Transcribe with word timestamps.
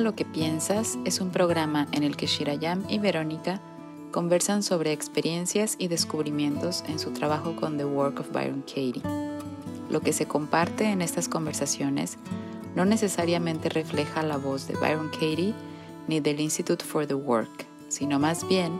Lo 0.00 0.14
que 0.16 0.24
piensas 0.24 0.98
es 1.04 1.20
un 1.20 1.30
programa 1.30 1.86
en 1.92 2.02
el 2.02 2.16
que 2.16 2.26
Shirayam 2.26 2.84
y 2.88 2.98
Verónica 2.98 3.60
conversan 4.10 4.62
sobre 4.62 4.90
experiencias 4.90 5.76
y 5.78 5.88
descubrimientos 5.88 6.82
en 6.88 6.98
su 6.98 7.12
trabajo 7.12 7.54
con 7.54 7.76
The 7.76 7.84
Work 7.84 8.20
of 8.20 8.32
Byron 8.32 8.62
Katie. 8.62 9.02
Lo 9.90 10.00
que 10.00 10.12
se 10.12 10.26
comparte 10.26 10.86
en 10.86 11.02
estas 11.02 11.28
conversaciones 11.28 12.18
no 12.74 12.84
necesariamente 12.84 13.68
refleja 13.68 14.22
la 14.22 14.38
voz 14.38 14.66
de 14.66 14.74
Byron 14.74 15.10
Katie 15.10 15.54
ni 16.08 16.20
del 16.20 16.40
Institute 16.40 16.84
for 16.84 17.06
the 17.06 17.14
Work, 17.14 17.66
sino 17.88 18.18
más 18.18 18.48
bien 18.48 18.72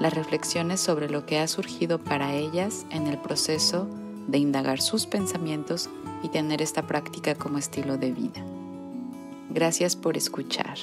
las 0.00 0.14
reflexiones 0.14 0.80
sobre 0.80 1.10
lo 1.10 1.26
que 1.26 1.40
ha 1.40 1.48
surgido 1.48 1.98
para 1.98 2.32
ellas 2.32 2.86
en 2.90 3.06
el 3.08 3.18
proceso 3.18 3.86
de 4.28 4.38
indagar 4.38 4.80
sus 4.80 5.06
pensamientos 5.06 5.90
y 6.22 6.28
tener 6.28 6.62
esta 6.62 6.86
práctica 6.86 7.34
como 7.34 7.58
estilo 7.58 7.98
de 7.98 8.12
vida. 8.12 8.53
Gracias 9.50 9.94
por 9.94 10.16
escuchar. 10.16 10.76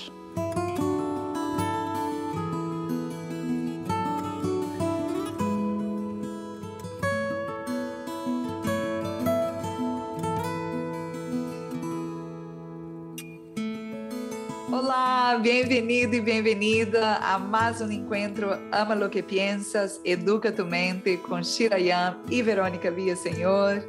Olá, 14.72 15.38
bem-vindo 15.38 16.16
e 16.16 16.22
bem-vinda 16.22 17.18
a 17.18 17.38
mais 17.38 17.82
um 17.82 17.92
encontro 17.92 18.50
Ama 18.72 18.94
lo 18.96 19.10
que 19.10 19.22
Piensas, 19.22 20.02
Educa 20.04 20.52
tu 20.52 20.66
Mente 20.66 21.18
com 21.18 21.42
Shirayam 21.44 22.18
e 22.30 22.42
Verônica 22.42 22.92
Senhor. 23.16 23.84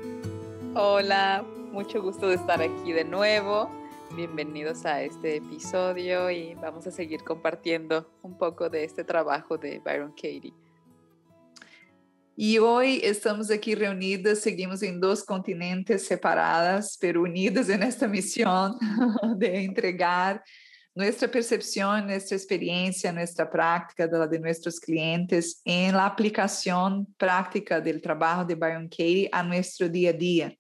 Hola, 0.75 1.45
mucho 1.73 2.01
gusto 2.01 2.29
de 2.29 2.35
estar 2.35 2.61
aquí 2.61 2.93
de 2.93 3.05
nuevo. 3.05 3.82
Bienvenidos 4.15 4.85
a 4.85 5.03
este 5.03 5.37
episodio 5.37 6.31
y 6.31 6.55
vamos 6.57 6.87
a 6.87 6.91
seguir 6.91 7.25
compartiendo 7.25 8.07
un 8.23 8.37
poco 8.37 8.69
de 8.69 8.85
este 8.85 9.05
trabajo 9.05 9.57
de 9.57 9.79
Byron 9.79 10.11
Katie. 10.11 10.53
E 12.37 12.61
hoje 12.61 13.07
estamos 13.07 13.51
aqui 13.51 13.75
reunidas, 13.75 14.41
seguimos 14.41 14.83
em 14.83 15.01
dois 15.01 15.23
continentes 15.23 16.03
separadas, 16.03 16.95
pero 17.01 17.23
unidas 17.23 17.69
nesta 17.69 18.07
missão 18.07 18.79
de 19.39 19.47
entregar 19.65 20.43
nossa 20.95 21.27
percepção, 21.27 22.07
nossa 22.07 22.35
experiência, 22.35 23.13
nossa 23.13 23.47
prática 23.47 24.07
de, 24.07 24.29
de 24.29 24.81
clientes 24.85 25.63
em 25.65 25.91
la 25.91 26.05
aplicação 26.05 27.07
prática 27.17 27.81
do 27.81 27.99
trabalho 27.99 28.47
de 28.47 28.55
Byron 28.55 28.89
Katie 28.91 29.31
a 29.33 29.43
nosso 29.43 29.89
dia 29.89 30.11
a 30.11 30.13
dia 30.13 30.55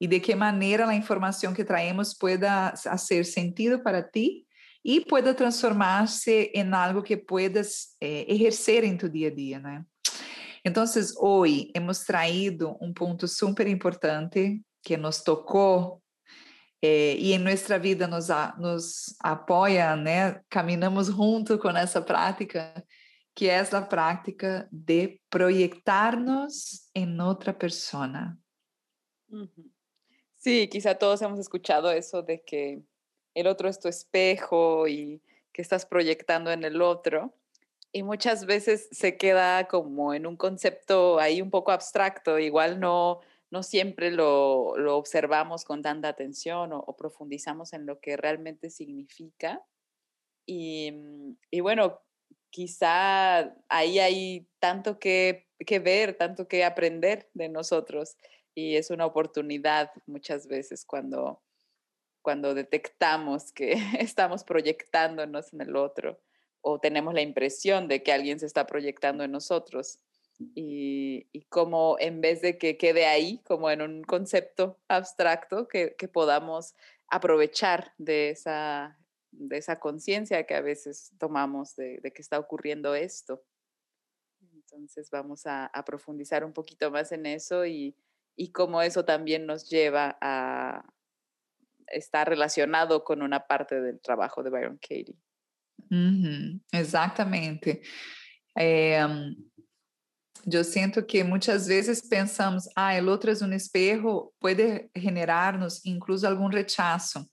e 0.00 0.06
de 0.06 0.20
que 0.20 0.34
maneira 0.34 0.86
a 0.86 0.94
informação 0.94 1.54
que 1.54 1.64
traemos 1.64 2.14
pueda 2.14 2.74
fazer 2.76 3.24
sentido 3.24 3.82
para 3.82 4.02
ti 4.02 4.44
e 4.84 5.00
pueda 5.00 5.32
transformar-se 5.32 6.50
em 6.54 6.72
algo 6.74 7.02
que 7.02 7.16
puedas 7.16 7.96
eh, 8.00 8.26
em 8.84 8.96
tu 8.96 9.08
dia 9.08 9.28
a 9.28 9.34
dia, 9.34 9.58
né? 9.58 9.84
Então, 10.64 10.84
hoje 11.18 11.70
hemos 11.74 12.00
traído 12.00 12.76
um 12.80 12.92
ponto 12.92 13.28
super 13.28 13.66
importante 13.66 14.62
que 14.82 14.96
nos 14.96 15.22
tocou 15.22 16.02
eh, 16.82 17.16
e 17.16 17.32
em 17.32 17.38
nossa 17.38 17.78
vida 17.78 18.06
nos, 18.06 18.28
nos 18.58 19.14
apoia, 19.20 19.96
né? 19.96 20.40
Caminhamos 20.50 21.06
junto 21.06 21.58
com 21.58 21.70
essa 21.70 22.00
prática, 22.00 22.72
que 23.34 23.48
é 23.48 23.60
a 23.60 23.82
prática 23.82 24.68
de 24.70 25.18
projetar-nos 25.30 26.88
em 26.94 27.20
outra 27.20 27.52
persona. 27.52 28.38
Uhum. 29.30 29.73
Sí, 30.44 30.68
quizá 30.68 30.96
todos 30.96 31.22
hemos 31.22 31.38
escuchado 31.38 31.90
eso 31.90 32.22
de 32.22 32.42
que 32.42 32.82
el 33.32 33.46
otro 33.46 33.66
es 33.66 33.80
tu 33.80 33.88
espejo 33.88 34.86
y 34.86 35.22
que 35.54 35.62
estás 35.62 35.86
proyectando 35.86 36.52
en 36.52 36.64
el 36.64 36.82
otro. 36.82 37.32
Y 37.92 38.02
muchas 38.02 38.44
veces 38.44 38.90
se 38.92 39.16
queda 39.16 39.68
como 39.68 40.12
en 40.12 40.26
un 40.26 40.36
concepto 40.36 41.18
ahí 41.18 41.40
un 41.40 41.50
poco 41.50 41.72
abstracto, 41.72 42.38
igual 42.38 42.78
no, 42.78 43.20
no 43.50 43.62
siempre 43.62 44.10
lo, 44.10 44.76
lo 44.76 44.98
observamos 44.98 45.64
con 45.64 45.80
tanta 45.80 46.08
atención 46.08 46.74
o, 46.74 46.94
profundizamos 46.94 47.72
en 47.72 47.86
lo 47.86 47.98
que 48.00 48.18
realmente 48.18 48.68
significa. 48.68 49.64
Y, 50.44 50.92
mm, 50.92 51.36
y, 51.52 51.60
bueno, 51.60 52.02
quizá 52.50 53.54
ahí 53.70 53.98
hay 53.98 54.46
tanto 54.58 54.98
que, 54.98 55.48
que 55.66 55.78
ver, 55.78 56.18
tanto 56.18 56.48
que 56.48 56.64
aprender 56.64 57.30
de 57.32 57.48
nosotros 57.48 58.18
y 58.54 58.76
es 58.76 58.90
una 58.90 59.06
oportunidad 59.06 59.90
muchas 60.06 60.46
veces 60.46 60.84
cuando, 60.84 61.42
cuando 62.22 62.54
detectamos 62.54 63.52
que 63.52 63.74
estamos 63.98 64.44
proyectándonos 64.44 65.52
en 65.52 65.60
el 65.60 65.76
otro 65.76 66.20
o 66.60 66.80
tenemos 66.80 67.12
la 67.12 67.20
impresión 67.20 67.88
de 67.88 68.02
que 68.02 68.12
alguien 68.12 68.40
se 68.40 68.46
está 68.46 68.66
proyectando 68.66 69.24
en 69.24 69.32
nosotros 69.32 69.98
y, 70.54 71.26
y 71.32 71.42
como 71.42 71.96
en 72.00 72.20
vez 72.20 72.40
de 72.40 72.58
que 72.58 72.76
quede 72.76 73.06
ahí 73.06 73.38
como 73.44 73.70
en 73.70 73.82
un 73.82 74.02
concepto 74.02 74.78
abstracto, 74.88 75.68
que, 75.68 75.94
que 75.96 76.08
podamos 76.08 76.74
aprovechar 77.08 77.92
de 77.98 78.30
esa, 78.30 78.98
de 79.30 79.58
esa 79.58 79.78
conciencia 79.78 80.44
que 80.46 80.54
a 80.54 80.60
veces 80.60 81.12
tomamos 81.18 81.76
de, 81.76 81.98
de, 81.98 82.12
que 82.12 82.22
está 82.22 82.38
ocurriendo 82.38 82.94
esto. 82.94 83.44
Entonces 84.54 85.10
vamos 85.10 85.46
a, 85.46 85.66
a 85.66 85.84
profundizar 85.84 86.44
un 86.44 86.52
poquito 86.52 86.90
más 86.90 87.12
en 87.12 87.26
eso 87.26 87.64
y, 87.64 87.94
y 88.36 88.52
cómo 88.52 88.82
eso 88.82 89.04
también 89.04 89.46
nos 89.46 89.68
lleva 89.68 90.16
a 90.20 90.84
estar 91.86 92.28
relacionado 92.28 93.04
con 93.04 93.22
una 93.22 93.46
parte 93.46 93.80
del 93.80 94.00
trabajo 94.00 94.42
de 94.42 94.50
Byron 94.50 94.78
Katie. 94.78 95.16
Uhum, 95.90 96.60
exatamente. 96.72 97.82
É, 98.56 99.00
eu 100.50 100.64
sinto 100.64 101.04
que 101.04 101.24
muitas 101.24 101.66
vezes 101.66 102.00
pensamos, 102.00 102.64
ah, 102.76 102.94
el 102.94 103.08
outro 103.08 103.30
é 103.30 103.44
um 103.44 103.52
espelho, 103.52 104.32
pode 104.40 104.88
generar-nos 104.96 105.84
incluso 105.84 106.26
algum 106.26 106.48
rechaço 106.48 107.28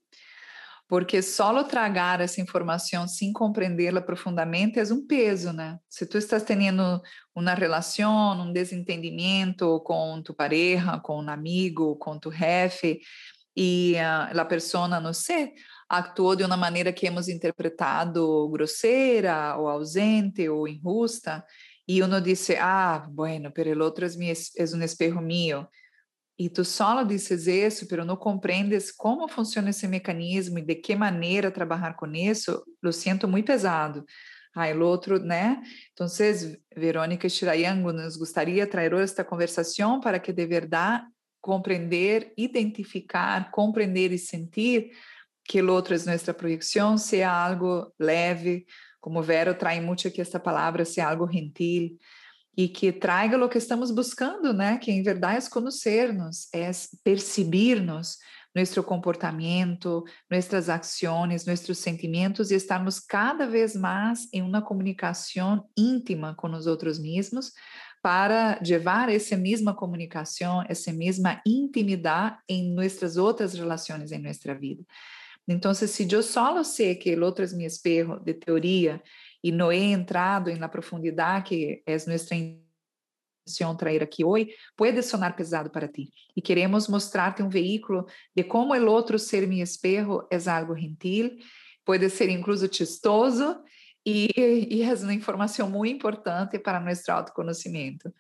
porque 0.92 1.22
só 1.22 1.64
tragar 1.64 2.20
essa 2.20 2.42
informação 2.42 3.08
sem 3.08 3.32
compreendê-la 3.32 4.02
profundamente 4.02 4.78
é 4.78 4.84
um 4.94 5.08
peso, 5.08 5.54
né? 5.54 5.80
Se 5.90 6.06
tu 6.06 6.18
estás 6.18 6.44
tendo 6.44 7.02
uma 7.34 7.54
relação, 7.54 8.34
um 8.34 8.52
desentendimento 8.52 9.80
com 9.86 10.22
tu 10.22 10.34
pareja, 10.34 11.00
com 11.00 11.24
um 11.24 11.30
amigo, 11.30 11.96
com 11.96 12.20
tu 12.20 12.30
jefe, 12.30 13.00
e 13.56 13.94
uh, 13.96 14.38
a 14.38 14.44
pessoa, 14.44 15.00
não 15.00 15.14
sei, 15.14 15.54
atuou 15.88 16.36
de 16.36 16.44
uma 16.44 16.58
maneira 16.58 16.92
que 16.92 17.08
hemos 17.08 17.30
interpretado 17.30 18.50
grosseira, 18.50 19.56
ou 19.56 19.70
ausente, 19.70 20.50
ou 20.50 20.68
injusta, 20.68 21.42
e 21.88 22.02
uno 22.02 22.20
disse, 22.20 22.58
ah, 22.60 23.08
bueno, 23.10 23.54
pero 23.54 23.70
el 23.70 23.82
outro 23.82 24.06
é, 24.06 24.10
é 24.10 24.76
um 24.76 24.84
espejo 24.84 25.22
mío 25.22 25.70
e 26.38 26.50
tu 26.50 26.66
só 26.66 27.04
dices 27.04 27.48
isso, 27.48 27.88
pero 27.88 28.04
não 28.04 28.16
compreendes 28.16 28.92
como 28.92 29.28
funciona 29.28 29.70
esse 29.70 29.88
mecanismo 29.88 30.60
e 30.60 30.62
de 30.62 30.76
que 30.76 30.96
maneira 30.96 31.52
trabalhar 31.52 31.96
com 31.96 32.08
isso, 32.08 32.64
lo 32.82 32.92
sinto 32.92 33.28
muito 33.28 33.46
pesado. 33.46 34.04
Ah, 34.54 34.68
o 34.76 34.82
outro, 34.82 35.18
né? 35.20 35.62
Então, 35.94 36.08
Verônica 36.76 37.30
Shirayango, 37.30 37.94
nos 37.94 38.18
gostaria 38.18 38.68
trazer 38.68 38.96
esta 38.96 39.24
conversação 39.24 40.02
para 40.02 40.20
que 40.20 40.34
de 40.34 40.46
verdade 40.46 41.06
compreender, 41.40 42.34
identificar, 42.38 43.50
compreender 43.52 44.12
e 44.12 44.18
sentir 44.18 44.92
que 45.46 45.62
o 45.62 45.72
outro 45.72 45.96
é 45.96 45.98
nossa 45.98 46.34
projeção, 46.34 46.98
seja 46.98 47.32
algo 47.32 47.92
leve, 48.00 48.66
como 49.00 49.24
Vero 49.24 49.56
traz 49.56 49.82
muito 49.84 50.08
aqui 50.08 50.22
esta 50.22 50.40
palavra, 50.40 50.86
seja 50.86 51.10
algo 51.10 51.30
gentil, 51.32 51.98
e 52.64 52.68
que 52.68 52.92
traga 52.92 53.44
o 53.44 53.50
que 53.50 53.58
estamos 53.58 53.90
buscando, 53.90 54.54
né? 54.54 54.78
Que 54.78 54.92
em 54.92 55.02
verdade 55.02 55.44
é 55.44 55.50
conhecer-nos, 55.50 56.48
é 56.54 56.70
perceber-nos, 57.04 58.18
nosso 58.54 58.84
comportamento, 58.84 60.04
nossas 60.30 60.70
ações, 60.70 61.46
nossos 61.46 61.80
sentimentos 61.80 62.52
e 62.52 62.56
estarmos 62.56 63.00
cada 63.00 63.48
vez 63.48 63.76
mais 63.76 64.28
em 64.32 64.42
uma 64.44 64.62
comunicação 64.62 65.66
íntima 65.76 66.36
com 66.36 66.52
os 66.52 66.68
outros 66.68 67.00
mesmos 67.00 67.52
para 68.04 68.60
levar 68.62 69.10
essa 69.10 69.38
mesma 69.38 69.74
comunicação, 69.74 70.64
essa 70.68 70.92
mesma 70.92 71.42
intimidade 71.48 72.38
em 72.48 72.74
nossas 72.74 73.16
outras 73.18 73.54
relações 73.54 74.12
em 74.12 74.20
nossa 74.20 74.54
vida. 74.54 74.84
Então, 75.48 75.74
se 75.74 76.08
eu 76.12 76.22
só 76.22 76.64
sei 76.64 76.94
que 76.96 77.16
o 77.16 77.24
outro 77.24 77.44
é 77.44 77.48
meu 77.56 77.68
espejo 77.68 78.20
de 78.20 78.34
teoria 78.34 79.02
e 79.44 79.52
não 79.52 79.72
he 79.72 79.92
entrado 79.92 80.50
em 80.50 80.58
la 80.58 80.70
que 81.44 81.84
é 81.86 81.94
nossa 81.94 82.36
intenção 82.36 83.76
trazer 83.76 84.04
aqui 84.04 84.24
hoje, 84.24 84.56
pode 84.76 85.02
sonar 85.04 85.36
pesado 85.36 85.70
para 85.70 85.88
ti. 85.88 86.10
E 86.36 86.42
queremos 86.42 86.88
mostrar-te 86.88 87.42
um 87.42 87.50
veículo 87.50 88.06
de 88.36 88.44
como 88.44 88.74
o 88.74 88.92
outro 88.92 89.18
ser 89.18 89.48
mi 89.48 89.62
espejo 89.62 90.28
é 90.32 90.50
algo 90.50 90.76
gentil, 90.76 91.38
pode 91.84 92.10
ser 92.10 92.30
incluso 92.30 92.72
chistoso 92.72 93.62
e, 94.06 94.30
e 94.70 94.84
uma 95.04 95.14
informação 95.14 95.70
muito 95.70 95.96
importante 95.96 96.60
para 96.60 96.80
nosso 96.80 97.12
autoconhecimento. 97.12 98.14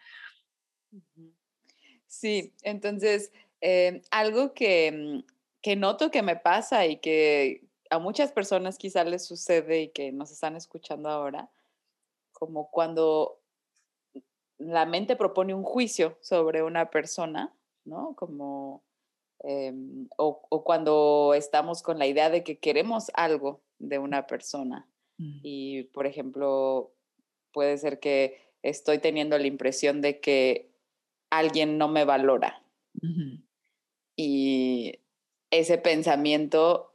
Sí, 2.07 2.53
entonces, 2.63 3.31
eh, 3.61 4.01
algo 4.11 4.53
que, 4.53 5.23
que 5.61 5.75
noto 5.75 6.11
que 6.11 6.21
me 6.21 6.35
pasa 6.35 6.85
y 6.85 6.97
que 6.97 7.61
a 7.91 7.99
muchas 7.99 8.31
personas 8.31 8.77
quizá 8.77 9.03
les 9.03 9.25
sucede 9.25 9.81
y 9.81 9.89
que 9.89 10.13
nos 10.13 10.31
están 10.31 10.55
escuchando 10.55 11.09
ahora, 11.09 11.51
como 12.31 12.71
cuando 12.71 13.41
la 14.57 14.85
mente 14.85 15.17
propone 15.17 15.53
un 15.53 15.63
juicio 15.63 16.17
sobre 16.21 16.63
una 16.63 16.89
persona, 16.89 17.53
¿no? 17.83 18.15
Como, 18.15 18.81
em, 19.39 20.07
o, 20.17 20.41
o, 20.49 20.63
cuando 20.63 21.33
estamos 21.35 21.83
con 21.83 21.99
la 21.99 22.07
idea 22.07 22.29
de 22.29 22.45
que 22.45 22.59
queremos 22.59 23.11
algo 23.13 23.61
de 23.77 23.99
una 23.99 24.25
persona. 24.25 24.87
Mm. 25.17 25.39
Y, 25.43 25.83
por 25.85 26.07
ejemplo, 26.07 26.93
puede 27.51 27.77
ser 27.77 27.99
que 27.99 28.39
estoy 28.61 28.99
teniendo 28.99 29.37
la 29.37 29.47
impresión 29.47 29.99
de 29.99 30.21
que 30.21 30.71
alguien 31.29 31.77
no 31.77 31.89
me 31.89 32.05
valora. 32.05 32.63
Y 34.15 34.99
ese 35.49 35.77
pensamiento 35.77 36.90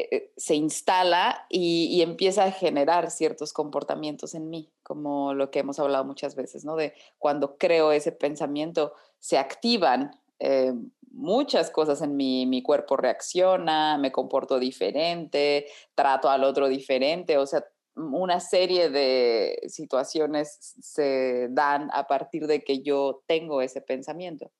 eh, 0.00 0.08
eh, 0.10 0.32
se 0.36 0.54
instala 0.54 1.46
y, 1.50 2.00
empieza 2.00 2.44
a 2.44 2.52
generar 2.52 3.10
ciertos 3.10 3.52
comportamientos 3.52 4.34
en 4.34 4.48
mí, 4.48 4.72
como 4.82 5.34
lo 5.34 5.50
que 5.50 5.58
hemos 5.58 5.78
hablado 5.78 6.04
muchas 6.04 6.34
veces, 6.34 6.64
¿no? 6.64 6.76
De 6.76 6.94
cuando 7.18 7.58
creo 7.58 7.92
ese 7.92 8.12
pensamiento, 8.12 8.94
se 9.18 9.36
activan 9.36 10.18
eh, 10.38 10.72
muchas 11.10 11.70
cosas 11.70 12.00
en 12.00 12.16
mí, 12.16 12.46
mi 12.46 12.62
cuerpo 12.62 12.96
reacciona, 12.96 13.98
me 13.98 14.10
comporto 14.10 14.58
diferente, 14.58 15.66
trato 15.94 16.30
al 16.30 16.44
otro 16.44 16.68
diferente, 16.68 17.36
o 17.36 17.46
sea, 17.46 17.64
una 17.94 18.40
serie 18.40 18.88
de 18.88 19.60
situaciones 19.68 20.76
se 20.80 21.48
dan 21.50 21.90
a 21.92 22.06
partir 22.06 22.46
de 22.46 22.64
que 22.64 22.80
yo 22.80 23.22
tengo 23.26 23.60
ese 23.60 23.82
pensamiento. 23.82 24.50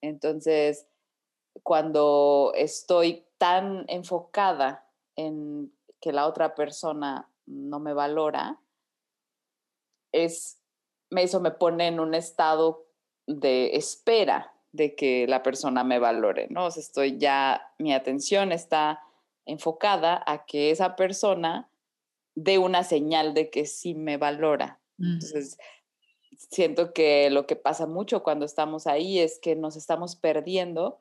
Entonces, 0.00 0.86
cuando 1.62 2.52
estoy 2.54 3.26
tan 3.38 3.84
enfocada 3.88 4.86
en 5.16 5.72
que 6.00 6.12
la 6.12 6.26
otra 6.26 6.54
persona 6.54 7.28
no 7.46 7.80
me 7.80 7.92
valora, 7.92 8.60
es, 10.12 10.60
eso 11.10 11.40
me 11.40 11.50
pone 11.50 11.86
en 11.86 12.00
un 12.00 12.14
estado 12.14 12.86
de 13.26 13.76
espera 13.76 14.54
de 14.72 14.94
que 14.94 15.26
la 15.26 15.42
persona 15.42 15.84
me 15.84 15.98
valore, 15.98 16.46
¿no? 16.50 16.66
O 16.66 16.70
sea, 16.70 16.82
estoy 16.82 17.18
ya, 17.18 17.72
mi 17.78 17.92
atención 17.92 18.52
está 18.52 19.02
enfocada 19.46 20.22
a 20.26 20.44
que 20.44 20.70
esa 20.70 20.94
persona 20.94 21.70
dé 22.34 22.58
una 22.58 22.84
señal 22.84 23.34
de 23.34 23.50
que 23.50 23.66
sí 23.66 23.94
me 23.94 24.16
valora. 24.16 24.80
Entonces, 24.98 25.58
siento 26.36 26.92
que 26.92 27.30
lo 27.30 27.46
que 27.46 27.56
pasa 27.56 27.86
mucho 27.86 28.22
cuando 28.22 28.44
estamos 28.44 28.86
ahí 28.86 29.18
es 29.18 29.38
que 29.38 29.56
nos 29.56 29.76
estamos 29.76 30.16
perdiendo 30.16 31.00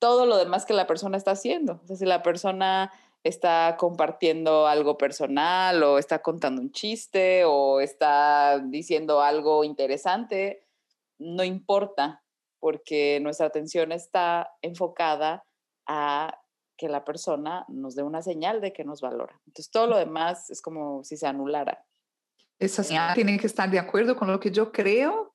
todo 0.00 0.26
lo 0.26 0.36
demás 0.36 0.64
que 0.64 0.72
la 0.72 0.88
persona 0.88 1.16
está 1.16 1.32
haciendo. 1.32 1.80
O 1.84 1.86
sea, 1.86 1.96
si 1.96 2.04
la 2.04 2.24
persona 2.24 2.90
está 3.22 3.76
compartiendo 3.78 4.66
algo 4.66 4.96
personal 4.96 5.82
o 5.82 5.98
está 5.98 6.20
contando 6.20 6.62
un 6.62 6.72
chiste 6.72 7.44
o 7.44 7.80
está 7.80 8.58
diciendo 8.58 9.20
algo 9.20 9.62
interesante, 9.62 10.66
no 11.18 11.44
importa, 11.44 12.24
porque 12.58 13.20
nuestra 13.20 13.46
atención 13.46 13.92
está 13.92 14.50
enfocada 14.62 15.44
a 15.86 16.40
que 16.78 16.88
la 16.88 17.04
persona 17.04 17.66
nos 17.68 17.94
dé 17.94 18.02
una 18.02 18.22
señal 18.22 18.62
de 18.62 18.72
que 18.72 18.84
nos 18.84 19.02
valora. 19.02 19.38
Entonces, 19.46 19.70
todo 19.70 19.86
lo 19.86 19.98
demás 19.98 20.48
es 20.48 20.62
como 20.62 21.04
si 21.04 21.18
se 21.18 21.26
anulara. 21.26 21.84
Essa 22.58 22.82
señal 22.82 23.14
tiene 23.14 23.38
que 23.38 23.46
estar 23.46 23.70
de 23.70 23.78
acuerdo 23.78 24.16
con 24.16 24.28
lo 24.32 24.40
que 24.40 24.50
yo 24.50 24.72
creo 24.72 25.29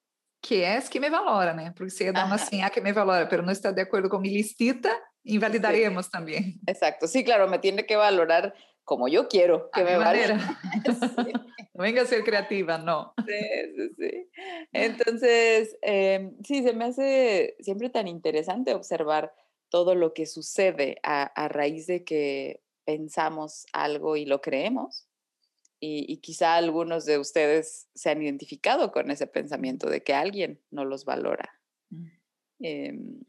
que 0.46 0.62
é 0.62 0.80
que 0.82 1.00
me 1.00 1.10
valora, 1.10 1.56
né? 1.56 1.74
Porque 1.76 1.90
se 1.90 2.12
dá 2.12 2.24
uma 2.24 2.38
señal 2.38 2.70
que 2.70 2.80
me 2.80 2.94
valora, 2.94 3.28
pero 3.28 3.42
não 3.42 3.52
está 3.52 3.72
de 3.72 3.82
acordo 3.82 4.08
com 4.08 4.20
mi 4.20 4.30
listita, 4.30 4.92
invalidaremos 5.26 6.06
sí. 6.06 6.12
también. 6.12 6.60
Exacto, 6.68 7.08
sí, 7.08 7.24
claro, 7.24 7.48
me 7.48 7.58
tiene 7.58 7.88
que 7.88 7.96
valorar 7.96 8.54
como 8.84 9.08
yo 9.08 9.28
quiero 9.28 9.72
que 9.72 9.82
a 9.82 9.84
me 9.84 9.98
valore. 9.98 10.38
sí. 11.26 11.34
No 11.74 11.82
venga 11.82 12.04
a 12.04 12.06
ser 12.06 12.24
creativa, 12.24 12.78
no. 12.78 13.16
Sí, 13.26 13.90
sí. 13.98 14.30
Entonces, 14.72 15.76
eh, 15.82 16.32
sí, 16.44 16.62
se 16.62 16.74
me 16.74 16.86
hace 16.86 17.56
siempre 17.60 17.90
tan 17.90 18.08
interesante 18.08 18.76
observar 18.76 19.34
todo 19.70 19.96
lo 19.96 20.14
que 20.14 20.28
sucede 20.28 21.00
a, 21.02 21.24
a 21.24 21.48
raíz 21.48 21.88
de 21.88 22.04
que 22.04 22.62
pensamos 22.86 23.66
algo 23.74 24.16
y 24.16 24.26
lo 24.26 24.42
creemos 24.42 25.08
y, 25.86 26.18
quizá 26.18 26.56
algunos 26.56 27.06
de 27.06 27.20
ustedes 27.20 27.88
se 27.94 28.10
han 28.10 28.22
identificado 28.22 28.92
con 28.92 29.12
ese 29.12 29.28
pensamiento 29.28 29.90
de 29.90 30.04
que 30.04 30.14
alguien 30.14 30.62
no 30.72 30.86
los 30.86 31.06
valora. 31.06 31.60
Mm. 31.90 32.08
Em, 32.60 33.24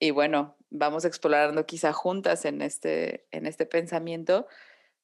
y 0.00 0.10
bueno, 0.10 0.56
vamos 0.70 1.04
explorando 1.04 1.64
quizá 1.64 1.92
juntas 1.92 2.44
en 2.44 2.60
este, 2.62 3.26
en 3.30 3.46
este 3.46 3.66
pensamiento 3.66 4.46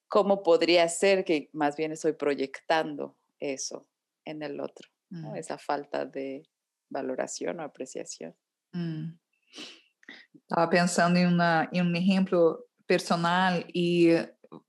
cómo 0.08 0.43
podría 0.43 0.88
ser 0.88 1.25
que 1.25 1.49
más 1.52 1.76
bien 1.76 1.93
estoy 1.93 2.12
proyectando 2.12 3.17
eso 3.38 3.87
en 4.25 4.43
el 4.43 4.61
otro, 4.61 4.88
mm. 5.11 5.37
esa 5.37 5.58
falta 5.58 6.05
de 6.05 6.43
valoración 6.90 7.61
o 7.61 7.62
apreciación. 7.62 8.34
Mm. 8.73 9.19
Estaba 10.34 10.69
pensando 10.69 11.19
en, 11.20 11.29
una, 11.29 11.69
en 11.73 11.87
un 11.87 11.96
ejemplo 11.96 12.67
personal 12.87 13.64
y 13.73 14.11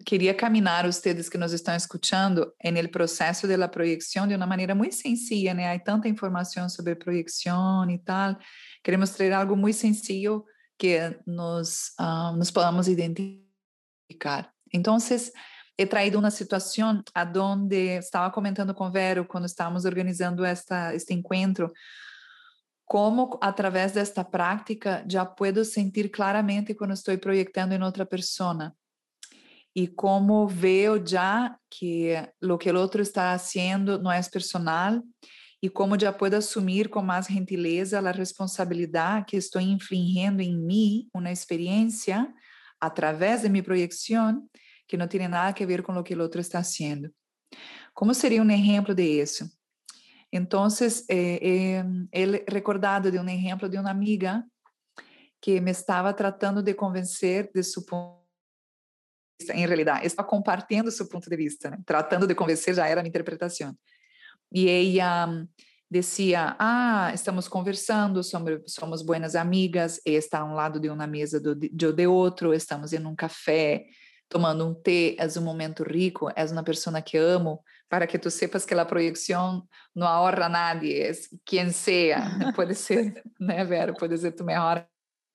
queria 0.05 0.33
caminhar 0.33 0.85
vocês 0.85 1.29
que 1.29 1.37
nos 1.37 1.53
estão 1.53 1.75
escutando 1.75 2.53
no 2.63 2.89
processo 2.89 3.47
da 3.47 3.67
projeção 3.67 4.27
de 4.27 4.35
uma 4.35 4.45
maneira 4.45 4.75
muito 4.75 4.95
sencilla, 4.95 5.53
né? 5.53 5.73
Há 5.73 5.79
tanta 5.79 6.07
informação 6.07 6.69
sobre 6.69 6.95
projeção 6.95 7.89
e 7.89 7.97
tal. 7.99 8.37
Queremos 8.83 9.11
trazer 9.11 9.33
algo 9.33 9.55
muito 9.55 9.77
sencillo 9.77 10.45
que 10.77 11.17
nos, 11.25 11.91
uh, 11.99 12.35
nos 12.35 12.51
podamos 12.51 12.87
identificar. 12.87 14.51
Então, 14.73 14.97
he 15.77 15.85
traído 15.85 16.19
uma 16.19 16.31
situação 16.31 17.03
aonde 17.13 17.97
estava 17.97 18.31
comentando 18.31 18.73
com 18.73 18.91
Vero 18.91 19.25
quando 19.25 19.45
estávamos 19.45 19.85
organizando 19.85 20.43
esta, 20.45 20.93
este 20.93 21.13
encontro, 21.13 21.71
como 22.85 23.39
através 23.41 23.91
desta 23.91 24.23
prática 24.23 25.03
já 25.09 25.25
puedo 25.25 25.63
sentir 25.65 26.09
claramente 26.09 26.75
quando 26.75 26.93
estou 26.93 27.17
projetando 27.17 27.73
em 27.73 27.81
outra 27.81 28.05
pessoa 28.05 28.73
y 29.73 29.87
cómo 29.87 30.47
veo 30.47 30.97
ya 30.97 31.59
que 31.69 32.31
lo 32.39 32.59
que 32.59 32.69
el 32.69 32.77
otro 32.77 33.01
está 33.01 33.33
haciendo 33.33 33.97
no 33.97 34.11
es 34.11 34.29
personal 34.29 35.03
y 35.59 35.69
cómo 35.69 35.95
ya 35.95 36.15
puedo 36.15 36.37
asumir 36.37 36.89
con 36.89 37.05
más 37.05 37.27
gentileza 37.27 38.01
la 38.01 38.11
responsabilidad 38.11 39.25
que 39.25 39.37
estoy 39.37 39.63
infringiendo 39.63 40.43
en 40.43 40.65
mí 40.65 41.09
una 41.13 41.31
experiencia 41.31 42.33
a 42.79 42.93
través 42.93 43.41
de 43.41 43.49
mi 43.49 43.61
proyección 43.61 44.49
que 44.85 44.97
no 44.97 45.07
tiene 45.07 45.29
nada 45.29 45.53
que 45.53 45.65
ver 45.65 45.81
con 45.81 45.95
lo 45.95 46.03
que 46.03 46.13
el 46.13 46.21
otro 46.21 46.41
está 46.41 46.59
haciendo. 46.59 47.09
¿Cómo 47.93 48.13
sería 48.13 48.41
un 48.41 48.51
ejemplo 48.51 48.93
de 48.93 49.21
eso? 49.21 49.47
Entonces, 50.29 51.05
eh, 51.07 51.39
eh, 51.41 51.83
he 52.11 52.43
recordado 52.47 53.09
de 53.09 53.19
un 53.19 53.29
ejemplo 53.29 53.69
de 53.69 53.79
una 53.79 53.91
amiga 53.91 54.45
que 55.39 55.61
me 55.61 55.71
estava 55.71 56.15
tratando 56.15 56.61
de 56.61 56.75
convencer 56.75 57.49
de 57.53 57.63
su 57.63 57.85
ponto 57.85 58.22
em 59.49 59.65
realidade, 59.65 60.05
está 60.05 60.23
compartilhando 60.23 60.91
seu 60.91 61.07
ponto 61.07 61.29
de 61.29 61.35
vista, 61.35 61.69
né? 61.69 61.77
tratando 61.85 62.27
de 62.27 62.35
convencer 62.35 62.73
já 62.73 62.87
era 62.87 63.01
a 63.01 63.03
minha 63.03 63.09
interpretação. 63.09 63.75
E 64.51 64.99
ela 64.99 65.27
um, 65.27 65.47
dizia: 65.89 66.55
Ah, 66.59 67.11
estamos 67.13 67.47
conversando, 67.47 68.23
somos, 68.23 68.61
somos 68.67 69.01
buenas 69.01 69.35
amigas, 69.35 69.99
e 70.05 70.11
está 70.11 70.39
a 70.39 70.45
um 70.45 70.53
lado 70.53 70.79
de 70.79 70.89
uma 70.89 71.07
mesa 71.07 71.39
do, 71.39 71.55
de, 71.55 71.69
de 71.69 72.07
outro, 72.07 72.53
estamos 72.53 72.93
em 72.93 73.05
um 73.05 73.15
café, 73.15 73.85
tomando 74.29 74.67
um 74.67 74.73
té, 74.73 75.15
é 75.17 75.39
um 75.39 75.43
momento 75.43 75.83
rico, 75.83 76.31
és 76.35 76.51
uma 76.51 76.63
pessoa 76.63 77.01
que 77.01 77.17
amo, 77.17 77.63
para 77.87 78.07
que 78.07 78.17
tu 78.17 78.31
sepas 78.31 78.65
que 78.65 78.73
a 78.73 78.85
projeção 78.85 79.67
não 79.95 80.07
ahorra 80.07 80.45
a 80.45 80.49
nadie, 80.49 81.01
é 81.01 81.11
quem 81.45 81.71
seja, 81.71 82.17
pode 82.55 82.73
ser, 82.73 83.23
né, 83.39 83.63
Vera, 83.63 83.93
pode 83.93 84.17
ser 84.17 84.31
tu 84.31 84.43
melhor 84.43 84.87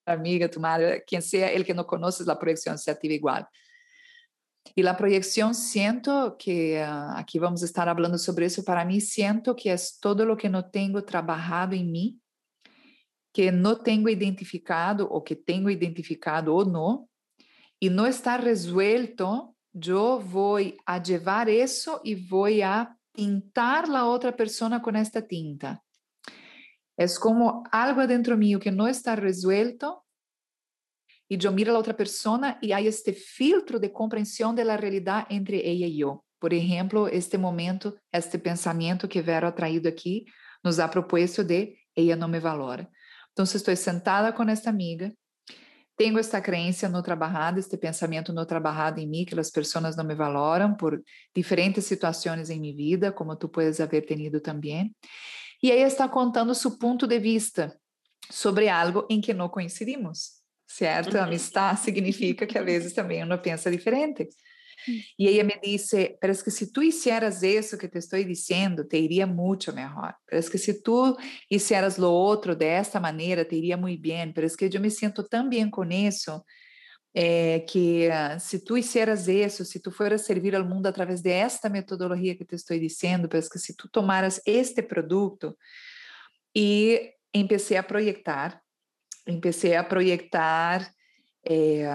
amiga, 0.04 0.48
tu 0.48 0.58
madre, 0.58 1.00
quem 1.06 1.20
seja, 1.20 1.50
ele 1.50 1.64
que 1.64 1.74
não 1.74 1.84
conheces 1.84 2.28
a 2.28 2.34
projeção 2.34 2.76
se 2.76 2.90
ativa 2.90 3.14
igual. 3.14 3.46
Y 4.74 4.82
la 4.82 4.96
proyección 4.96 5.54
siento 5.54 6.36
que 6.38 6.82
uh, 6.82 7.40
vamos 7.40 7.62
a 7.62 7.66
estar 7.66 7.88
hablando 7.88 8.18
sobre 8.18 8.46
eso. 8.46 8.64
Para 8.64 8.84
mí 8.84 9.00
siento 9.00 9.54
que 9.56 9.72
es 9.72 9.98
todo 10.00 10.24
lo 10.24 10.36
que 10.36 10.48
no 10.48 10.70
tengo 10.70 11.04
trabajado 11.04 11.74
en 11.74 11.90
mí, 11.90 12.20
que 13.32 13.52
no 13.52 13.78
tengo 13.78 14.08
identificado 14.08 15.08
o 15.08 15.22
que 15.22 15.36
tengo 15.36 15.70
identificado 15.70 16.54
o 16.54 16.64
no, 16.64 17.08
y 17.80 17.90
no 17.90 18.06
está 18.06 18.38
resuelto, 18.38 19.54
yo 19.72 20.20
voy 20.20 20.76
a 20.86 21.00
llevar 21.02 21.48
eso 21.48 22.00
y 22.02 22.14
voy 22.14 22.62
a 22.62 22.96
pintar 23.12 23.88
la 23.88 24.06
otra 24.06 24.34
persona 24.34 24.82
con 24.82 24.96
esta 24.96 25.22
tinta. 25.22 25.82
Es 26.96 27.18
como 27.18 27.62
algo 27.70 28.00
adentro 28.00 28.36
mío 28.36 28.58
que 28.58 28.72
no 28.72 28.88
está 28.88 29.14
resuelto 29.14 30.04
e 31.30 31.38
eu 31.42 31.52
miro 31.52 31.72
a 31.72 31.76
outra 31.76 31.92
pessoa 31.92 32.56
e 32.62 32.72
há 32.72 32.80
este 32.80 33.12
filtro 33.12 33.78
de 33.78 33.88
compreensão 33.90 34.54
da 34.54 34.76
realidade 34.76 35.34
entre 35.34 35.60
ela 35.60 35.86
e 35.86 36.00
eu. 36.00 36.24
Por 36.40 36.52
exemplo, 36.52 37.08
este 37.08 37.36
momento, 37.36 37.96
este 38.12 38.38
pensamento 38.38 39.08
que 39.08 39.20
Vero 39.20 39.46
ha 39.46 39.52
traído 39.52 39.88
aqui, 39.88 40.24
nos 40.64 40.78
ha 40.78 40.88
proposto 40.88 41.44
de 41.44 41.76
ela 41.96 42.16
não 42.16 42.28
me 42.28 42.38
valora. 42.38 42.88
Então, 43.32 43.44
estou 43.44 43.74
sentada 43.76 44.32
com 44.32 44.42
esta 44.44 44.70
amiga, 44.70 45.12
tenho 45.96 46.18
esta 46.18 46.40
crença 46.40 46.88
no 46.88 47.02
trabalhado, 47.02 47.58
este 47.58 47.76
pensamento 47.76 48.32
no 48.32 48.46
trabalhado 48.46 49.00
em 49.00 49.08
mim, 49.08 49.24
que 49.24 49.38
as 49.38 49.50
pessoas 49.50 49.96
não 49.96 50.04
me 50.04 50.14
valoram 50.14 50.74
por 50.74 51.02
diferentes 51.34 51.84
situações 51.86 52.50
em 52.50 52.60
minha 52.60 52.74
vida, 52.74 53.12
como 53.12 53.36
tu 53.36 53.48
puedes 53.48 53.80
haver 53.80 54.06
tenido 54.06 54.40
também. 54.40 54.94
E 55.60 55.72
aí 55.72 55.82
está 55.82 56.08
contando 56.08 56.54
seu 56.54 56.78
ponto 56.78 57.04
de 57.06 57.18
vista 57.18 57.76
sobre 58.30 58.68
algo 58.68 59.06
em 59.10 59.20
que 59.20 59.34
não 59.34 59.48
coincidimos, 59.48 60.37
certo? 60.68 61.14
Uhum. 61.14 61.22
Amistad 61.22 61.76
significa 61.78 62.46
que 62.46 62.58
às 62.58 62.64
vezes 62.64 62.92
também 62.92 63.22
uno 63.22 63.38
pensa 63.38 63.70
diferente. 63.70 64.28
E 65.18 65.26
ela 65.28 65.44
me 65.44 65.58
disse, 65.60 66.16
parece 66.20 66.44
que 66.44 66.50
se 66.50 66.72
tu 66.72 66.82
hicieras 66.82 67.42
isso 67.42 67.76
que 67.76 67.88
te 67.88 67.98
estou 67.98 68.22
dizendo, 68.22 68.84
te 68.84 68.96
iria 68.96 69.26
muito 69.26 69.72
melhor. 69.72 70.14
Parece 70.28 70.50
que 70.50 70.58
se 70.58 70.82
tu 70.82 71.16
hicieras 71.50 71.98
lo 71.98 72.10
outro 72.10 72.54
desta 72.54 73.00
maneira, 73.00 73.44
te 73.44 73.56
iria 73.56 73.76
muito 73.76 74.00
bem. 74.00 74.32
Parece 74.32 74.56
que 74.56 74.70
eu 74.72 74.80
me 74.80 74.90
sinto 74.90 75.24
tão 75.24 75.48
bem 75.48 75.68
com 75.68 75.84
isso, 75.84 76.42
é, 77.12 77.60
que 77.60 78.08
uh, 78.08 78.38
se 78.38 78.64
tu 78.64 78.76
hicieras 78.76 79.26
isso, 79.26 79.64
se 79.64 79.80
tu 79.80 79.90
fueras 79.90 80.24
servir 80.24 80.54
ao 80.54 80.64
mundo 80.64 80.86
através 80.86 81.20
de 81.20 81.30
esta 81.30 81.68
metodologia 81.68 82.36
que 82.36 82.44
te 82.44 82.54
estou 82.54 82.78
dizendo, 82.78 83.28
parece 83.28 83.50
que 83.50 83.58
se 83.58 83.74
tu 83.74 83.88
tomaras 83.88 84.40
este 84.46 84.82
produto 84.82 85.58
e 86.54 87.14
empecé 87.34 87.76
a 87.76 87.82
projetar, 87.82 88.62
empecé 89.28 89.76
a 89.76 89.84
projetar 89.84 90.92
é, 91.46 91.86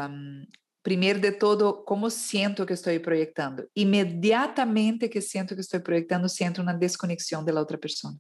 primeiro 0.84 1.20
de 1.20 1.32
todo, 1.32 1.84
como 1.86 2.10
sinto 2.10 2.66
que 2.66 2.74
estou 2.74 2.98
projetando. 3.00 3.68
Imediatamente 3.76 5.10
que 5.10 5.22
sinto 5.22 5.56
que 5.56 5.62
estou 5.62 5.82
projetando, 5.82 6.30
sinto 6.30 6.62
uma 6.62 6.74
desconexão 6.74 7.44
da 7.44 7.58
outra 7.60 7.78
pessoa. 7.78 8.14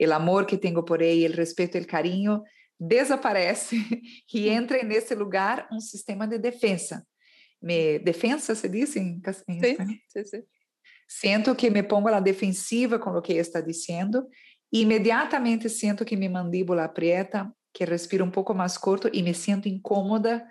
O 0.00 0.12
amor 0.12 0.46
que 0.46 0.56
tenho 0.56 0.82
por 0.84 1.02
ela, 1.02 1.28
o 1.28 1.36
respeito, 1.36 1.78
o 1.78 1.86
carinho, 1.86 2.42
desaparece 2.78 3.76
e 4.32 4.48
entra 4.48 4.82
nesse 4.82 5.14
lugar 5.14 5.68
um 5.72 5.80
sistema 5.80 6.26
de 6.26 6.38
defesa. 6.38 7.06
Me 7.60 7.98
defesa 7.98 8.54
se 8.54 8.68
diz 8.68 8.96
em, 8.96 9.20
em 9.48 9.60
sim, 9.60 9.76
sim, 10.08 10.24
sim. 10.24 10.42
Sinto 11.08 11.54
que 11.54 11.70
me 11.70 11.82
pongo 11.82 12.10
na 12.10 12.20
defensiva 12.20 12.98
com 12.98 13.10
o 13.10 13.22
que 13.22 13.34
está 13.34 13.60
dizendo 13.60 14.26
e 14.72 14.80
imediatamente 14.80 15.68
sinto 15.68 16.04
que 16.04 16.16
minha 16.16 16.30
mandíbula 16.30 16.84
aprieta, 16.84 17.52
que 17.72 17.84
respiro 17.84 18.24
um 18.24 18.30
pouco 18.30 18.54
mais 18.54 18.76
curto 18.76 19.08
e 19.12 19.22
me 19.22 19.34
sinto 19.34 19.68
incômoda 19.68 20.44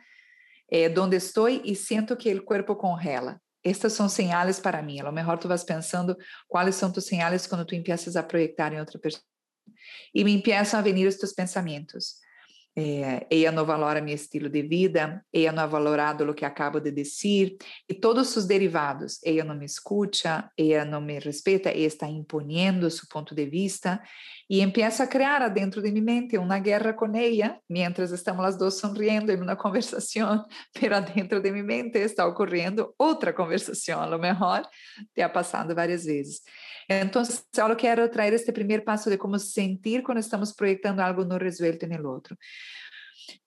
eh, 0.69 0.89
donde 0.89 1.17
estou 1.17 1.49
e 1.49 1.75
sinto 1.75 2.15
que 2.15 2.33
o 2.33 2.43
corpo 2.43 2.75
congela. 2.75 3.39
Estas 3.63 3.93
são 3.93 4.09
sinais 4.09 4.59
para 4.59 4.81
mim. 4.81 4.99
A 4.99 5.03
lo 5.03 5.11
mejor 5.11 5.37
tu 5.37 5.47
vas 5.47 5.63
pensando 5.63 6.17
quais 6.47 6.75
são 6.75 6.91
tus 6.91 7.05
sinais 7.05 7.45
quando 7.45 7.65
tu 7.65 7.75
empiezas 7.75 8.15
a 8.15 8.23
projetar 8.23 8.73
em 8.73 8.79
outra 8.79 8.97
pessoa. 8.99 9.23
E 10.13 10.23
me 10.23 10.33
empiezam 10.33 10.79
a 10.79 10.83
venir 10.83 11.05
estes 11.05 11.33
pensamentos. 11.33 12.15
É, 12.73 13.51
não 13.51 13.65
valora 13.65 14.01
meu 14.01 14.15
estilo 14.15 14.47
de 14.49 14.61
vida, 14.61 15.23
ela 15.33 15.51
não 15.51 15.69
valorado 15.69 16.29
o 16.29 16.33
que 16.33 16.45
acabo 16.45 16.79
de 16.79 16.89
dizer, 16.89 17.57
e 17.89 17.93
todos 17.93 18.35
os 18.37 18.45
derivados. 18.45 19.19
Ela 19.25 19.43
não 19.43 19.55
me 19.55 19.65
escuta, 19.65 20.49
ela 20.57 20.85
não 20.85 21.01
me 21.01 21.19
respeita, 21.19 21.69
ela 21.69 21.79
está 21.79 22.07
imponiendo 22.07 22.89
seu 22.89 23.07
ponto 23.09 23.35
de 23.35 23.45
vista, 23.45 24.01
e 24.49 24.61
empieza 24.61 25.03
a 25.03 25.07
criar 25.07 25.47
dentro 25.49 25.81
de 25.81 25.91
minha 25.91 26.03
mente 26.03 26.37
uma 26.37 26.59
guerra 26.59 26.93
com 26.93 27.13
ela, 27.15 27.57
mientras 27.69 28.11
estamos 28.11 28.45
as 28.45 28.57
duas 28.57 28.77
sonriendo 28.77 29.31
em 29.31 29.41
uma 29.41 29.55
conversação, 29.55 30.45
pero 30.79 30.99
dentro 31.01 31.41
de 31.41 31.51
minha 31.51 31.63
mente 31.63 31.97
está 31.99 32.25
ocorrendo 32.25 32.93
outra 32.97 33.33
conversação, 33.33 34.09
lo 34.09 34.19
mejor 34.19 34.61
te 35.13 35.21
ha 35.21 35.29
passado 35.29 35.75
várias 35.75 36.05
vezes. 36.05 36.41
Então, 36.89 37.23
só 37.25 37.73
quero 37.75 38.09
trazer 38.09 38.33
este 38.33 38.51
primeiro 38.51 38.83
passo 38.83 39.09
de 39.09 39.17
como 39.17 39.39
sentir 39.39 40.03
quando 40.03 40.19
estamos 40.19 40.51
projetando 40.51 40.99
algo 40.99 41.23
não 41.23 41.37
resuelto 41.37 41.87
no 41.87 42.09
outro. 42.09 42.35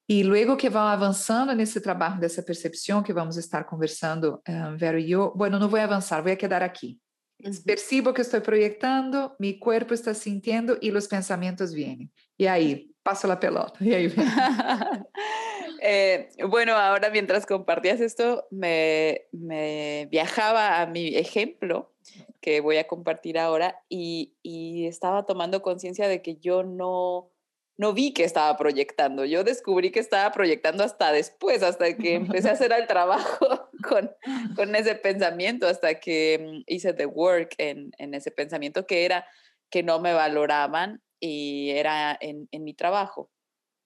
E 0.08 0.22
logo 0.22 0.56
que 0.56 0.68
vão 0.68 0.82
avançando 0.82 1.54
nesse 1.54 1.80
trabalho 1.80 2.20
dessa 2.20 2.42
percepção 2.42 3.02
que 3.02 3.12
vamos 3.12 3.36
estar 3.36 3.64
conversando, 3.64 4.40
um, 4.46 4.76
Vero 4.76 4.98
e 4.98 5.10
eu, 5.10 5.32
bueno, 5.34 5.58
não 5.58 5.68
vou 5.68 5.80
avançar, 5.80 6.22
vou 6.22 6.36
quedar 6.36 6.62
aqui. 6.62 6.98
Uhum. 7.42 7.52
Percebo 7.64 8.12
que 8.12 8.20
estou 8.20 8.40
projetando, 8.40 9.32
meu 9.40 9.58
corpo 9.58 9.94
está 9.94 10.12
sentindo 10.12 10.78
e 10.82 10.90
os 10.90 11.06
pensamentos 11.06 11.72
vêm. 11.72 12.10
E 12.38 12.46
aí, 12.46 12.86
passo 13.02 13.30
a 13.30 13.36
pelota. 13.36 13.82
E 13.82 13.94
aí 13.94 14.06
eh, 15.80 16.28
bueno, 16.48 16.72
ahora 16.72 17.10
mientras 17.10 17.46
compartías 17.46 18.00
esto, 18.00 18.44
me, 18.50 19.22
me 19.32 20.06
viajaba 20.10 20.80
a 20.80 20.86
mi 20.86 21.16
ejemplo 21.16 21.92
que 22.40 22.60
voy 22.60 22.76
a 22.76 22.86
compartir 22.86 23.38
ahora 23.38 23.82
y, 23.88 24.34
y 24.42 24.86
estaba 24.86 25.24
tomando 25.24 25.62
conciencia 25.62 26.08
de 26.08 26.20
que 26.20 26.36
yo 26.36 26.62
no, 26.62 27.30
no 27.76 27.92
vi 27.92 28.12
que 28.12 28.24
estaba 28.24 28.56
proyectando. 28.56 29.24
Yo 29.24 29.42
descubrí 29.44 29.90
que 29.90 30.00
estaba 30.00 30.30
proyectando 30.32 30.84
hasta 30.84 31.12
después, 31.12 31.62
hasta 31.62 31.96
que 31.96 32.14
empecé 32.14 32.48
a 32.48 32.52
hacer 32.52 32.72
el 32.72 32.86
trabajo 32.86 33.68
con, 33.88 34.10
con 34.54 34.74
ese 34.76 34.94
pensamiento, 34.94 35.66
hasta 35.66 35.98
que 35.98 36.38
mm, 36.38 36.62
hice 36.66 36.92
the 36.92 37.06
work 37.06 37.54
en, 37.58 37.90
en, 37.98 38.14
ese 38.14 38.30
pensamiento 38.30 38.86
que 38.86 39.04
era 39.04 39.26
que 39.70 39.82
no 39.82 39.98
me 39.98 40.12
valoraban 40.12 41.02
y 41.18 41.70
era 41.70 42.16
en, 42.20 42.48
en 42.52 42.64
mi 42.64 42.74
trabajo. 42.74 43.30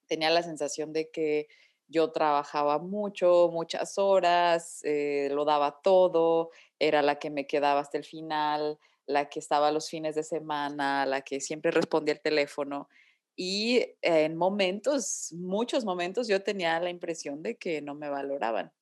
Tenía 0.06 0.30
la 0.30 0.42
sensación 0.42 0.92
de 0.92 1.10
que 1.10 1.48
yo 1.88 2.12
trabajaba 2.12 2.78
mucho, 2.78 3.48
muchas 3.50 3.96
horas, 3.96 4.80
eh, 4.84 5.30
lo 5.32 5.44
daba 5.44 5.80
todo, 5.82 6.50
era 6.78 7.00
la 7.00 7.18
que 7.18 7.30
me 7.30 7.46
quedaba 7.46 7.80
hasta 7.80 7.96
el 7.96 8.04
final, 8.04 8.78
la 9.06 9.30
que 9.30 9.38
estaba 9.38 9.72
los 9.72 9.88
fines 9.88 10.14
de 10.14 10.22
semana, 10.22 11.06
la 11.06 11.22
que 11.22 11.40
siempre 11.40 11.70
respondía 11.70 12.12
el 12.12 12.20
teléfono. 12.20 12.88
Y 13.40 13.94
en 14.02 14.36
momentos, 14.36 15.32
muchos 15.32 15.84
momentos, 15.84 16.26
yo 16.26 16.42
tenía 16.42 16.80
la 16.80 16.90
impresión 16.90 17.40
de 17.40 17.56
que 17.56 17.80
no 17.80 17.94
me 17.94 18.10
valoraban. 18.10 18.72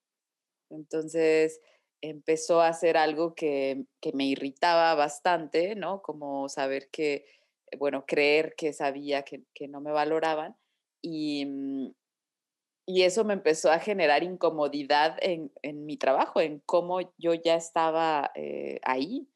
Entonces 0.71 1.61
empezó 2.01 2.63
a 2.63 2.69
hacer 2.69 2.97
algo 2.97 3.35
que, 3.35 3.85
que 4.01 4.15
me 4.15 4.25
irritaba 4.25 4.95
bastante, 4.95 5.75
¿no? 5.77 6.01
Como 6.01 6.49
saber 6.49 6.89
que, 6.91 7.27
bueno, 7.79 8.07
creer 8.07 8.55
que 8.57 8.73
sabía 8.73 9.25
que, 9.25 9.45
que 9.53 9.69
no 9.69 9.83
me 9.83 9.93
valoraban. 9.93 10.57
Y, 11.03 11.45
mm, 11.45 11.95
y 12.87 13.03
eso 13.03 13.25
me 13.25 13.35
empezó 13.35 13.71
a 13.71 13.79
generar 13.79 14.23
incomodidad 14.23 15.19
en, 15.21 15.53
en 15.61 15.85
mi 15.85 15.99
trabajo, 15.99 16.41
en 16.41 16.61
cómo 16.61 17.01
yo 17.19 17.35
ya 17.35 17.57
estaba 17.57 18.31
eh, 18.35 18.81
ahí, 18.85 19.29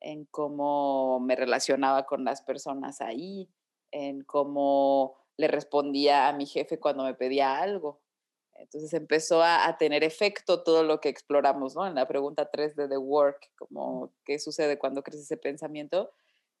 en 0.00 0.26
cómo 0.26 1.18
me 1.20 1.34
relacionaba 1.34 2.04
con 2.04 2.24
las 2.26 2.42
personas 2.42 3.00
ahí, 3.00 3.48
en 3.90 4.22
cómo 4.22 5.16
le 5.36 5.48
respondía 5.48 6.28
a 6.28 6.32
mi 6.32 6.46
jefe 6.46 6.78
cuando 6.78 7.04
me 7.04 7.14
pedía 7.14 7.58
algo. 7.58 8.00
Entonces 8.54 8.92
empezó 8.94 9.42
a, 9.42 9.66
a, 9.66 9.76
tener 9.76 10.02
efecto 10.02 10.62
todo 10.62 10.82
lo 10.82 11.00
que 11.00 11.10
exploramos, 11.10 11.76
¿no? 11.76 11.86
En 11.86 11.94
la 11.94 12.08
pregunta 12.08 12.50
3 12.50 12.74
de 12.74 12.88
The 12.88 12.96
Work, 12.96 13.50
como 13.58 14.12
qué 14.24 14.38
sucede 14.38 14.78
cuando 14.78 15.02
crece 15.02 15.22
ese 15.22 15.36
pensamiento. 15.36 16.10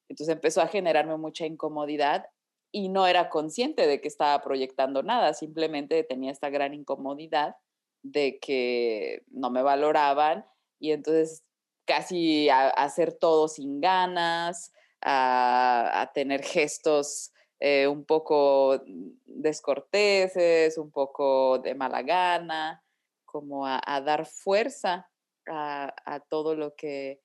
Entonces 0.08 0.34
empezó 0.34 0.60
a 0.60 0.68
generarme 0.68 1.16
mucha 1.16 1.46
incomodidad 1.46 2.26
y 2.70 2.88
no 2.88 3.06
era 3.06 3.30
consciente 3.30 3.86
de 3.86 4.00
que 4.00 4.08
estaba 4.08 4.42
proyectando 4.42 5.02
nada, 5.02 5.32
simplemente 5.34 6.04
tenía 6.04 6.30
esta 6.30 6.50
gran 6.50 6.74
incomodidad 6.74 7.56
de 8.02 8.38
que 8.38 9.24
no 9.28 9.50
me 9.50 9.62
valoraban 9.62 10.44
y 10.78 10.92
entonces 10.92 11.42
casi 11.86 12.48
a, 12.48 12.66
a 12.66 12.70
hacer 12.70 13.12
todo 13.12 13.48
sin 13.48 13.80
ganas, 13.80 14.72
a, 15.08 16.00
a 16.00 16.12
tener 16.12 16.42
gestos 16.42 17.32
eh, 17.60 17.86
un 17.86 18.04
poco 18.04 18.82
descorteses, 19.24 20.76
un 20.78 20.90
poco 20.90 21.60
de 21.60 21.76
mala 21.76 22.02
gana, 22.02 22.82
como 23.24 23.66
a, 23.66 23.80
a 23.86 24.00
dar 24.00 24.26
fuerza 24.26 25.08
a, 25.48 25.94
a 26.04 26.20
todo 26.20 26.56
lo 26.56 26.74
que 26.74 27.22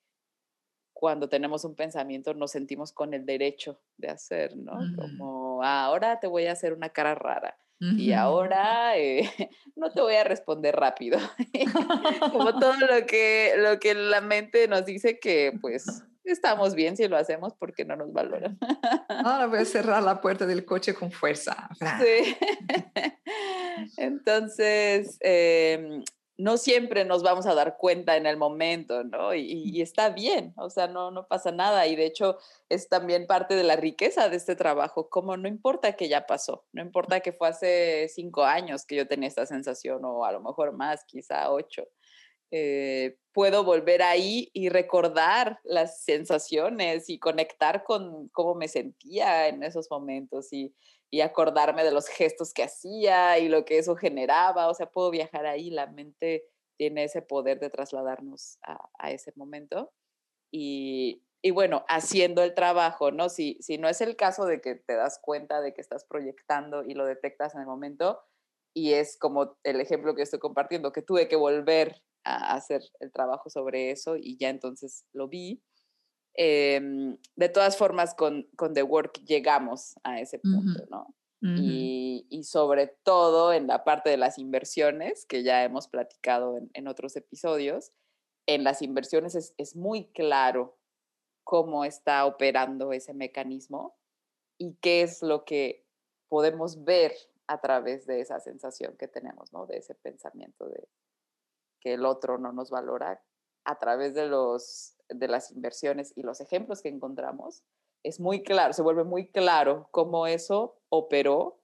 cuando 0.92 1.28
tenemos 1.28 1.64
un 1.64 1.74
pensamiento 1.74 2.34
nos 2.34 2.52
sentimos 2.52 2.92
con 2.92 3.14
el 3.14 3.26
derecho 3.26 3.80
de 3.96 4.10
hacer, 4.10 4.56
¿no? 4.56 4.74
Uh 4.74 4.76
-huh. 4.76 4.96
Como, 4.96 5.62
ah, 5.64 5.84
ahora 5.86 6.20
te 6.20 6.28
voy 6.28 6.46
a 6.46 6.52
hacer 6.52 6.72
una 6.72 6.90
cara 6.90 7.16
rara. 7.16 7.58
Uh 7.80 7.86
-huh. 7.86 7.98
Y 7.98 8.12
ahora 8.12 8.96
eh, 8.96 9.22
no 9.74 9.90
te 9.90 10.00
voy 10.00 10.14
a 10.14 10.22
responder 10.22 10.76
rápido. 10.76 11.18
Como 12.32 12.56
todo 12.60 12.74
lo 13.00 13.06
que, 13.06 13.54
lo 13.56 13.80
que 13.80 13.94
la 13.94 14.20
mente 14.20 14.68
nos 14.68 14.84
dice 14.84 15.18
que 15.18 15.58
pues 15.60 16.04
estamos 16.24 16.74
bien 16.74 16.96
si 16.96 17.08
lo 17.08 17.16
hacemos 17.16 17.54
porque 17.54 17.84
no 17.84 17.96
nos 17.96 18.12
valoran. 18.12 18.58
Ahora 19.08 19.46
voy 19.46 19.60
a 19.60 19.64
cerrar 19.64 20.02
la 20.02 20.20
puerta 20.20 20.46
del 20.46 20.64
coche 20.64 20.94
con 20.94 21.10
fuerza. 21.10 21.68
Sí. 21.78 22.36
Entonces, 23.96 25.18
eh, 25.20 26.02
no 26.38 26.56
siempre 26.56 27.04
nos 27.04 27.22
vamos 27.22 27.46
a 27.46 27.54
dar 27.54 27.76
cuenta 27.76 28.16
en 28.16 28.26
el 28.26 28.36
momento, 28.36 29.04
¿no? 29.04 29.34
Y, 29.34 29.62
y, 29.64 29.82
está 29.82 30.10
bien, 30.10 30.52
o 30.56 30.70
sea, 30.70 30.88
no, 30.88 31.10
no 31.10 31.26
pasa 31.28 31.52
nada. 31.52 31.86
Y 31.86 31.94
de 31.94 32.06
hecho 32.06 32.38
es 32.68 32.88
también 32.88 33.26
parte 33.26 33.54
de 33.54 33.62
la 33.62 33.76
riqueza 33.76 34.28
de 34.28 34.36
este 34.36 34.56
trabajo, 34.56 35.08
como 35.08 35.36
no 35.36 35.46
importa 35.46 35.92
que 35.92 36.08
ya 36.08 36.26
pasó, 36.26 36.64
no 36.72 36.82
importa 36.82 37.20
que 37.20 37.32
fue 37.32 37.48
hace 37.48 38.08
cinco 38.08 38.44
años 38.44 38.84
que 38.84 38.96
yo 38.96 39.06
tenía 39.06 39.28
esta 39.28 39.46
sensación 39.46 40.04
o 40.04 40.24
a 40.24 40.32
lo 40.32 40.40
mejor 40.40 40.72
más, 40.72 41.04
quizá 41.04 41.50
ocho. 41.50 41.86
Eh, 42.54 43.16
puedo 43.32 43.64
volver 43.64 44.02
ahí 44.02 44.50
y 44.52 44.68
recordar 44.68 45.58
las 45.64 46.04
sensaciones 46.04 47.08
y 47.08 47.18
conectar 47.18 47.82
con 47.82 48.28
cómo 48.28 48.54
me 48.54 48.68
sentía 48.68 49.48
en 49.48 49.62
esos 49.62 49.90
momentos 49.90 50.52
y, 50.52 50.74
y 51.10 51.22
acordarme 51.22 51.82
de 51.82 51.92
los 51.92 52.08
gestos 52.08 52.52
que 52.52 52.62
hacía 52.62 53.38
y 53.38 53.48
lo 53.48 53.64
que 53.64 53.78
eso 53.78 53.96
generaba, 53.96 54.68
o 54.68 54.74
sea, 54.74 54.90
puedo 54.90 55.10
viajar 55.10 55.46
ahí, 55.46 55.70
la 55.70 55.86
mente 55.86 56.44
tiene 56.76 57.04
ese 57.04 57.22
poder 57.22 57.58
de 57.58 57.70
trasladarnos 57.70 58.58
a, 58.62 59.10
ese 59.10 59.32
momento. 59.34 59.90
Y, 60.50 61.22
y, 61.40 61.52
bueno, 61.52 61.86
haciendo 61.88 62.42
el 62.42 62.54
trabajo, 62.54 63.12
¿no? 63.12 63.30
Si, 63.30 63.56
si 63.60 63.78
no 63.78 63.88
es 63.88 64.02
el 64.02 64.14
caso 64.14 64.44
de 64.44 64.60
que 64.60 64.74
te 64.74 64.94
das 64.94 65.18
cuenta 65.22 65.62
de 65.62 65.72
que 65.72 65.80
estás 65.80 66.04
proyectando 66.04 66.82
y 66.82 66.92
lo 66.92 67.06
detectas 67.06 67.54
en 67.54 67.62
el 67.62 67.66
momento, 67.66 68.20
y 68.74 68.92
es 68.92 69.18
como 69.18 69.56
el 69.64 69.80
ejemplo 69.80 70.14
que 70.14 70.22
estoy 70.22 70.38
compartiendo, 70.38 70.92
que 70.92 71.02
tuve 71.02 71.28
que 71.28 71.36
volver 71.36 72.02
a 72.24 72.54
hacer 72.54 72.82
el 73.00 73.12
trabajo 73.12 73.50
sobre 73.50 73.90
eso 73.90 74.16
y 74.16 74.36
ya 74.36 74.48
entonces 74.48 75.04
lo 75.12 75.28
vi. 75.28 75.62
Em, 76.34 77.18
de 77.36 77.48
todas 77.48 77.76
formas, 77.76 78.14
con, 78.14 78.48
con, 78.56 78.72
The 78.72 78.82
Work 78.82 79.24
llegamos 79.24 79.94
a 80.02 80.20
ese 80.20 80.38
punto, 80.38 80.86
¿no? 80.90 81.14
y, 81.44 82.24
y, 82.30 82.44
sobre 82.44 82.86
todo 82.86 83.52
en 83.52 83.66
la 83.66 83.82
parte 83.82 84.10
de 84.10 84.16
las 84.16 84.38
inversiones, 84.38 85.26
que 85.26 85.42
ya 85.42 85.64
hemos 85.64 85.88
platicado 85.88 86.56
en, 86.56 86.70
en 86.72 86.86
otros 86.86 87.16
episodios, 87.16 87.92
en 88.46 88.62
las 88.62 88.80
inversiones 88.80 89.34
es, 89.34 89.52
es, 89.58 89.74
muy 89.74 90.06
claro 90.12 90.78
cómo 91.44 91.84
está 91.84 92.26
operando 92.26 92.92
ese 92.92 93.12
mecanismo 93.12 93.96
y 94.56 94.74
qué 94.80 95.02
es 95.02 95.20
lo 95.22 95.44
que 95.44 95.84
podemos 96.28 96.84
ver 96.84 97.12
a 97.46 97.60
través 97.60 98.06
de 98.06 98.20
esa 98.20 98.40
sensación 98.40 98.96
que 98.96 99.08
tenemos, 99.08 99.52
¿no? 99.52 99.66
De 99.66 99.78
ese 99.78 99.94
pensamiento 99.94 100.68
de 100.68 100.88
que 101.82 101.94
el 101.94 102.04
otro 102.06 102.38
no 102.38 102.52
nos 102.52 102.70
valora 102.70 103.22
a 103.64 103.78
través 103.78 104.14
de, 104.14 104.26
los, 104.26 104.96
de 105.08 105.28
las 105.28 105.50
inversiones 105.50 106.12
y 106.16 106.22
los 106.22 106.40
ejemplos 106.40 106.82
que 106.82 106.88
encontramos, 106.88 107.62
es 108.02 108.20
muy 108.20 108.42
claro, 108.42 108.72
se 108.72 108.82
vuelve 108.82 109.04
muy 109.04 109.30
claro 109.30 109.88
cómo 109.90 110.26
eso 110.26 110.80
operó 110.88 111.60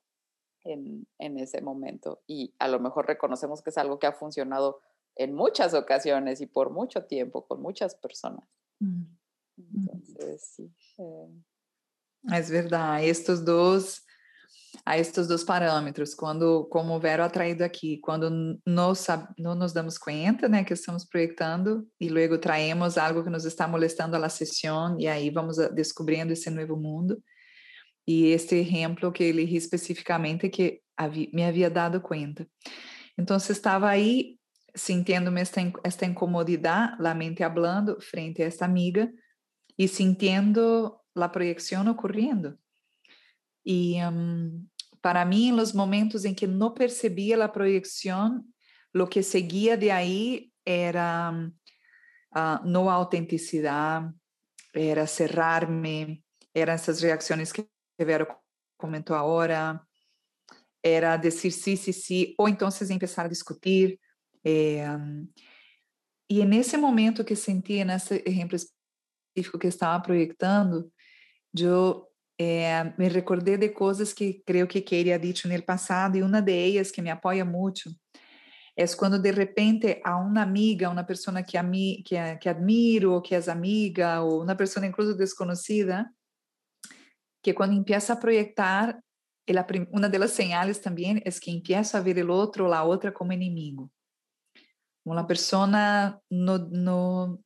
en, 0.64 1.06
en 1.18 1.38
ese 1.38 1.60
momento. 1.60 2.22
Y 2.26 2.54
a 2.58 2.68
lo 2.68 2.80
mejor 2.80 3.06
reconocemos 3.06 3.62
que 3.62 3.70
es 3.70 3.78
algo 3.78 3.98
que 3.98 4.06
ha 4.06 4.12
funcionado 4.12 4.80
en 5.16 5.34
muchas 5.34 5.74
ocasiones 5.74 6.40
y 6.40 6.46
por 6.46 6.70
mucho 6.70 7.04
tiempo 7.04 7.46
con 7.46 7.60
muchas 7.60 7.94
personas. 7.94 8.48
Mm. 8.78 9.02
Entonces, 9.56 10.42
sí. 10.42 10.72
Eh. 10.98 11.42
Es 12.32 12.50
verdad, 12.50 13.02
estos 13.02 13.44
dos 13.44 14.06
a 14.84 14.98
estes 14.98 15.26
dois 15.26 15.44
parâmetros, 15.44 16.14
quando, 16.14 16.64
como 16.70 16.94
o 16.94 17.00
Vero 17.00 17.22
ha 17.22 17.28
traído 17.28 17.64
aqui, 17.64 17.98
quando 17.98 18.30
não, 18.66 18.92
nos 19.54 19.72
damos 19.72 19.98
conta, 19.98 20.48
né, 20.48 20.64
que 20.64 20.72
estamos 20.72 21.04
projetando 21.04 21.86
e 22.00 22.08
logo 22.08 22.38
traemos 22.38 22.98
algo 22.98 23.22
que 23.22 23.30
nos 23.30 23.44
está 23.44 23.66
molestando 23.66 24.16
a 24.16 24.18
la 24.18 24.28
sessão 24.28 24.98
e 24.98 25.06
aí 25.06 25.30
vamos 25.30 25.56
descobrindo 25.74 26.32
esse 26.32 26.50
novo 26.50 26.76
mundo. 26.76 27.22
E 28.06 28.28
este 28.28 28.56
exemplo 28.56 29.12
que 29.12 29.22
ele 29.22 29.42
especificamente 29.56 30.48
que 30.48 30.80
me 31.32 31.44
havia 31.44 31.68
dado 31.68 32.00
conta. 32.00 32.48
Então, 33.18 33.36
estava 33.36 33.88
aí 33.88 34.38
sentindo 34.74 35.36
esta, 35.36 35.60
esta 35.84 36.06
incomodidade, 36.06 36.96
la 37.00 37.14
mente 37.14 37.42
hablando 37.42 38.00
frente 38.00 38.42
a 38.42 38.46
esta 38.46 38.64
amiga 38.64 39.10
e 39.76 39.86
sentindo 39.86 40.96
a 41.14 41.28
projeção 41.28 41.86
ocorrendo. 41.90 42.58
E 43.70 44.02
um, 44.02 44.66
para 45.02 45.26
mim, 45.26 45.52
nos 45.52 45.74
momentos 45.74 46.24
em 46.24 46.32
que 46.32 46.46
não 46.46 46.72
percebia 46.72 47.44
a 47.44 47.48
projeção, 47.48 48.42
o 48.96 49.06
que 49.06 49.22
seguia 49.22 49.76
de 49.76 49.90
aí 49.90 50.50
era 50.64 51.30
uh, 52.34 52.66
não 52.66 52.88
autenticidade, 52.88 54.10
era 54.74 55.06
cerrar-me, 55.06 56.24
eram 56.54 56.72
essas 56.72 57.02
reações 57.02 57.52
que 57.52 57.68
Vero 58.00 58.26
comentou 58.78 59.14
agora, 59.14 59.78
era 60.82 61.20
sim, 61.30 61.50
sim, 61.50 61.76
sim, 61.76 62.34
ou 62.38 62.48
então 62.48 62.70
vocês 62.70 62.88
começar 62.88 63.26
a 63.26 63.28
discutir. 63.28 64.00
É, 64.42 64.86
e 66.30 66.42
nesse 66.46 66.78
momento 66.78 67.22
que 67.22 67.36
senti, 67.36 67.84
nesse 67.84 68.22
exemplo 68.24 68.56
específico 68.56 69.58
que 69.58 69.66
estava 69.66 70.02
projetando, 70.02 70.90
eu 71.54 72.07
é, 72.38 72.92
me 72.96 73.08
recordei 73.08 73.56
de 73.56 73.70
coisas 73.70 74.12
que 74.12 74.42
creio 74.46 74.66
que 74.66 74.80
queria 74.80 75.18
dicho 75.18 75.48
no 75.48 75.62
passado 75.62 76.16
e 76.16 76.22
uma 76.22 76.40
de 76.40 76.76
elas 76.76 76.90
que 76.90 77.02
me 77.02 77.10
apoia 77.10 77.44
muito 77.44 77.90
é 78.78 78.86
quando 78.96 79.18
de 79.18 79.32
repente 79.32 80.00
a 80.04 80.16
uma 80.16 80.40
amiga, 80.40 80.88
uma 80.88 81.02
pessoa 81.02 81.42
que, 81.42 81.56
ami, 81.56 82.00
que, 82.06 82.14
que 82.36 82.48
admiro, 82.48 83.20
que 83.20 83.34
é 83.34 83.50
amiga, 83.50 84.20
ou 84.22 84.44
uma 84.44 84.54
pessoa 84.54 84.86
incluso 84.86 85.16
desconhecida, 85.16 86.08
que 87.42 87.52
quando 87.52 87.74
empieza 87.74 88.12
a 88.12 88.16
projetar, 88.16 88.96
ela, 89.44 89.66
uma 89.90 90.08
das 90.08 90.30
señales 90.30 90.78
também 90.78 91.20
é 91.24 91.30
que 91.30 91.50
empieza 91.50 91.98
a 91.98 92.00
ver 92.00 92.24
o 92.24 92.32
outro 92.32 92.66
ou 92.66 92.72
a 92.72 92.84
outra 92.84 93.10
como 93.10 93.32
inimigo. 93.32 93.90
Uma 95.04 95.26
no, 96.30 96.58
no, 96.58 97.40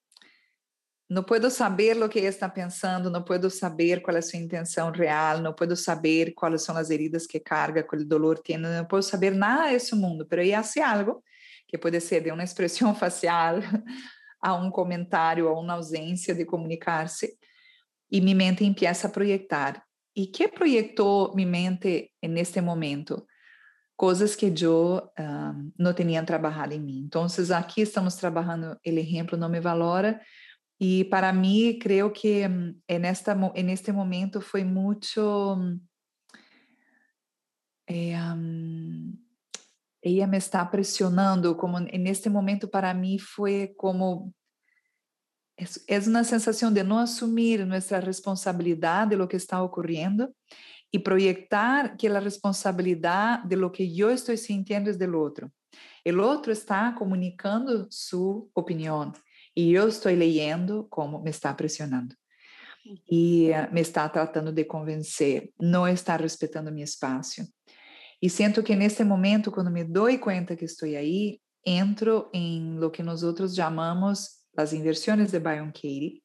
não 1.09 1.23
posso 1.23 1.51
saber 1.51 2.03
o 2.03 2.09
que 2.09 2.19
ele 2.19 2.29
está 2.29 2.49
pensando, 2.49 3.11
não 3.11 3.23
posso 3.23 3.51
saber 3.51 4.01
qual 4.01 4.17
é 4.17 4.19
a 4.19 4.23
sua 4.23 4.39
intenção 4.39 4.91
real, 4.91 5.39
não 5.41 5.53
posso 5.53 5.77
saber 5.77 6.33
quais 6.35 6.63
são 6.63 6.77
as 6.77 6.91
heridas 6.91 7.27
que 7.27 7.39
carga, 7.39 7.83
qual 7.83 8.03
dolor 8.05 8.39
tem, 8.39 8.57
não 8.57 8.85
posso 8.85 9.11
saber 9.11 9.35
nada 9.35 9.71
desse 9.71 9.95
mundo, 9.95 10.27
mas 10.31 10.41
ele 10.41 10.55
hace 10.55 10.81
algo 10.81 11.23
que 11.69 11.79
pode 11.79 12.01
ser 12.01 12.23
de 12.23 12.31
uma 12.31 12.45
expressão 12.45 12.95
facial 12.97 13.57
a 14.41 14.55
um 14.55 14.71
comentário, 14.71 15.49
a 15.49 15.59
uma 15.59 15.75
ausência 15.75 16.35
de 16.35 16.45
comunicar-se, 16.45 17.37
e 18.11 18.21
minha 18.21 18.37
mente 18.37 18.65
empieza 18.65 19.07
a 19.07 19.11
projetar. 19.11 19.83
E 20.15 20.27
que 20.27 20.49
projetou 20.49 21.35
minha 21.35 21.49
mente 21.49 22.11
neste 22.23 22.61
momento? 22.61 23.27
Coisas 23.97 24.37
que 24.37 24.53
eu 24.61 25.11
um, 25.19 25.73
não 25.79 25.95
tinha 25.95 26.23
trabalhado 26.25 26.75
em 26.75 26.81
mim. 26.81 27.05
Então, 27.07 27.27
aqui 27.57 27.83
estamos 27.83 28.17
trabalhando, 28.17 28.73
o 28.75 28.79
exemplo 28.85 29.39
não 29.39 29.49
me 29.49 29.61
valora, 29.61 30.21
e 30.85 31.05
para 31.05 31.33
mim, 31.33 31.79
creio 31.79 32.13
que 32.13 32.43
en, 32.43 33.05
esta, 33.05 33.39
en 33.55 33.71
este 33.71 33.93
momento 33.93 34.41
foi 34.41 34.65
muito. 34.65 35.57
Eh, 37.87 38.17
um, 38.17 39.17
ella 40.03 40.27
me 40.27 40.39
está 40.39 40.69
pressionando, 40.69 41.57
como 41.57 41.79
neste 41.79 42.29
momento 42.29 42.67
para 42.67 42.93
mim 42.95 43.17
foi 43.17 43.73
como 43.77 44.35
é 45.87 45.99
uma 46.01 46.25
sensação 46.25 46.73
de 46.73 46.83
não 46.83 46.99
assumir 46.99 47.65
nossa 47.65 48.01
responsabilidade 48.01 49.11
de 49.11 49.17
lo 49.17 49.29
que 49.29 49.37
está 49.37 49.63
ocorrendo 49.63 50.35
e 50.93 50.99
projetar 50.99 51.97
que 51.97 52.09
a 52.09 52.19
responsabilidade 52.19 53.47
de 53.47 53.55
lo 53.55 53.71
que 53.71 53.85
eu 54.01 54.11
estou 54.11 54.37
sentindo 54.37 54.91
é 54.91 54.93
do 54.93 55.17
outro. 55.17 55.49
O 56.05 56.21
outro 56.23 56.51
está 56.51 56.91
comunicando 56.91 57.87
sua 57.89 58.45
opinião 58.53 59.13
e 59.57 59.73
eu 59.73 59.89
estou 59.89 60.13
lendo 60.13 60.87
como 60.91 61.21
me 61.21 61.31
está 61.31 61.53
pressionando. 61.55 62.15
E 63.11 63.51
me 63.71 63.81
está 63.81 64.09
tratando 64.09 64.51
de 64.51 64.65
convencer, 64.65 65.53
não 65.61 65.87
está 65.87 66.17
respeitando 66.17 66.73
meu 66.73 66.83
espaço. 66.83 67.47
E 68.21 68.29
sinto 68.29 68.63
que 68.63 68.75
nesse 68.75 69.05
momento, 69.05 69.53
quando 69.53 69.71
me 69.71 69.85
dou 69.85 70.17
conta 70.19 70.57
que 70.57 70.65
estou 70.65 70.89
aí, 70.89 71.41
entro 71.65 72.29
em 72.33 72.77
lo 72.79 72.91
que 72.91 73.03
nós 73.03 73.23
outros 73.23 73.55
chamamos 73.55 74.43
as 74.57 74.73
inversões 74.73 75.31
de 75.31 75.39
Byron 75.39 75.73
Katie, 75.73 76.23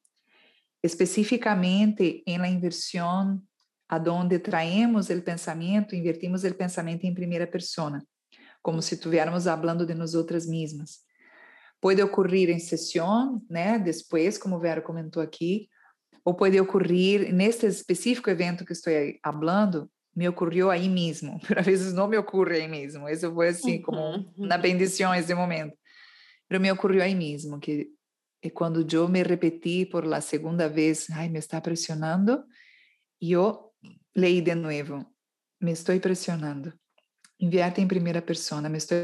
especificamente 0.82 2.22
em 2.26 2.38
la 2.38 2.48
inversão 2.48 3.40
aonde 3.88 4.38
traemos 4.38 5.08
o 5.08 5.22
pensamento, 5.22 5.94
invertimos 5.94 6.44
o 6.44 6.54
pensamento 6.54 7.04
em 7.04 7.14
primeira 7.14 7.46
persona, 7.46 8.04
como 8.62 8.82
se 8.82 8.94
estivéssemos 8.94 9.44
falando 9.44 9.86
de 9.86 9.94
nós 9.94 10.14
outras 10.14 10.46
mesmas. 10.46 11.07
Pode 11.80 12.02
ocorrer 12.02 12.50
em 12.50 12.58
sessão, 12.58 13.42
né, 13.48 13.78
depois, 13.78 14.36
como 14.36 14.58
Vera 14.58 14.82
comentou 14.82 15.22
aqui, 15.22 15.68
ou 16.24 16.34
pode 16.34 16.60
ocorrer 16.60 17.32
neste 17.32 17.66
específico 17.66 18.28
evento 18.28 18.64
que 18.64 18.72
estou 18.72 18.92
falando, 19.24 19.90
me 20.14 20.28
ocorreu 20.28 20.70
aí 20.70 20.88
mesmo, 20.88 21.38
por 21.46 21.62
vezes 21.62 21.92
não 21.94 22.08
me 22.08 22.18
ocorre 22.18 22.62
aí 22.62 22.68
mesmo, 22.68 23.08
isso 23.08 23.32
foi 23.32 23.48
assim, 23.48 23.80
como 23.80 24.30
na 24.36 24.58
bendição 24.58 25.14
esse 25.14 25.32
momento, 25.32 25.76
mas 26.50 26.60
me 26.60 26.70
ocorreu 26.72 27.02
aí 27.02 27.14
mesmo, 27.14 27.60
que 27.60 27.88
é 28.42 28.50
quando 28.50 28.86
eu 28.92 29.08
me 29.08 29.22
repeti 29.22 29.86
por 29.86 30.04
la 30.04 30.20
segunda 30.20 30.68
vez, 30.68 31.06
ai, 31.10 31.28
me 31.28 31.38
está 31.38 31.60
pressionando, 31.60 32.44
e 33.22 33.32
eu 33.32 33.72
leí 34.16 34.40
de 34.40 34.54
novo, 34.54 35.06
me 35.60 35.72
estou 35.72 35.98
pressionando, 36.00 36.72
invierte 37.40 37.80
em 37.80 37.88
primeira 37.88 38.20
persona, 38.20 38.68
me 38.68 38.78
estou 38.78 38.98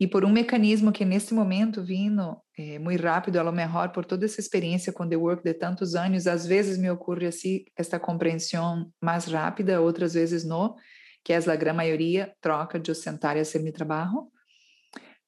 e 0.00 0.06
por 0.06 0.24
um 0.24 0.30
mecanismo 0.30 0.90
que 0.90 1.04
nesse 1.04 1.34
momento 1.34 1.84
vindo 1.84 2.34
é, 2.56 2.78
muito 2.78 3.02
rápido, 3.02 3.36
a 3.36 3.42
lo 3.42 3.52
melhor 3.52 3.92
por 3.92 4.06
toda 4.06 4.24
essa 4.24 4.40
experiência 4.40 4.94
com 4.94 5.06
the 5.06 5.14
work 5.14 5.44
de 5.44 5.52
tantos 5.52 5.94
anos, 5.94 6.26
às 6.26 6.46
vezes 6.46 6.78
me 6.78 6.90
ocorre 6.90 7.26
assim 7.26 7.64
esta 7.76 8.00
compreensão 8.00 8.90
mais 8.98 9.26
rápida, 9.26 9.78
outras 9.78 10.14
vezes 10.14 10.42
não, 10.42 10.74
que 11.22 11.34
é 11.34 11.36
a 11.36 11.54
grande 11.54 11.76
maioria 11.76 12.32
troca 12.40 12.80
de 12.80 12.94
sentar 12.94 13.36
e 13.36 13.44
fazer 13.44 13.62
meu 13.62 13.74
trabalho. 13.74 14.26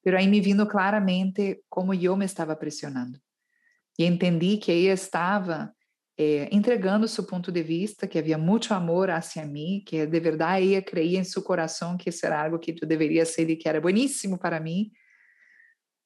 Pero 0.03 0.17
aí 0.17 0.27
me 0.27 0.41
vindo 0.41 0.65
claramente 0.65 1.61
como 1.69 1.93
eu 1.93 2.17
me 2.17 2.25
estava 2.25 2.55
pressionando. 2.55 3.19
E 3.99 4.05
entendi 4.05 4.57
que 4.57 4.71
aí 4.71 4.87
estava 4.87 5.71
eh, 6.17 6.47
entregando 6.51 7.07
su 7.07 7.25
ponto 7.25 7.51
de 7.51 7.63
vista, 7.63 8.07
que 8.07 8.19
havia 8.19 8.37
muito 8.37 8.73
amor 8.73 9.09
hacia 9.09 9.45
mim, 9.45 9.83
que 9.85 10.05
de 10.05 10.19
verdade 10.19 10.73
ela 10.73 10.81
creía 10.81 11.19
em 11.19 11.23
seu 11.23 11.41
coração 11.41 11.97
que 11.97 12.09
isso 12.09 12.25
era 12.25 12.41
algo 12.43 12.59
que 12.59 12.75
eu 12.79 12.87
deveria 12.87 13.25
ser 13.25 13.49
e 13.49 13.55
que 13.55 13.67
era 13.67 13.81
bueníssimo 13.81 14.37
para 14.37 14.59
mim, 14.59 14.91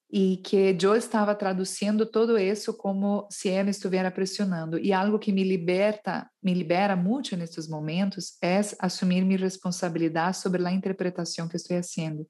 e 0.10 0.38
que 0.38 0.78
eu 0.82 0.96
estava 0.96 1.36
traduzindo 1.36 2.06
todo 2.06 2.38
isso 2.38 2.74
como 2.74 3.28
se 3.30 3.50
ela 3.50 3.70
estivesse 3.70 4.10
pressionando. 4.12 4.80
E 4.80 4.94
algo 4.94 5.20
que 5.20 5.34
me 5.34 5.44
liberta, 5.44 6.30
me 6.42 6.54
libera 6.54 6.96
muito 6.96 7.36
nesses 7.36 7.68
momentos 7.68 8.38
é 8.42 8.62
assumir 8.80 9.26
minha 9.26 9.38
responsabilidade 9.38 10.38
sobre 10.38 10.66
a 10.66 10.72
interpretação 10.72 11.50
que 11.50 11.58
estou 11.58 11.76
fazendo. 11.76 12.26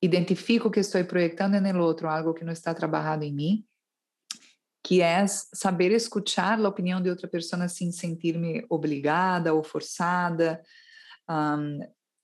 Identifico 0.00 0.70
que 0.70 0.80
estou 0.80 1.04
projetando 1.04 1.60
no 1.60 1.82
outro 1.82 2.08
algo 2.08 2.32
que 2.32 2.44
não 2.44 2.52
está 2.52 2.72
trabalhado 2.72 3.24
em 3.24 3.34
mim 3.34 3.66
que 4.86 5.02
é 5.02 5.26
saber 5.26 5.90
escutar 5.90 6.60
a 6.60 6.68
opinião 6.68 7.02
de 7.02 7.10
outra 7.10 7.26
pessoa 7.26 7.66
sem 7.68 7.90
sentir-me 7.90 8.64
obrigada 8.70 9.52
ou 9.52 9.64
forçada. 9.64 10.62
Um, 11.28 11.80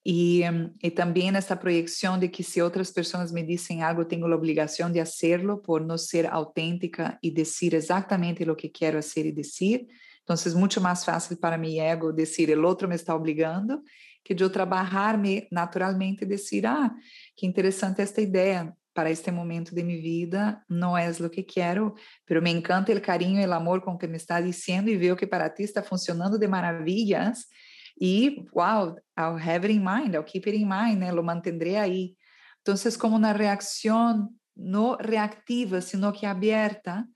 e, 0.06 0.42
e 0.80 0.88
também 0.92 1.34
essa 1.34 1.56
projeção 1.56 2.16
de 2.16 2.28
que 2.28 2.44
se 2.44 2.62
outras 2.62 2.92
pessoas 2.92 3.32
me 3.32 3.42
dizem 3.42 3.82
algo, 3.82 4.04
tenho 4.04 4.24
a 4.26 4.36
obrigação 4.36 4.92
de 4.92 5.00
fazê-lo 5.00 5.58
por 5.58 5.84
não 5.84 5.98
ser 5.98 6.24
autêntica 6.24 7.18
e 7.20 7.32
dizer 7.32 7.74
exatamente 7.74 8.48
o 8.48 8.54
que 8.54 8.68
quero 8.68 9.02
fazer 9.02 9.26
e 9.26 9.32
dizer. 9.32 9.84
Então, 10.22 10.36
é 10.36 10.54
muito 10.54 10.80
mais 10.80 11.04
fácil 11.04 11.36
para 11.38 11.58
mim 11.58 11.80
ego 11.80 12.12
dizer 12.12 12.56
o 12.56 12.64
outro 12.64 12.88
me 12.88 12.94
está 12.94 13.12
obrigando 13.12 13.82
que 14.24 14.36
de 14.36 14.44
eu 14.44 14.50
trabalhar-me 14.50 15.48
naturalmente 15.50 16.22
e 16.22 16.28
dizer, 16.28 16.64
ah, 16.66 16.94
que 17.34 17.44
interessante 17.44 18.00
esta 18.00 18.20
ideia, 18.20 18.72
para 18.92 19.10
este 19.10 19.32
momento 19.32 19.74
de 19.74 19.84
mi 19.84 20.00
vida 20.00 20.64
no 20.68 20.98
es 20.98 21.20
lo 21.20 21.30
que 21.30 21.44
quiero, 21.44 21.94
pero 22.24 22.42
me 22.42 22.50
encanta 22.50 22.92
el 22.92 23.00
cariño 23.00 23.40
y 23.40 23.44
el 23.44 23.52
amor 23.52 23.82
con 23.82 23.98
que 23.98 24.08
me 24.08 24.16
está 24.16 24.40
diciendo 24.40 24.90
y 24.90 24.96
veo 24.96 25.16
que 25.16 25.26
para 25.26 25.54
ti 25.54 25.62
está 25.62 25.82
funcionando 25.82 26.38
de 26.38 26.48
maravillas 26.48 27.48
y 27.96 28.46
wow, 28.52 28.96
I'll 29.16 29.38
have 29.38 29.64
it 29.64 29.74
in 29.74 29.84
mind, 29.84 30.14
I'll 30.14 30.24
keep 30.24 30.46
it 30.46 30.54
in 30.54 30.68
mind, 30.68 31.00
né? 31.00 31.12
lo 31.12 31.22
mantendré 31.22 31.78
ahí. 31.78 32.16
Entonces, 32.58 32.96
como 32.96 33.16
una 33.16 33.32
reacción 33.32 34.40
no 34.54 34.96
reactiva, 34.96 35.80
sino 35.80 36.12
que 36.12 36.26
abierta, 36.26 37.06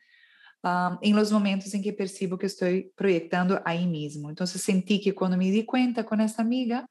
um, 0.64 0.98
em 1.02 1.14
los 1.14 1.30
momentos 1.30 1.72
em 1.74 1.82
que 1.82 1.92
percebo 1.92 2.36
que 2.36 2.46
estou 2.46 2.68
proyectando 2.96 3.60
aí 3.64 3.86
mesmo. 3.86 4.30
Então, 4.30 4.46
senti 4.46 4.98
que 4.98 5.12
quando 5.12 5.36
me 5.36 5.50
di 5.50 5.64
cuenta 5.64 6.02
com 6.02 6.16
esta 6.16 6.42
amiga, 6.42 6.88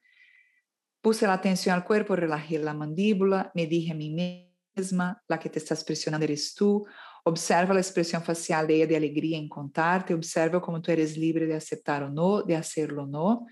puse 1.02 1.26
a 1.26 1.34
atenção 1.34 1.76
ao 1.76 1.84
corpo, 1.84 2.15
relajei 2.15 2.65
a 2.65 2.74
mandíbula, 2.74 3.52
me 3.54 3.65
dije 3.65 3.91
a 3.91 3.95
mim 3.95 4.13
mesma, 4.13 4.55
mesma, 4.76 5.22
la 5.28 5.38
que 5.38 5.50
te 5.50 5.60
estás 5.60 5.84
pressionando 5.84 6.26
eres 6.26 6.54
tú. 6.54 6.86
Observa 7.24 7.74
a 7.74 7.80
expressão 7.80 8.22
facial 8.22 8.68
de 8.68 8.96
alegria 8.96 9.38
em 9.38 9.48
contar-te, 9.48 10.14
observa 10.14 10.62
como 10.62 10.80
tu 10.80 10.92
eres 10.92 11.16
livre 11.16 11.48
de 11.48 11.54
aceitar 11.54 12.04
ou 12.04 12.12
não, 12.12 12.46
de 12.46 12.54
hacerlo 12.54 13.02
ou 13.02 13.08
não. 13.08 13.46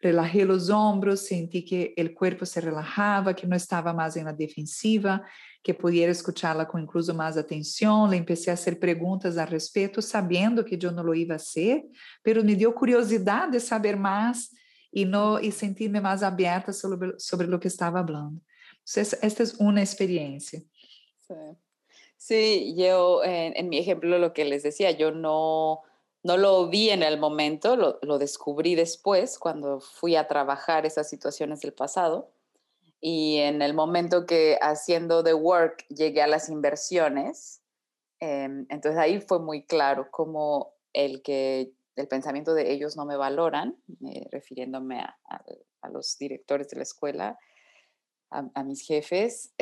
Relajé 0.00 0.44
os 0.44 0.70
ombros, 0.70 1.26
senti 1.26 1.60
que 1.60 1.94
o 1.98 2.14
corpo 2.14 2.46
se 2.46 2.60
relajava, 2.60 3.34
que 3.34 3.46
não 3.46 3.56
estava 3.56 3.92
mais 3.92 4.14
la 4.14 4.32
defensiva, 4.32 5.22
que 5.62 5.76
escuchá-la 6.08 6.64
com 6.64 6.78
incluso 6.78 7.12
mais 7.12 7.36
atenção. 7.36 8.06
Le 8.06 8.16
empecé 8.16 8.52
a 8.52 8.56
fazer 8.56 8.76
perguntas 8.76 9.36
a 9.36 9.44
respeito, 9.44 10.00
sabendo 10.00 10.64
que 10.64 10.78
eu 10.80 10.92
não 10.92 11.02
lo 11.02 11.14
iba 11.14 11.34
a 11.34 11.38
ser, 11.38 11.82
pero 12.22 12.44
me 12.44 12.54
deu 12.54 12.72
curiosidade 12.72 13.52
de 13.52 13.60
saber 13.60 13.96
mais 13.96 14.48
e, 14.92 15.04
no, 15.04 15.38
sentir-me 15.50 16.00
mais 16.00 16.22
aberta 16.22 16.72
sobre, 16.72 17.18
sobre 17.18 17.52
o 17.52 17.58
que 17.58 17.66
estava 17.66 18.02
falando. 18.92 19.18
esta 19.22 19.42
es 19.42 19.54
una 19.54 19.80
experiencia. 19.80 20.62
Sí, 22.16 22.74
yo 22.76 23.22
en, 23.24 23.68
mi 23.68 23.78
ejemplo 23.78 24.18
lo 24.18 24.32
que 24.32 24.44
les 24.44 24.62
decía, 24.62 24.90
yo 24.90 25.12
no, 25.12 25.82
no 26.22 26.36
lo 26.36 26.68
vi 26.68 26.90
en 26.90 27.02
el 27.02 27.18
momento, 27.18 27.76
lo, 27.76 27.98
lo, 28.02 28.18
descubrí 28.18 28.74
después 28.74 29.38
cuando 29.38 29.80
fui 29.80 30.16
a 30.16 30.26
trabajar 30.26 30.84
esas 30.84 31.08
situaciones 31.08 31.60
del 31.60 31.72
pasado. 31.72 32.30
Y 33.00 33.36
en 33.38 33.62
el 33.62 33.74
momento 33.74 34.26
que 34.26 34.58
haciendo 34.60 35.22
The 35.22 35.34
Work 35.34 35.86
llegué 35.88 36.22
a 36.22 36.26
las 36.26 36.48
inversiones, 36.48 37.62
em, 38.18 38.66
entonces 38.68 38.98
ahí 38.98 39.20
fue 39.20 39.38
muy 39.38 39.64
claro 39.64 40.08
cómo 40.10 40.74
el 40.92 41.22
que 41.22 41.72
el 41.94 42.08
pensamiento 42.08 42.54
de 42.54 42.72
ellos 42.72 42.96
no 42.96 43.04
me 43.04 43.16
valoran, 43.16 43.76
eh, 44.06 44.26
refiriéndome 44.30 45.00
a, 45.00 45.16
a, 45.80 45.88
los 45.90 46.18
directores 46.18 46.68
de 46.68 46.76
la 46.76 46.82
escuela, 46.82 47.38
a, 48.30 48.62
mis 48.64 48.82
jefes, 48.86 49.54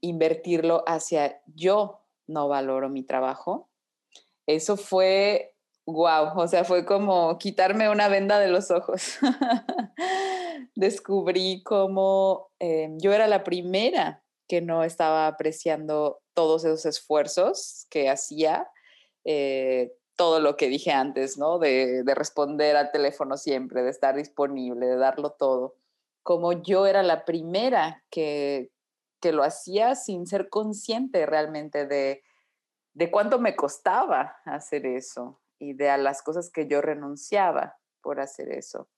invertirlo 0.00 0.84
hacia 0.86 1.42
yo 1.46 2.00
no 2.26 2.48
valoro 2.48 2.88
mi 2.88 3.02
trabajo. 3.02 3.68
Eso 4.46 4.76
fue 4.76 5.54
wow, 5.86 6.32
o 6.36 6.48
sea, 6.48 6.64
fue 6.64 6.84
como 6.84 7.38
quitarme 7.38 7.90
una 7.90 8.08
venda 8.08 8.38
de 8.38 8.48
los 8.48 8.70
ojos. 8.70 9.18
Descubrí 10.74 11.62
cómo 11.62 12.50
em, 12.58 12.98
yo 12.98 13.12
era 13.12 13.26
la 13.26 13.44
primera 13.44 14.22
que 14.48 14.60
no 14.60 14.84
estaba 14.84 15.26
apreciando 15.26 16.22
todos 16.34 16.64
esos 16.64 16.86
esfuerzos 16.86 17.86
que 17.90 18.08
hacía, 18.08 18.68
eh, 19.24 19.92
todo 20.16 20.40
lo 20.40 20.56
que 20.56 20.68
dije 20.68 20.92
antes, 20.92 21.38
¿no? 21.38 21.58
De, 21.58 22.02
de 22.02 22.14
responder 22.14 22.76
al 22.76 22.90
teléfono 22.90 23.36
siempre, 23.36 23.82
de 23.82 23.90
estar 23.90 24.16
disponible, 24.16 24.86
de 24.86 24.96
darlo 24.96 25.30
todo 25.30 25.76
como 26.22 26.52
yo 26.52 26.86
era 26.86 27.02
la 27.02 27.24
primera 27.24 28.04
que, 28.10 28.70
que 29.20 29.32
lo 29.32 29.42
hacía 29.42 29.94
sin 29.94 30.26
ser 30.26 30.48
consciente 30.48 31.26
realmente 31.26 31.86
de, 31.86 32.22
de 32.94 33.10
cuánto 33.10 33.38
me 33.38 33.56
costaba 33.56 34.36
hacer 34.44 34.86
eso 34.86 35.40
y 35.58 35.74
de 35.74 35.90
a 35.90 35.98
las 35.98 36.22
cosas 36.22 36.50
que 36.50 36.66
yo 36.66 36.80
renunciaba 36.80 37.76
por 38.00 38.20
hacer 38.20 38.50
eso. 38.50 38.88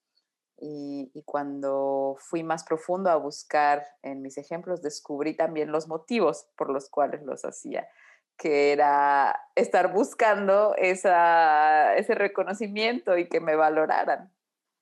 Y, 0.59 1.11
y, 1.13 1.25
cuando 1.25 2.17
fui 2.21 2.45
más 2.45 2.63
profundo 2.63 3.11
a 3.11 3.17
buscar 3.17 3.85
en 4.03 4.23
mis 4.23 4.39
ejemplos, 4.39 4.81
descubrí 4.81 5.37
también 5.37 5.73
los 5.73 5.89
motivos 5.89 6.47
por 6.57 6.71
los 6.71 6.89
cuales 6.89 7.25
los 7.25 7.45
hacía, 7.45 7.89
que 8.37 8.71
era 8.71 9.41
estar 9.57 9.93
buscando 9.93 10.77
esa, 10.77 11.97
ese 11.97 12.15
reconocimiento 12.15 13.19
y 13.19 13.29
que 13.29 13.41
me 13.41 13.57
valoraran. 13.57 14.33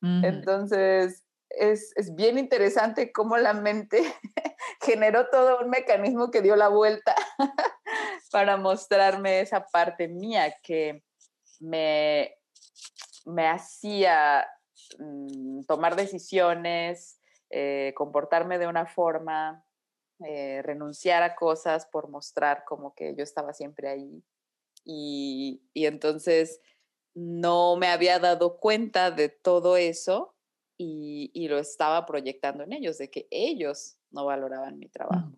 Entonces, 0.02 1.24
es, 1.50 2.14
bien 2.14 2.38
interesante 2.38 3.12
cómo 3.12 3.36
la 3.36 3.52
mente 3.52 4.02
generó 4.82 5.28
todo 5.28 5.60
un 5.60 5.70
mecanismo 5.70 6.30
que 6.30 6.42
dio 6.42 6.56
la 6.56 6.68
vuelta 6.68 7.14
para 8.30 8.56
mostrarme 8.56 9.40
esa 9.40 9.66
parte 9.66 10.08
mía 10.08 10.54
que 10.62 11.02
me, 11.58 12.36
me 13.26 13.48
hacía 13.48 14.46
mm, 14.98 15.62
tomar 15.64 15.96
decisiones, 15.96 17.20
eh, 17.50 17.92
comportarme 17.96 18.58
de 18.58 18.68
una 18.68 18.86
forma, 18.86 19.64
eh, 20.24 20.62
renunciar 20.62 21.22
a 21.22 21.34
cosas 21.34 21.86
por 21.86 22.08
mostrar 22.08 22.64
como 22.64 22.94
que 22.94 23.14
yo 23.16 23.22
estaba 23.22 23.52
siempre 23.52 23.88
ahí. 23.88 24.22
y 24.84 25.60
entonces 25.74 26.60
no 27.14 27.76
me 27.76 27.88
había 27.88 28.18
dado 28.18 28.58
cuenta 28.58 29.10
de 29.10 29.28
todo 29.28 29.76
eso 29.76 30.34
y, 30.82 31.48
lo 31.48 31.58
estaba 31.58 32.06
proyectando 32.06 32.64
en 32.64 32.72
ellos, 32.72 32.96
de 32.96 33.10
que 33.10 33.28
ellos 33.30 33.98
no 34.10 34.24
valoraban 34.24 34.78
mi 34.78 34.88
trabajo. 34.88 35.32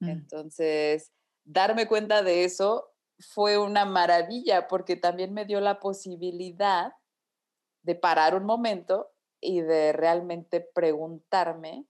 Entonces, 0.00 1.12
darme 1.44 1.86
cuenta 1.86 2.22
de 2.22 2.44
eso 2.44 2.94
fue 3.18 3.58
una 3.58 3.84
maravilla 3.84 4.68
porque 4.68 4.96
también 4.96 5.34
me 5.34 5.44
dio 5.44 5.60
la 5.60 5.80
posibilidad 5.80 6.92
de 7.82 7.94
parar 7.96 8.34
un 8.34 8.44
momento 8.44 9.10
y 9.40 9.60
de 9.60 9.92
realmente 9.92 10.60
preguntarme, 10.60 11.86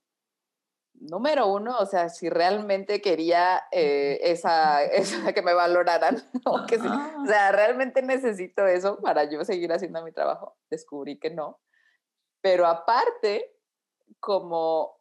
número 0.95 1.53
uno, 1.53 1.77
o 1.79 1.87
sea, 1.87 2.09
si 2.09 2.31
realmente 2.31 3.01
quería 3.01 3.63
eh, 3.71 4.21
esa, 4.23 4.83
esa, 4.85 5.33
que 5.35 5.43
me 5.43 5.53
valoraran, 5.53 6.17
o, 6.47 6.65
que 6.67 6.77
o 6.79 7.27
sea, 7.27 7.53
realmente 7.53 8.03
necesito 8.03 8.67
eso 8.67 8.99
para 9.01 9.25
yo 9.25 9.45
seguir 9.45 9.71
haciendo 9.71 10.03
mi 10.03 10.13
trabajo. 10.13 10.57
Descubrí 10.71 11.19
que 11.19 11.31
no. 11.31 11.61
Pero 12.41 12.67
aparte, 12.67 13.55
como 14.19 14.99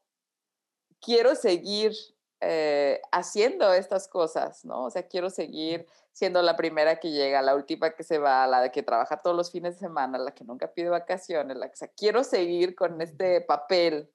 quiero 0.99 1.36
seguir 1.36 1.93
eh, 2.41 3.02
haciendo 3.12 3.73
estas 3.73 4.08
cosas, 4.08 4.63
¿no? 4.65 4.86
O 4.86 4.89
sea, 4.89 5.04
quiero 5.04 5.30
seguir 5.30 5.86
siendo 6.12 6.41
la 6.41 6.56
primera 6.56 6.99
que 6.99 7.12
llega, 7.12 7.41
la 7.41 7.56
última 7.56 7.91
que 7.91 8.04
se 8.04 8.17
va, 8.17 8.45
la 8.47 8.71
que 8.71 8.84
trabaja 8.84 9.21
todos 9.21 9.36
los 9.36 9.52
fines 9.52 9.75
de 9.75 9.80
semana, 9.80 10.17
la 10.17 10.34
que 10.34 10.43
nunca 10.43 10.71
pide 10.71 10.89
vacaciones, 10.89 11.58
la 11.58 11.67
que, 11.67 11.73
o 11.73 11.78
sea, 11.78 11.88
quiero 11.89 12.23
seguir 12.23 12.75
con 12.75 13.02
este 13.02 13.41
papel 13.41 14.12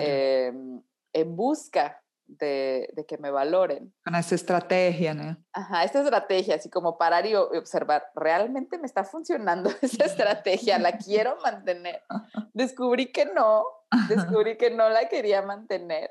em, 0.00 0.82
en 1.12 1.36
busca 1.36 2.01
de, 2.38 3.04
que 3.06 3.18
me 3.18 3.30
valoren. 3.30 3.94
Con 4.04 4.14
esa 4.14 4.34
estrategia, 4.34 5.14
¿no? 5.14 5.36
Ajá, 5.52 5.84
esta 5.84 6.00
estrategia, 6.00 6.56
así 6.56 6.70
como 6.70 6.98
parar 6.98 7.26
y 7.26 7.34
observar, 7.34 8.04
¿realmente 8.14 8.78
me 8.78 8.86
está 8.86 9.04
funcionando 9.04 9.70
esa 9.82 10.04
estrategia? 10.04 10.78
¿La 10.78 10.98
quiero 10.98 11.36
mantener? 11.42 12.02
Descubrí 12.54 13.12
que 13.12 13.26
no, 13.26 13.64
descubrí 14.08 14.56
que 14.56 14.70
no 14.70 14.88
la 14.88 15.08
quería 15.08 15.42
mantener. 15.42 16.10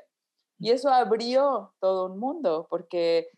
Y 0.58 0.70
eso 0.70 0.90
abrió 0.90 1.74
todo 1.80 2.06
un 2.06 2.18
mundo, 2.18 2.66
porque 2.70 3.28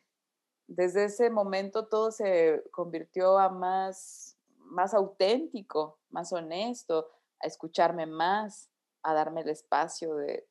desde 0.67 1.05
ese 1.05 1.31
momento 1.31 1.89
todo 1.89 2.11
se 2.11 2.63
convirtió 2.71 3.39
a 3.39 3.49
más, 3.49 4.37
más 4.59 4.93
auténtico, 4.95 5.99
más 6.11 6.33
honesto, 6.33 7.11
a 7.41 7.47
escucharme 7.47 8.07
más, 8.07 8.71
a 9.03 9.15
darme 9.15 9.43
el 9.43 9.51
espacio 9.51 10.15
de, 10.17 10.47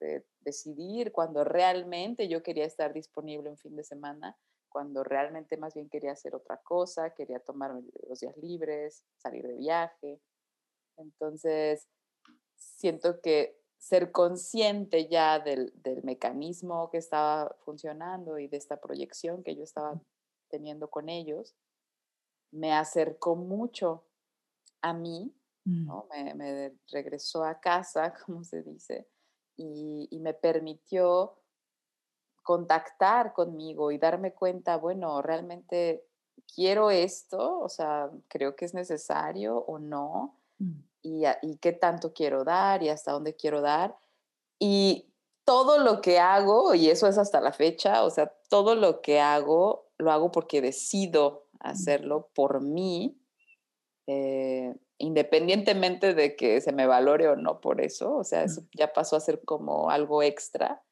de 0.00 0.26
decidir 0.48 1.12
cuando 1.12 1.44
realmente 1.44 2.28
yo 2.28 2.42
quería 2.42 2.64
estar 2.64 2.92
disponible 2.92 3.50
un 3.50 3.58
fin 3.58 3.76
de 3.76 3.84
semana, 3.84 4.36
cuando 4.68 5.04
realmente 5.04 5.56
más 5.56 5.74
bien 5.74 5.88
quería 5.88 6.12
hacer 6.12 6.34
otra 6.34 6.58
cosa, 6.62 7.14
quería 7.14 7.40
tomar 7.40 7.72
los 8.08 8.20
días 8.20 8.36
libres, 8.38 9.04
salir 9.16 9.46
de 9.46 9.56
viaje. 9.56 10.20
Entonces, 10.96 11.86
siento 12.56 13.20
que 13.20 13.58
ser 13.78 14.10
consciente 14.10 15.08
ya 15.08 15.38
del, 15.38 15.72
del, 15.82 16.02
mecanismo 16.02 16.90
que 16.90 16.98
estaba 16.98 17.54
funcionando 17.64 18.38
y 18.38 18.48
de 18.48 18.56
esta 18.56 18.80
proyección 18.80 19.44
que 19.44 19.54
yo 19.54 19.62
estaba 19.62 20.00
teniendo 20.48 20.88
con 20.88 21.08
ellos, 21.08 21.54
me 22.50 22.72
acercó 22.72 23.36
mucho 23.36 24.04
a 24.82 24.92
mí, 24.92 25.32
mm. 25.64 25.86
¿no? 25.86 26.08
me, 26.10 26.34
me, 26.34 26.74
regresó 26.90 27.44
a 27.44 27.60
casa, 27.60 28.12
como 28.26 28.42
se 28.42 28.62
dice, 28.62 29.06
y, 29.58 30.08
y 30.10 30.18
me 30.20 30.32
permitió 30.32 31.34
contactar 32.42 33.34
conmigo 33.34 33.90
y 33.92 33.98
darme 33.98 34.32
cuenta, 34.32 34.78
bueno, 34.78 35.20
realmente 35.20 36.06
quiero 36.54 36.90
esto, 36.90 37.60
o 37.60 37.68
sea, 37.68 38.10
creo 38.26 38.56
que 38.56 38.64
es 38.64 38.72
necesario 38.72 39.58
o 39.58 39.78
no, 39.78 40.38
mm. 40.58 40.80
y, 41.02 41.24
y, 41.42 41.56
qué 41.58 41.72
tanto 41.72 42.14
quiero 42.14 42.44
dar 42.44 42.82
y 42.82 42.88
hasta 42.88 43.12
dónde 43.12 43.36
quiero 43.36 43.60
dar. 43.60 43.94
Y 44.58 45.12
todo 45.44 45.78
lo 45.78 46.00
que 46.00 46.18
hago, 46.18 46.74
y 46.74 46.88
eso 46.88 47.06
es 47.06 47.18
hasta 47.18 47.42
la 47.42 47.52
fecha, 47.52 48.02
o 48.04 48.10
sea, 48.10 48.32
todo 48.48 48.74
lo 48.74 49.02
que 49.02 49.20
hago, 49.20 49.86
lo 49.98 50.10
hago 50.10 50.32
porque 50.32 50.62
decido 50.62 51.48
hacerlo 51.60 52.30
por 52.34 52.62
mí, 52.62 53.20
eh, 54.06 54.47
independientemente 55.08 56.12
de 56.12 56.36
que 56.36 56.60
se 56.60 56.72
me 56.72 56.86
valore 56.86 57.28
o 57.28 57.36
no 57.36 57.60
por 57.60 57.80
eso, 57.80 58.14
o 58.14 58.24
sea, 58.24 58.44
eso 58.44 58.62
ya 58.76 58.92
pasó 58.92 59.16
a 59.16 59.20
ser 59.20 59.42
como 59.42 59.90
algo 59.90 60.22
extra. 60.22 60.82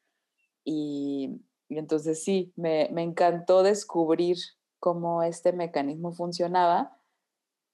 Y, 0.65 1.41
entonces 1.69 2.23
sí, 2.23 2.51
me, 2.55 2.89
me, 2.91 3.03
encantó 3.03 3.61
descubrir 3.61 4.37
cómo 4.79 5.21
este 5.21 5.53
mecanismo 5.53 6.13
funcionaba, 6.13 6.97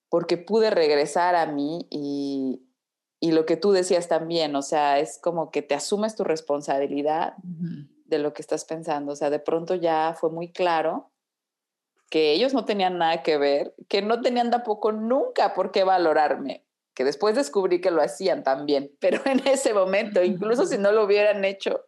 porque 0.09 0.37
pude 0.37 0.69
regresar 0.69 1.35
a 1.35 1.45
mí 1.45 1.87
y, 1.89 2.67
y 3.19 3.31
lo 3.31 3.45
que 3.45 3.55
tú 3.55 3.71
decías 3.71 4.09
también, 4.09 4.55
o 4.55 4.61
sea, 4.61 4.99
es 4.99 5.19
como 5.19 5.49
que 5.49 5.61
te 5.61 5.75
asumes 5.75 6.15
tu 6.15 6.23
responsabilidad 6.23 7.35
de 7.37 8.19
lo 8.19 8.33
que 8.33 8.41
estás 8.41 8.65
pensando, 8.65 9.13
o 9.13 9.15
sea, 9.15 9.29
de 9.29 9.39
pronto 9.39 9.75
ya 9.75 10.15
fue 10.19 10.29
muy 10.29 10.51
claro 10.51 11.12
que 12.13 12.31
ellos 12.31 12.53
no 12.53 12.63
tenían 12.63 12.99
nada 12.99 13.23
que 13.23 13.39
ver, 13.39 13.73
que 13.89 14.03
no 14.03 14.21
tenían 14.21 14.51
tampoco 14.51 14.91
nunca 14.91 15.55
por 15.55 15.71
qué 15.71 15.83
valorarme, 15.83 16.63
que 16.93 17.03
después 17.03 17.33
descubrí 17.33 17.81
que 17.81 17.89
lo 17.89 18.03
hacían 18.03 18.43
también, 18.43 18.95
pero 18.99 19.19
en 19.25 19.39
ese 19.47 19.73
momento, 19.73 20.21
incluso 20.23 20.67
si 20.67 20.77
no 20.77 20.91
lo 20.91 21.05
hubieran 21.05 21.43
hecho, 21.43 21.83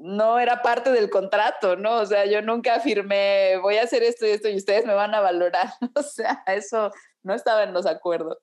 no 0.00 0.38
era 0.38 0.62
parte 0.62 0.90
del 0.92 1.10
contrato, 1.10 1.76
¿no? 1.76 1.96
O 1.96 2.06
sea, 2.06 2.24
yo 2.24 2.40
nunca 2.40 2.76
afirmé, 2.76 3.58
voy 3.60 3.76
a 3.76 3.82
hacer 3.82 4.02
esto 4.02 4.24
y 4.24 4.30
esto 4.30 4.48
y 4.48 4.56
ustedes 4.56 4.86
me 4.86 4.94
van 4.94 5.14
a 5.14 5.20
valorar. 5.20 5.68
O 5.94 6.02
sea, 6.02 6.42
eso 6.46 6.90
no 7.22 7.34
estaba 7.34 7.64
en 7.64 7.74
los 7.74 7.84
acuerdos. 7.84 8.38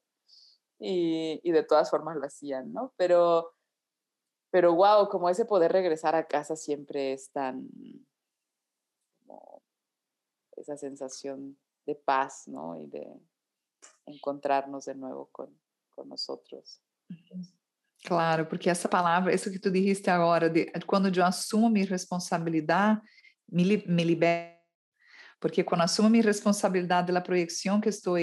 Y, 0.78 1.42
y 1.44 1.52
de 1.52 1.64
todas 1.64 1.90
formas 1.90 2.16
lo 2.16 2.28
hacían, 2.28 2.72
¿no? 2.74 2.94
Pero, 2.96 3.56
pero 4.52 4.76
wow, 4.76 5.10
como 5.10 5.32
ese 5.32 5.46
poder 5.46 5.72
regresar 5.72 6.14
a 6.14 6.28
casa 6.28 6.56
siempre 6.56 7.14
es 7.14 7.32
tan, 7.32 7.68
esa 10.62 10.78
sensación 10.78 11.58
de 11.86 11.96
paz, 11.96 12.48
¿no? 12.48 12.80
Y 12.80 12.88
de 12.88 13.06
encontrarnos 14.06 14.86
de 14.86 14.96
nuevo 14.96 15.30
con, 15.32 15.50
con 15.90 16.08
nosotros. 16.08 16.82
Claro, 18.04 18.48
porque 18.48 18.70
essa 18.70 18.90
palavra, 18.90 19.34
isso 19.34 19.52
que 19.52 19.60
tu 19.60 19.70
dijiste 19.70 20.10
agora, 20.10 20.50
de, 20.50 20.72
quando 20.88 21.08
eu 21.08 21.24
assumo 21.24 21.70
minha 21.70 21.86
responsabilidade, 21.86 23.00
me, 23.50 23.84
me 23.86 24.04
libera. 24.04 24.58
Porque 25.40 25.64
quando 25.64 25.82
assumo 25.82 26.10
minha 26.10 26.24
responsabilidade 26.24 27.12
da 27.12 27.22
projeção 27.22 27.82
que 27.82 27.90
estou 27.90 28.16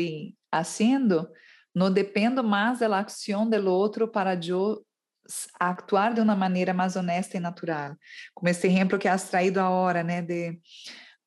fazendo, 0.50 1.28
não 1.74 1.92
dependo 1.92 2.42
mais 2.42 2.78
da 2.80 3.00
ação 3.00 3.48
do 3.48 3.70
outro 3.70 4.08
para 4.08 4.34
eu 4.34 4.84
actuar 5.60 6.14
de 6.14 6.20
uma 6.20 6.34
maneira 6.34 6.72
mais 6.72 6.96
honesta 6.96 7.36
e 7.36 7.40
natural. 7.40 7.96
Como 8.34 8.48
esse 8.48 8.66
exemplo 8.66 8.98
que 8.98 9.08
has 9.08 9.28
traído 9.28 9.60
agora, 9.60 10.02
né, 10.02 10.22
de 10.22 10.58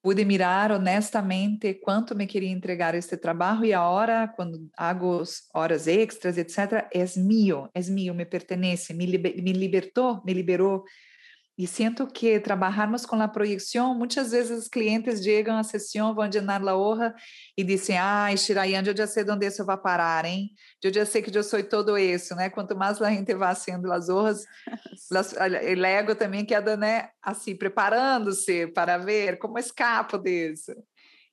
pude 0.02 0.26
mirar 0.26 0.72
honestamente 0.72 1.80
quanto 1.80 2.16
me 2.16 2.26
queria 2.26 2.50
entregar 2.50 2.96
este 2.96 3.18
trabalho 3.18 3.66
e 3.66 3.74
agora, 3.74 4.28
quando 4.36 4.70
hago 4.76 5.24
horas 5.54 5.88
extras, 5.88 6.38
etc., 6.38 6.88
é 6.92 7.06
meu, 7.18 7.70
é 7.74 7.82
meu, 7.90 8.14
me 8.14 8.26
pertence, 8.26 8.94
me, 8.94 9.06
liber, 9.06 9.42
me 9.42 9.54
libertou, 9.54 10.22
me 10.26 10.34
liberou 10.34 10.84
e 11.62 11.67
sinto 11.67 12.08
que 12.08 12.39
trabalharmos 12.39 13.06
com 13.06 13.21
a 13.21 13.28
projeção, 13.28 13.93
muitas 13.93 14.32
vezes 14.32 14.63
os 14.63 14.67
clientes 14.67 15.24
chegam 15.24 15.56
à 15.56 15.63
sessão, 15.63 16.15
vão 16.15 16.28
llenar 16.28 16.67
a 16.67 16.76
hoja 16.76 17.13
e 17.56 17.63
dizem, 17.63 18.00
ah, 18.00 18.36
Shirayan, 18.36 18.82
eu 18.84 18.97
já 18.97 19.06
sei 19.06 19.24
onde 19.30 19.45
isso 19.45 19.63
vai 19.63 19.78
parar, 19.78 20.26
hein? 20.26 20.50
Eu 20.84 20.91
já 20.91 21.06
sei 21.06 21.21
que 21.21 21.38
eu 21.38 21.43
sou 21.43 21.63
todo 21.63 22.00
isso, 22.00 22.34
né? 22.34 22.50
Quanto 22.50 22.76
mais 22.76 23.00
a 23.00 23.12
gente 23.12 23.36
vai 23.36 23.54
sendo 23.54 23.93
as 23.93 24.10
hojas, 24.10 24.43
o 25.12 25.86
ego 25.86 26.15
também 26.15 26.43
queda, 26.43 26.76
né, 26.76 27.10
assim, 27.21 27.56
preparando-se 27.56 28.65
para 28.65 28.97
ver 28.97 29.38
como 29.38 29.60
escapo 29.60 30.17
disso. 30.17 30.74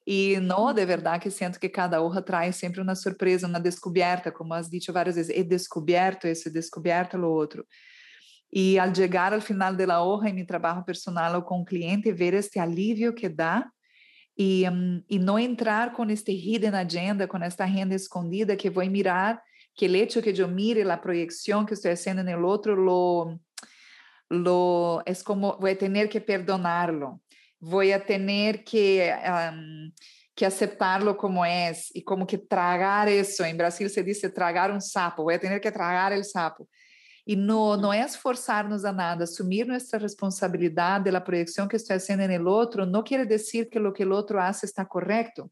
E 0.06 0.38
não, 0.40 0.74
de 0.74 0.84
verdade, 0.84 1.22
que 1.22 1.30
sinto 1.30 1.58
que 1.58 1.70
cada 1.70 2.02
hoja 2.02 2.20
traz 2.20 2.56
sempre 2.56 2.82
uma 2.82 2.94
surpresa, 2.94 3.46
uma 3.46 3.58
descoberta, 3.58 4.30
como 4.30 4.52
has 4.52 4.68
dito 4.68 4.92
várias 4.92 5.16
vezes, 5.16 5.34
he 5.34 5.42
descoberto 5.42 6.28
isso, 6.28 6.48
he 6.48 6.52
descoberto 6.52 7.16
o 7.16 7.30
outro. 7.30 7.66
E 8.52 8.78
ao 8.78 8.94
chegar 8.94 9.32
ao 9.32 9.40
final 9.40 9.74
da 9.74 10.02
hoja 10.02 10.28
em 10.28 10.32
meu 10.32 10.46
trabalho 10.46 10.84
personal 10.84 11.34
ou 11.34 11.42
com 11.42 11.60
o 11.60 11.64
cliente, 11.64 12.12
ver 12.12 12.34
este 12.34 12.58
alívio 12.58 13.12
que 13.12 13.28
dá 13.28 13.68
e, 14.38 14.64
um, 14.68 15.02
não 15.20 15.38
entrar 15.38 15.92
com 15.92 16.04
este 16.08 16.32
hidden 16.32 16.74
agenda, 16.74 17.26
com 17.26 17.38
esta 17.38 17.64
agenda 17.64 17.94
escondida 17.94 18.56
que 18.56 18.70
vou 18.70 18.86
mirar, 18.86 19.42
que 19.74 19.86
o 19.86 19.96
hecho 19.96 20.22
que 20.22 20.30
eu 20.30 20.48
mire 20.48 20.82
a 20.82 20.96
projeção 20.96 21.64
que 21.64 21.74
estou 21.74 21.90
fazendo 21.90 22.22
no 22.22 22.46
outro, 22.46 22.74
lo, 22.74 23.38
lo, 24.30 25.02
é 25.04 25.12
como 25.24 25.58
vou 25.58 25.74
ter 25.74 26.08
que 26.08 26.20
perdonarlo, 26.20 27.20
vou 27.60 27.82
ter 28.00 28.62
que 28.64 29.02
um, 29.52 29.90
que 30.38 30.44
aceptarlo 30.44 31.16
como 31.16 31.44
é 31.44 31.72
e 31.92 32.00
como 32.00 32.24
que 32.24 32.38
tragar 32.38 33.08
isso. 33.08 33.42
Em 33.42 33.56
Brasil 33.56 33.88
se 33.88 34.04
diz 34.04 34.20
tragar 34.32 34.70
um 34.70 34.80
sapo, 34.80 35.24
vou 35.24 35.36
ter 35.36 35.58
que 35.58 35.70
tragar 35.72 36.12
o 36.12 36.22
sapo. 36.22 36.68
E 37.28 37.36
no, 37.36 37.76
não 37.76 37.92
é 37.92 38.00
esforçar-nos 38.00 38.86
a 38.86 38.92
nada, 38.92 39.24
assumir 39.24 39.66
nossa 39.66 39.98
responsabilidade 39.98 41.10
da 41.10 41.20
projeção 41.20 41.68
que 41.68 41.76
estou 41.76 42.00
fazendo 42.00 42.26
no 42.26 42.50
outro, 42.50 42.86
não 42.86 43.02
quer 43.02 43.26
dizer 43.26 43.66
que 43.66 43.78
o 43.78 43.92
que 43.92 44.02
o 44.02 44.12
outro 44.14 44.38
faz 44.38 44.62
está 44.62 44.82
correto. 44.82 45.50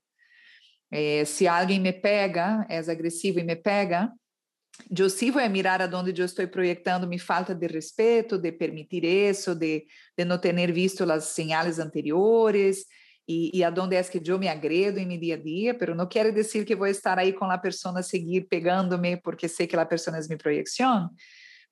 Eh, 0.91 1.27
se 1.27 1.47
alguém 1.47 1.79
me 1.79 1.93
pega, 1.93 2.65
é 2.71 2.79
agressivo 2.79 3.41
e 3.41 3.45
me 3.45 3.55
pega, 3.55 4.11
eu 4.97 5.11
sim 5.11 5.31
vou 5.31 5.47
mirar 5.51 5.83
aonde 5.83 6.19
eu 6.19 6.25
estou 6.25 6.49
projetando 6.49 7.07
minha 7.07 7.21
falta 7.21 7.55
de 7.55 7.67
respeito, 7.67 8.39
de 8.39 8.53
permitir 8.53 9.05
isso, 9.05 9.55
de, 9.55 9.85
de 10.17 10.25
não 10.25 10.39
ter 10.39 10.73
visto 10.73 11.03
as 11.13 11.25
señales 11.25 11.79
anteriores, 11.79 12.87
e, 13.29 13.51
e 13.53 13.63
aonde 13.63 13.97
é 13.97 14.03
que 14.03 14.23
eu 14.27 14.39
me 14.39 14.49
agredo 14.49 14.99
em 14.99 15.05
meu 15.05 15.21
dia 15.21 15.35
a 15.35 15.39
dia, 15.39 15.77
mas 15.79 15.95
não 15.95 16.07
quer 16.09 16.33
dizer 16.33 16.65
que 16.65 16.75
vou 16.75 16.87
estar 16.87 17.19
aí 17.19 17.35
com 17.35 17.45
a 17.45 17.59
pessoa 17.59 18.03
seguir 18.03 18.47
pegando-me 18.49 19.19
porque 19.19 19.47
sei 19.47 19.67
que 19.67 19.77
a 19.77 19.85
pessoa 19.85 20.17
é 20.17 20.21
minha 20.23 20.39
projeção. 20.39 21.11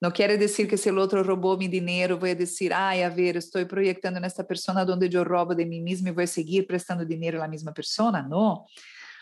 Não 0.01 0.11
quer 0.11 0.37
dizer 0.37 0.67
que 0.67 0.77
se 0.77 0.91
o 0.91 0.99
outro 0.99 1.23
roubou 1.23 1.57
meu 1.57 1.69
dinheiro, 1.69 2.19
vou 2.19 2.35
dizer, 2.35 2.73
ai, 2.73 3.03
a 3.03 3.09
ver, 3.09 3.37
estou 3.37 3.65
projetando 3.65 4.21
nesta 4.21 4.45
pessoa 4.45 4.85
onde 4.91 5.15
eu 5.17 5.25
roubo 5.25 5.55
de 5.55 5.65
mim 5.65 5.81
mesmo 5.81 6.09
e 6.09 6.13
vou 6.13 6.27
seguir 6.27 6.67
prestando 6.67 7.07
dinheiro 7.07 7.43
à 7.43 7.49
mesma 7.49 7.73
pessoa. 7.73 8.23
Não. 8.23 8.65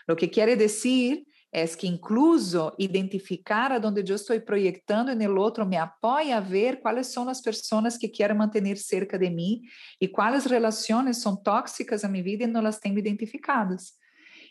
O 0.09 0.17
que 0.17 0.27
quer 0.27 0.57
dizer 0.57 1.23
é 1.53 1.67
que 1.67 1.87
incluso 1.87 2.73
identificar 2.79 3.71
aonde 3.73 4.11
eu 4.11 4.17
estou 4.17 4.41
projetando 4.41 5.15
no 5.15 5.39
outro 5.39 5.67
me 5.67 5.77
apoia 5.77 6.39
a 6.39 6.41
ver 6.41 6.81
quais 6.81 7.09
são 7.09 7.29
as 7.29 7.43
pessoas 7.43 7.99
que 7.99 8.09
quero 8.09 8.35
manter 8.35 8.77
cerca 8.79 9.19
de 9.19 9.29
mim 9.29 9.61
e 10.01 10.09
quais 10.09 10.47
relações 10.47 11.19
são 11.19 11.37
tóxicas 11.37 12.03
na 12.03 12.09
minha 12.09 12.25
vida 12.25 12.45
e 12.45 12.47
não 12.47 12.67
as 12.67 12.79
tenho 12.79 12.99
identificadas. 12.99 13.93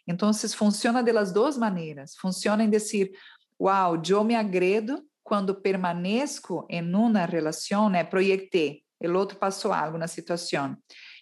Então, 0.08 0.32
funciona 0.34 1.02
de 1.04 1.12
las 1.12 1.34
duas 1.34 1.58
maneiras. 1.58 2.16
Funciona 2.16 2.64
em 2.64 2.70
dizer, 2.70 3.12
uau, 3.60 4.02
eu 4.08 4.24
me 4.24 4.36
agredo 4.36 5.04
quando 5.24 5.62
permaneço 5.62 6.66
em 6.70 6.82
uma 6.82 7.26
relação, 7.26 7.90
né, 7.90 8.04
projetei, 8.04 8.82
o 9.02 9.12
outro 9.14 9.38
passou 9.38 9.72
algo 9.72 9.98
na 9.98 10.08
situação, 10.08 10.76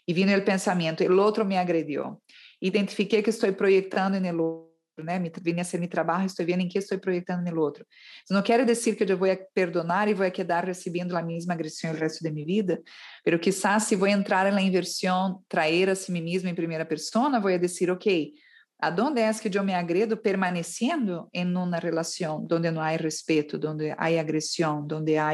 e 0.08 0.14
vino 0.14 0.36
o 0.36 0.42
pensamento, 0.44 1.04
o 1.04 1.20
outro 1.20 1.46
me 1.46 1.58
agrediu. 1.58 2.22
Identifiquei 2.62 3.22
que 3.22 3.30
estou 3.30 3.52
projetando 3.54 4.20
no 4.20 4.44
outro, 4.44 4.70
né, 5.06 5.22
vim 5.42 5.60
a 5.60 5.64
ser 5.64 5.80
meu 5.80 5.88
trabalho, 5.88 6.26
estou 6.26 6.46
vendo 6.46 6.62
em 6.62 6.68
que 6.68 6.78
estou 6.78 7.00
projetando 7.00 7.50
no 7.50 7.62
outro. 7.62 7.86
Não 8.30 8.42
quero 8.42 8.66
dizer 8.66 8.96
que 8.96 9.04
eu 9.04 9.18
vou 9.18 9.30
perdonar 9.54 10.10
e 10.10 10.14
vou 10.14 10.30
quedar 10.30 10.66
recebendo 10.66 11.16
a 11.16 11.22
mesma 11.22 11.54
agressão 11.54 11.92
o 11.92 11.96
resto 11.96 12.24
da 12.24 12.32
minha 12.32 12.46
vida, 12.46 12.82
mas 13.26 13.40
quizás 13.40 13.84
se 13.84 13.96
vou 13.96 14.08
entrar 14.08 14.52
na 14.52 14.62
inversão, 14.62 15.42
trair 15.48 15.90
a 15.90 15.96
si 15.96 16.12
mesmo 16.12 16.50
em 16.50 16.56
primeira 16.56 16.86
pessoa, 16.86 17.40
vou 17.40 17.58
dizer, 17.58 17.92
ok, 17.92 18.34
¿A 18.82 18.88
é 18.88 19.34
que 19.34 19.58
eu 19.58 19.64
me 19.64 19.74
agredo 19.74 20.16
permanecendo 20.16 21.28
em 21.34 21.46
uma 21.46 21.78
relação 21.78 22.48
onde 22.50 22.72
não 22.72 22.82
há 22.82 22.92
respeito, 22.92 23.60
onde 23.68 23.92
há 23.92 24.06
agressão, 24.20 24.88
onde 24.90 25.18
há 25.18 25.32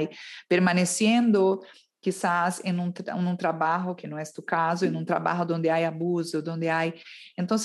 permanecendo 0.49 1.59
quizás 2.01 2.59
em 2.63 2.73
um, 2.79 2.91
um 3.17 3.35
trabalho 3.35 3.93
que 3.93 4.07
não 4.07 4.17
é 4.17 4.23
tu 4.23 4.41
caso, 4.41 4.85
em 4.85 4.95
um 4.95 5.05
trabalho 5.05 5.55
onde 5.55 5.69
há 5.69 5.87
abuso, 5.87 6.43
onde 6.47 6.67
há... 6.67 6.91
Então, 7.37 7.57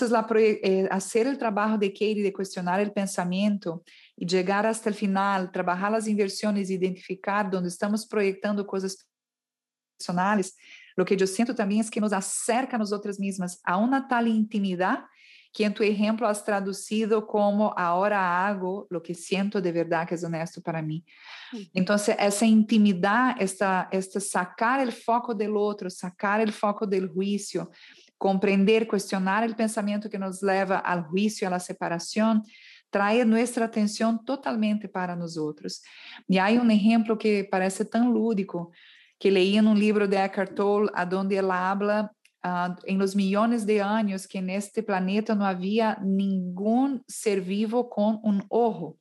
eh, 0.62 0.88
fazer 0.90 1.26
o 1.26 1.38
trabalho 1.38 1.78
de 1.78 1.88
Katie, 1.88 2.22
de 2.22 2.32
questionar 2.32 2.86
o 2.86 2.92
pensamento 2.92 3.82
e 4.18 4.28
chegar 4.28 4.66
até 4.66 4.90
o 4.90 4.94
final, 4.94 5.48
trabalhar 5.48 5.94
as 5.94 6.06
inversões, 6.06 6.68
identificar 6.68 7.50
onde 7.54 7.68
estamos 7.68 8.04
projetando 8.04 8.64
coisas 8.66 8.96
personais, 9.98 10.52
o 10.98 11.04
que 11.04 11.14
eu 11.14 11.26
sinto 11.26 11.54
também 11.54 11.80
é 11.80 11.84
que 11.84 12.00
nos 12.00 12.12
acerca 12.12 12.76
a 12.76 12.78
nós 12.78 12.92
outras 12.92 13.18
mesmas 13.18 13.58
a 13.64 13.78
uma 13.78 14.00
tal 14.00 14.26
intimidade 14.26 15.04
que 15.52 15.68
tu 15.70 15.82
ejemplo 15.82 16.28
has 16.28 16.44
traducido 16.44 17.26
como 17.26 17.74
ahora 17.76 18.46
hago 18.46 18.86
lo 18.88 19.02
que 19.02 19.14
siento 19.14 19.60
de 19.60 19.72
verdad 19.72 20.06
que 20.06 20.14
es 20.14 20.22
honesto 20.22 20.60
para 20.60 20.80
mí. 20.80 21.04
Entonces, 21.74 22.16
esa 22.18 22.46
intimidad, 22.46 23.34
esta, 23.38 23.88
esta 23.90 24.20
sacar 24.20 24.80
el 24.80 24.92
foco 24.92 25.34
del 25.34 25.56
otro, 25.56 25.90
sacar 25.90 26.40
el 26.40 26.52
foco 26.52 26.86
del 26.86 27.08
juicio, 27.08 27.70
comprender, 28.16 28.86
cuestionar 28.86 29.42
el 29.42 29.56
pensamiento 29.56 30.08
que 30.08 30.18
nos 30.18 30.40
lleva 30.40 30.78
al 30.78 31.04
juicio, 31.04 31.48
a 31.48 31.50
la 31.50 31.58
separación, 31.58 32.44
trae 32.88 33.24
nuestra 33.24 33.64
atención 33.64 34.24
totalmente 34.24 34.88
para 34.88 35.16
nosotros. 35.16 35.82
Y 36.28 36.38
hay 36.38 36.58
un 36.58 36.70
ejemplo 36.70 37.18
que 37.18 37.48
parece 37.50 37.84
tan 37.84 38.12
lúdico, 38.12 38.70
que 39.18 39.30
leí 39.30 39.56
en 39.56 39.66
un 39.66 39.78
libro 39.78 40.06
de 40.06 40.16
Eckhart 40.16 40.54
Tolle, 40.54 40.90
a 40.94 41.04
donde 41.04 41.38
él 41.38 41.50
habla 41.50 42.12
uh, 42.44 42.74
em 42.86 42.96
los 42.96 43.14
milhões 43.14 43.64
de 43.64 43.78
anos 43.78 44.26
que 44.26 44.40
neste 44.40 44.82
planeta 44.82 45.34
não 45.34 45.46
havia 45.46 45.98
nenhum 46.02 47.00
ser 47.08 47.40
vivo 47.40 47.84
com 47.84 48.20
um 48.24 48.40
ojo, 48.50 48.96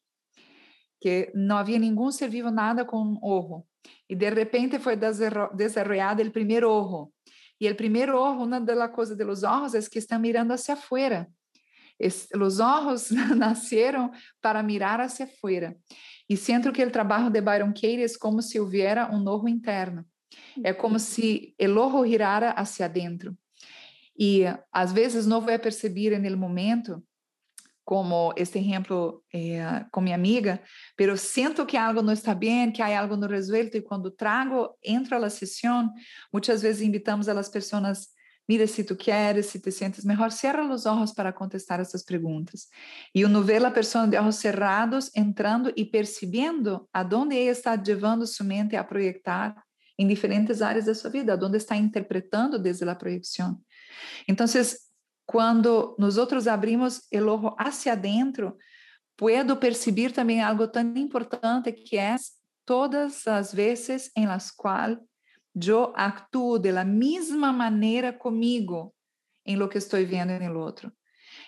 que 1.02 1.32
não 1.34 1.58
havia 1.58 1.80
nenhum 1.80 2.12
ser 2.12 2.30
vivo 2.30 2.52
nada 2.52 2.86
com 2.86 2.98
um 2.98 3.20
ojo. 3.22 3.66
E 4.10 4.16
de 4.16 4.30
repente 4.30 4.80
foi 4.80 4.96
desarrollado 4.96 6.22
o 6.22 6.32
primeiro 6.32 6.70
ojo. 6.70 7.12
E 7.60 7.70
o 7.70 7.76
primeiro 7.76 8.18
ojo, 8.18 8.44
uma 8.44 8.60
das 8.60 8.92
coisas 8.92 9.18
de 9.18 9.24
los 9.24 9.44
ojos 9.44 9.88
que 9.88 10.00
estão 10.00 10.20
mirando 10.20 10.54
hacia 10.54 10.74
afuera. 10.74 11.28
Es, 12.00 12.30
los 12.34 12.60
nasceram 13.36 14.12
para 14.42 14.64
mirar 14.64 15.02
hacia 15.02 15.26
afuera. 15.26 15.76
E 16.30 16.38
sinto 16.38 16.72
que 16.72 16.84
o 16.84 16.92
trabalho 16.92 17.30
de 17.30 17.42
Byron 17.42 17.74
Katie 17.74 18.06
é 18.06 18.18
como 18.18 18.42
se 18.42 18.60
houvera 18.60 19.10
um 19.12 19.28
ojo 19.28 19.48
interno. 19.48 20.06
É 20.64 20.74
como 20.74 21.00
se 21.00 21.54
el 21.58 21.78
ojo 21.78 22.06
girara 22.06 22.52
hacia 22.52 22.86
adentro. 22.86 23.38
E 24.18 24.44
às 24.72 24.92
vezes 24.92 25.26
não 25.26 25.42
vai 25.42 25.58
perceber 25.58 26.20
no 26.20 26.38
momento, 26.38 27.02
como 27.86 28.34
este 28.38 28.60
exemplo 28.60 29.24
eh, 29.34 29.86
com 29.92 30.02
minha 30.02 30.16
amiga, 30.16 30.62
pero 30.96 31.18
sinto 31.18 31.66
que 31.66 31.76
algo 31.76 32.04
não 32.04 32.14
está 32.14 32.36
bem, 32.36 32.72
que 32.72 32.84
há 32.84 33.00
algo 33.00 33.16
não 33.16 33.28
resuelto 33.28 33.78
e 33.78 33.82
quando 33.82 34.12
trago, 34.12 34.78
entro 34.84 35.18
la 35.18 35.30
sessão, 35.30 35.92
muitas 36.32 36.62
vezes 36.62 36.84
invitamos 36.84 37.28
a 37.28 37.34
las 37.34 37.50
pessoas 37.50 38.10
mira 38.50 38.66
se 38.66 38.84
tu 38.84 38.96
queres, 38.96 39.46
se 39.46 39.60
te 39.60 39.72
sientes 39.72 40.04
melhor, 40.04 40.32
cierra 40.32 40.66
os 40.74 40.88
olhos 40.88 41.14
para 41.14 41.32
contestar 41.32 41.80
essas 41.80 42.04
perguntas. 42.04 42.68
E 43.14 43.24
uno 43.24 43.44
vê 43.44 43.58
a 43.58 43.70
pessoa 43.70 44.08
de 44.08 44.18
olhos 44.18 44.38
cerrados 44.38 45.12
entrando 45.16 45.72
e 45.76 45.86
percebendo 45.86 46.90
aonde 46.92 47.38
ela 47.38 47.52
está 47.52 47.76
levando 47.76 48.26
sua 48.26 48.48
mente 48.48 48.76
a 48.76 48.84
projetar 48.84 49.56
em 50.00 50.08
diferentes 50.08 50.62
áreas 50.62 50.86
da 50.86 50.96
sua 50.96 51.10
vida, 51.10 51.38
onde 51.44 51.58
está 51.58 51.76
interpretando 51.76 52.58
desde 52.58 52.88
a 52.88 52.96
projeção. 52.96 53.60
Então, 54.30 54.46
quando 55.26 55.94
nós 56.00 56.18
outros 56.18 56.48
abrimos 56.48 57.02
o 57.14 57.18
olho 57.18 57.54
hacia 57.60 57.96
dentro, 57.96 58.58
puedo 59.18 59.58
perceber 59.58 60.14
também 60.14 60.42
algo 60.42 60.70
tão 60.70 60.96
importante 60.96 61.74
que 61.74 61.98
é 61.98 62.16
todas 62.66 63.28
as 63.28 63.54
vezes 63.54 64.10
em 64.16 64.26
las 64.26 64.52
quais 64.52 64.98
eu 65.62 65.92
actuo 65.96 66.58
de 66.58 66.72
la 66.72 66.86
mesma 66.86 67.52
maneira 67.52 68.14
comigo 68.14 68.96
em 69.46 69.58
lo 69.58 69.68
que 69.68 69.78
estou 69.78 70.00
vendo 70.06 70.40
no 70.40 70.60
outro. 70.60 70.90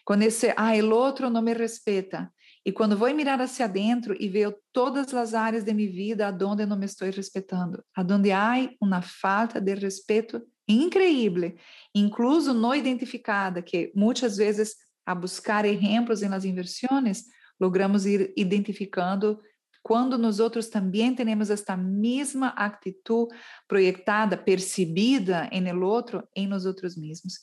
Quando 0.04 0.24
esse, 0.24 0.54
ah, 0.58 0.74
o 0.74 0.90
outro 0.94 1.30
não 1.30 1.42
me 1.42 1.54
respeita, 1.54 2.30
e 2.66 2.72
quando 2.72 2.98
vou 2.98 3.14
mirar 3.14 3.42
hacia 3.42 3.68
dentro 3.68 4.16
e 4.20 4.30
ver 4.30 4.56
todas 4.72 5.14
as 5.14 5.34
áreas 5.34 5.64
de 5.64 5.74
minha 5.74 5.92
vida 5.92 6.28
aonde 6.28 6.66
não 6.66 6.78
me 6.78 6.86
estou 6.86 7.10
respeitando, 7.10 7.84
aonde 7.96 8.32
há 8.32 8.54
uma 8.80 9.02
falta 9.02 9.60
de 9.60 9.74
respeito 9.74 10.42
increíble, 10.68 11.58
incluso 11.94 12.54
não 12.54 12.76
identificada, 12.76 13.62
que 13.62 13.92
muitas 13.96 14.38
vezes 14.38 14.76
a 15.06 15.16
buscar 15.16 15.66
exemplos 15.66 16.22
nas 16.22 16.46
inversões, 16.46 17.24
logramos 17.60 18.06
ir 18.06 18.32
identificando 18.38 19.40
quando 19.84 20.18
nós 20.18 20.40
outros 20.40 20.70
também 20.70 21.14
temos 21.16 21.50
esta 21.50 21.76
mesma 21.76 22.50
atitude 22.50 23.36
projetada, 23.68 24.38
percebida 24.38 25.50
em 25.52 25.68
el 25.68 25.82
outro, 25.82 26.28
em 26.36 26.48
nós 26.48 26.66
outros 26.66 26.96
mesmos. 26.96 27.40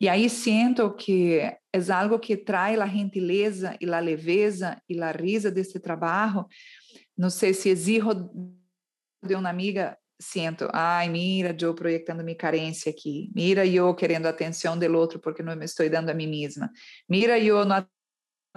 E 0.00 0.08
aí 0.08 0.28
sinto 0.28 0.92
que 0.94 1.38
é 1.38 1.58
algo 1.92 2.18
que 2.18 2.36
traz 2.36 2.78
a 2.80 2.86
gentileza 2.86 3.76
e 3.80 3.88
a 3.88 4.00
leveza 4.00 4.80
e 4.88 5.00
a 5.00 5.12
risa 5.12 5.50
deste 5.50 5.78
trabalho. 5.78 6.46
Não 7.16 7.30
sei 7.30 7.54
se 7.54 7.68
exijo 7.68 8.30
de 9.24 9.34
uma 9.34 9.48
amiga 9.48 9.96
sinto, 10.20 10.68
ai, 10.72 11.08
mira, 11.08 11.56
eu 11.60 11.74
projetando 11.74 12.24
minha 12.24 12.36
carência 12.36 12.90
aqui, 12.90 13.30
mira 13.34 13.64
eu 13.64 13.94
querendo 13.94 14.26
a 14.26 14.30
atenção 14.30 14.76
do 14.76 14.96
outro 14.96 15.20
porque 15.20 15.44
não 15.44 15.54
me 15.54 15.64
estou 15.64 15.88
dando 15.88 16.10
a 16.10 16.14
mim 16.14 16.26
mesma, 16.26 16.70
mira 17.08 17.38
eu 17.38 17.64
não 17.64 17.86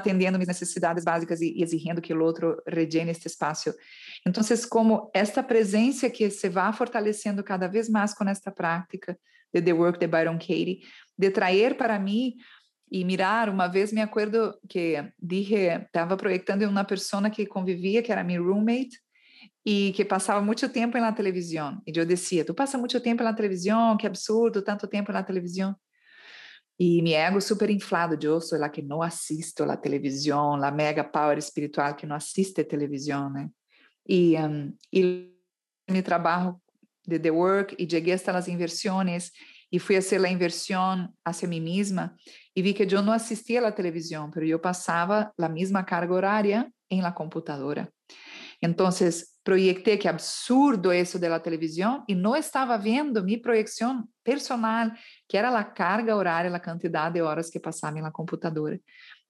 atendendo 0.02 0.38
minhas 0.38 0.48
necessidades 0.48 1.04
básicas 1.04 1.42
e, 1.42 1.62
exigindo 1.62 2.02
que 2.02 2.14
o 2.14 2.22
outro 2.22 2.62
rellene 2.68 3.12
este 3.12 3.28
espaço. 3.28 3.74
Então, 4.28 4.44
como 4.70 5.10
esta 5.14 5.42
presença 5.42 6.10
que 6.10 6.30
se 6.30 6.50
vai 6.50 6.74
fortalecendo 6.74 7.44
cada 7.44 7.68
vez 7.68 7.90
mais 7.90 8.14
com 8.14 8.28
esta 8.28 8.52
prática 8.52 9.18
de 9.54 9.62
The 9.62 9.74
Work 9.74 10.00
de 10.00 10.08
Byron 10.08 10.38
Katie, 10.38 10.82
de 11.18 11.30
trazer 11.30 11.78
para 11.78 12.00
mim 12.00 12.36
e 12.92 13.06
mirar, 13.06 13.50
uma 13.50 13.68
vez 13.68 13.94
me 13.94 14.02
acordo 14.02 14.54
que 14.68 15.02
dije, 15.22 15.68
estava 15.86 16.18
projetando 16.18 16.64
uma 16.64 16.84
pessoa 16.84 17.30
que 17.30 17.46
convivia, 17.46 18.04
que 18.04 18.12
era 18.12 18.24
minha 18.24 18.42
roommate, 18.42 19.00
e 19.66 19.94
que 19.96 20.04
passava 20.04 20.42
muito 20.42 20.68
tempo 20.70 20.98
na 20.98 21.12
televisão. 21.12 21.82
E 21.86 21.94
eu 21.96 22.06
dizia, 22.06 22.44
tu 22.44 22.54
passa 22.54 22.78
muito 22.78 23.00
tempo 23.00 23.24
na 23.24 23.34
televisão, 23.34 23.96
que 23.96 24.08
absurdo, 24.08 24.62
tanto 24.62 24.88
tempo 24.88 25.12
na 25.12 25.24
televisão. 25.24 25.76
E 26.84 27.00
mi 27.04 27.14
ego 27.14 27.40
super 27.40 27.70
inflado, 27.70 28.18
eu 28.26 28.42
sou 28.42 28.58
lá 28.58 28.68
que 28.68 28.82
não 28.82 29.04
assisto 29.04 29.62
a 29.66 29.78
televisão, 29.78 30.56
a 30.56 30.72
mega 30.72 31.04
power 31.04 31.38
espiritual 31.38 31.94
que 31.96 32.08
não 32.08 32.16
assiste 32.16 32.64
televisão, 32.64 33.30
né? 33.30 33.52
E, 34.10 34.36
um, 34.40 34.76
e 34.92 35.32
meu 35.88 36.02
trabalho 36.02 36.60
de 37.08 37.20
The 37.20 37.30
Work 37.30 37.76
e 37.78 37.88
cheguei 37.88 38.16
hasta 38.16 38.36
as 38.36 38.48
inversões 38.48 39.30
e 39.72 39.78
fui 39.78 39.96
a 39.96 40.02
fazer 40.02 40.26
a 40.26 40.30
inversão 40.32 41.08
hacia 41.24 41.48
mim 41.48 41.62
mesma 41.62 42.16
e 42.56 42.64
vi 42.64 42.74
que 42.74 42.84
eu 42.84 43.04
não 43.04 43.14
assistia 43.14 43.64
a 43.64 43.72
televisão, 43.72 44.32
mas 44.36 44.50
eu 44.50 44.58
passava 44.58 45.32
a 45.40 45.50
mesma 45.50 45.84
carga 45.84 46.16
horária 46.16 46.68
em 46.90 47.00
la 47.00 47.12
computadora. 47.12 47.94
Então, 48.60 48.90
proyecté 49.44 49.98
que 49.98 50.08
absurdo 50.08 50.94
isso 50.94 51.20
de 51.20 51.30
la 51.30 51.42
televisión 51.42 52.04
y 52.08 52.16
no 52.16 52.36
estaba 52.36 52.78
viendo 52.78 53.24
mi 53.24 53.38
proyección 53.38 54.12
personal, 54.24 54.94
que 55.32 55.38
era 55.38 55.50
la 55.50 55.64
carga 55.64 56.14
horária, 56.14 56.52
la 56.52 56.60
cantidad 56.60 57.10
de 57.10 57.22
horas 57.22 57.50
que 57.50 57.58
passava 57.58 57.98
en 57.98 58.04
la 58.04 58.12
computadora. 58.12 58.78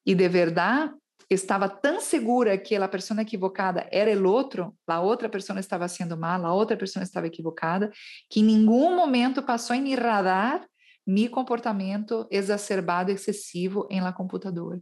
E 0.04 0.16
de 0.16 0.28
verdade, 0.28 0.92
estava 1.30 1.70
tão 1.70 2.02
segura 2.02 2.58
que 2.58 2.76
a 2.76 2.88
pessoa 2.88 3.22
equivocada 3.22 3.88
era 3.92 4.12
o 4.20 4.28
outro, 4.28 4.76
a 4.88 5.00
outra 5.00 5.30
pessoa 5.30 5.60
estava 5.60 5.88
sendo 5.88 6.18
mal, 6.18 6.44
a 6.44 6.52
outra 6.52 6.76
pessoa 6.76 7.04
estava 7.04 7.28
equivocada, 7.28 7.92
que 8.32 8.40
em 8.40 8.44
nenhum 8.44 8.96
momento 8.96 9.44
passou 9.44 9.76
em 9.76 9.94
radar 9.94 10.66
mi 11.06 11.30
comportamento 11.30 12.28
exacerbado, 12.32 13.12
excessivo 13.12 13.88
em 13.92 14.02
la 14.02 14.12
computadora. 14.12 14.82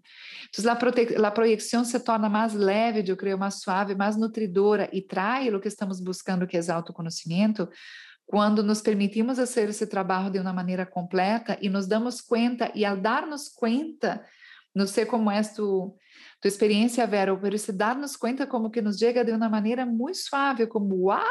Então, 0.57 0.71
a 1.25 1.31
projeção 1.31 1.83
se 1.83 1.99
torna 1.99 2.29
mais 2.29 2.53
leve, 2.53 3.03
eu 3.05 3.17
creio, 3.17 3.37
mais 3.37 3.55
suave, 3.61 3.93
mais 3.93 4.15
nutridora 4.15 4.89
e 4.93 5.01
traz 5.01 5.53
o 5.53 5.59
que 5.59 5.67
estamos 5.67 5.99
buscando, 5.99 6.47
que 6.47 6.55
é 6.55 6.71
autoconhecimento, 6.71 7.69
quando 8.29 8.61
nos 8.61 8.79
permitimos 8.79 9.37
fazer 9.37 9.69
esse 9.69 9.87
trabalho 9.87 10.29
de 10.29 10.37
uma 10.37 10.53
maneira 10.53 10.85
completa 10.85 11.57
e 11.59 11.67
nos 11.67 11.87
damos 11.87 12.21
conta, 12.21 12.71
e 12.75 12.85
ao 12.85 12.95
dar-nos 12.95 13.49
conta, 13.49 14.23
não 14.73 14.85
sei 14.85 15.03
como 15.03 15.31
é 15.31 15.41
tu, 15.41 15.97
tua 16.39 16.47
experiência, 16.47 17.07
Vera, 17.07 17.35
mas 17.35 17.61
se 17.63 17.71
dar-nos 17.71 18.15
conta 18.15 18.45
como 18.45 18.69
que 18.69 18.83
nos 18.83 18.97
chega 18.97 19.25
de 19.25 19.31
uma 19.31 19.49
maneira 19.49 19.83
muito 19.83 20.19
suave, 20.19 20.67
como 20.67 20.93
uau! 21.05 21.25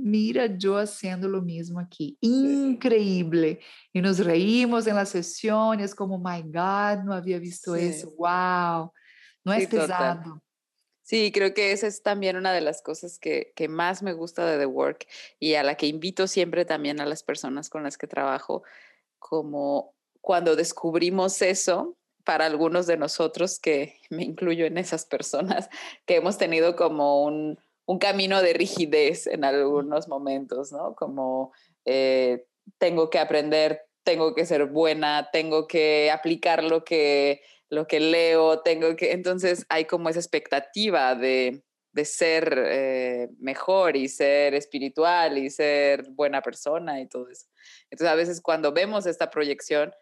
mira 0.00 0.46
yo 0.46 0.76
haciendo 0.76 1.28
lo 1.28 1.42
mismo 1.42 1.80
aquí. 1.80 2.16
Increíble. 2.20 3.58
Y 3.92 4.00
nos 4.00 4.18
reímos 4.18 4.86
en 4.86 4.94
las 4.94 5.08
sesiones 5.08 5.96
como, 5.96 6.16
my 6.16 6.42
God, 6.42 7.04
no 7.04 7.12
había 7.12 7.40
visto. 7.40 7.72
Wow. 8.16 8.92
No 9.44 9.52
sí, 9.52 9.62
es 9.62 9.68
pesado. 9.68 10.22
Total. 10.22 10.42
Sí, 11.08 11.32
creo 11.32 11.54
que 11.54 11.72
esa 11.72 11.86
es 11.86 12.02
también 12.02 12.36
una 12.36 12.52
de 12.52 12.60
las 12.60 12.82
cosas 12.82 13.18
que, 13.18 13.54
que, 13.56 13.66
más 13.66 14.02
me 14.02 14.12
gusta 14.12 14.44
de 14.44 14.58
The 14.58 14.66
Work 14.66 15.06
y 15.40 15.54
a 15.54 15.62
la 15.62 15.74
que 15.74 15.86
invito 15.86 16.26
siempre 16.26 16.66
también 16.66 17.00
a 17.00 17.06
las 17.06 17.22
personas 17.22 17.70
con 17.70 17.82
las 17.82 17.96
que 17.96 18.06
trabajo, 18.06 18.62
como 19.18 19.94
cuando 20.20 20.54
descubrimos 20.54 21.40
eso, 21.40 21.96
para 22.24 22.44
algunos 22.44 22.86
de 22.86 22.98
nosotros, 22.98 23.58
que 23.58 23.96
me 24.10 24.22
incluyo 24.22 24.66
en 24.66 24.76
esas 24.76 25.06
personas, 25.06 25.70
que 26.04 26.16
hemos 26.16 26.36
tenido 26.36 26.76
como 26.76 27.24
un, 27.24 27.58
un 27.86 27.98
camino 27.98 28.42
de 28.42 28.52
rigidez 28.52 29.26
en 29.28 29.44
algunos 29.44 30.08
momentos, 30.08 30.72
¿no? 30.72 30.94
Como 30.94 31.52
eh, 31.86 32.44
tengo 32.76 33.08
que 33.08 33.18
aprender, 33.18 33.86
tengo 34.02 34.34
que 34.34 34.44
ser 34.44 34.66
buena, 34.66 35.30
tengo 35.32 35.66
que 35.66 36.10
aplicar 36.10 36.62
lo 36.64 36.84
que, 36.84 37.40
lo 37.70 37.86
que 37.86 38.00
leo, 38.00 38.60
tengo 38.60 38.96
que... 38.96 39.12
Entonces 39.12 39.66
hay 39.68 39.84
como 39.84 40.08
esa 40.08 40.20
expectativa 40.20 41.14
de, 41.14 41.62
de 41.92 42.04
ser 42.04 42.64
eh, 42.66 43.28
mejor 43.38 43.96
y 43.96 44.08
ser 44.08 44.54
espiritual 44.54 45.38
y 45.38 45.50
ser 45.50 46.04
buena 46.10 46.42
persona 46.42 47.00
y 47.00 47.08
todo 47.08 47.28
eso. 47.28 47.46
Entonces 47.90 48.12
a 48.12 48.16
veces 48.16 48.40
cuando 48.40 48.72
vemos 48.72 49.06
esta 49.06 49.30
proyección, 49.30 49.92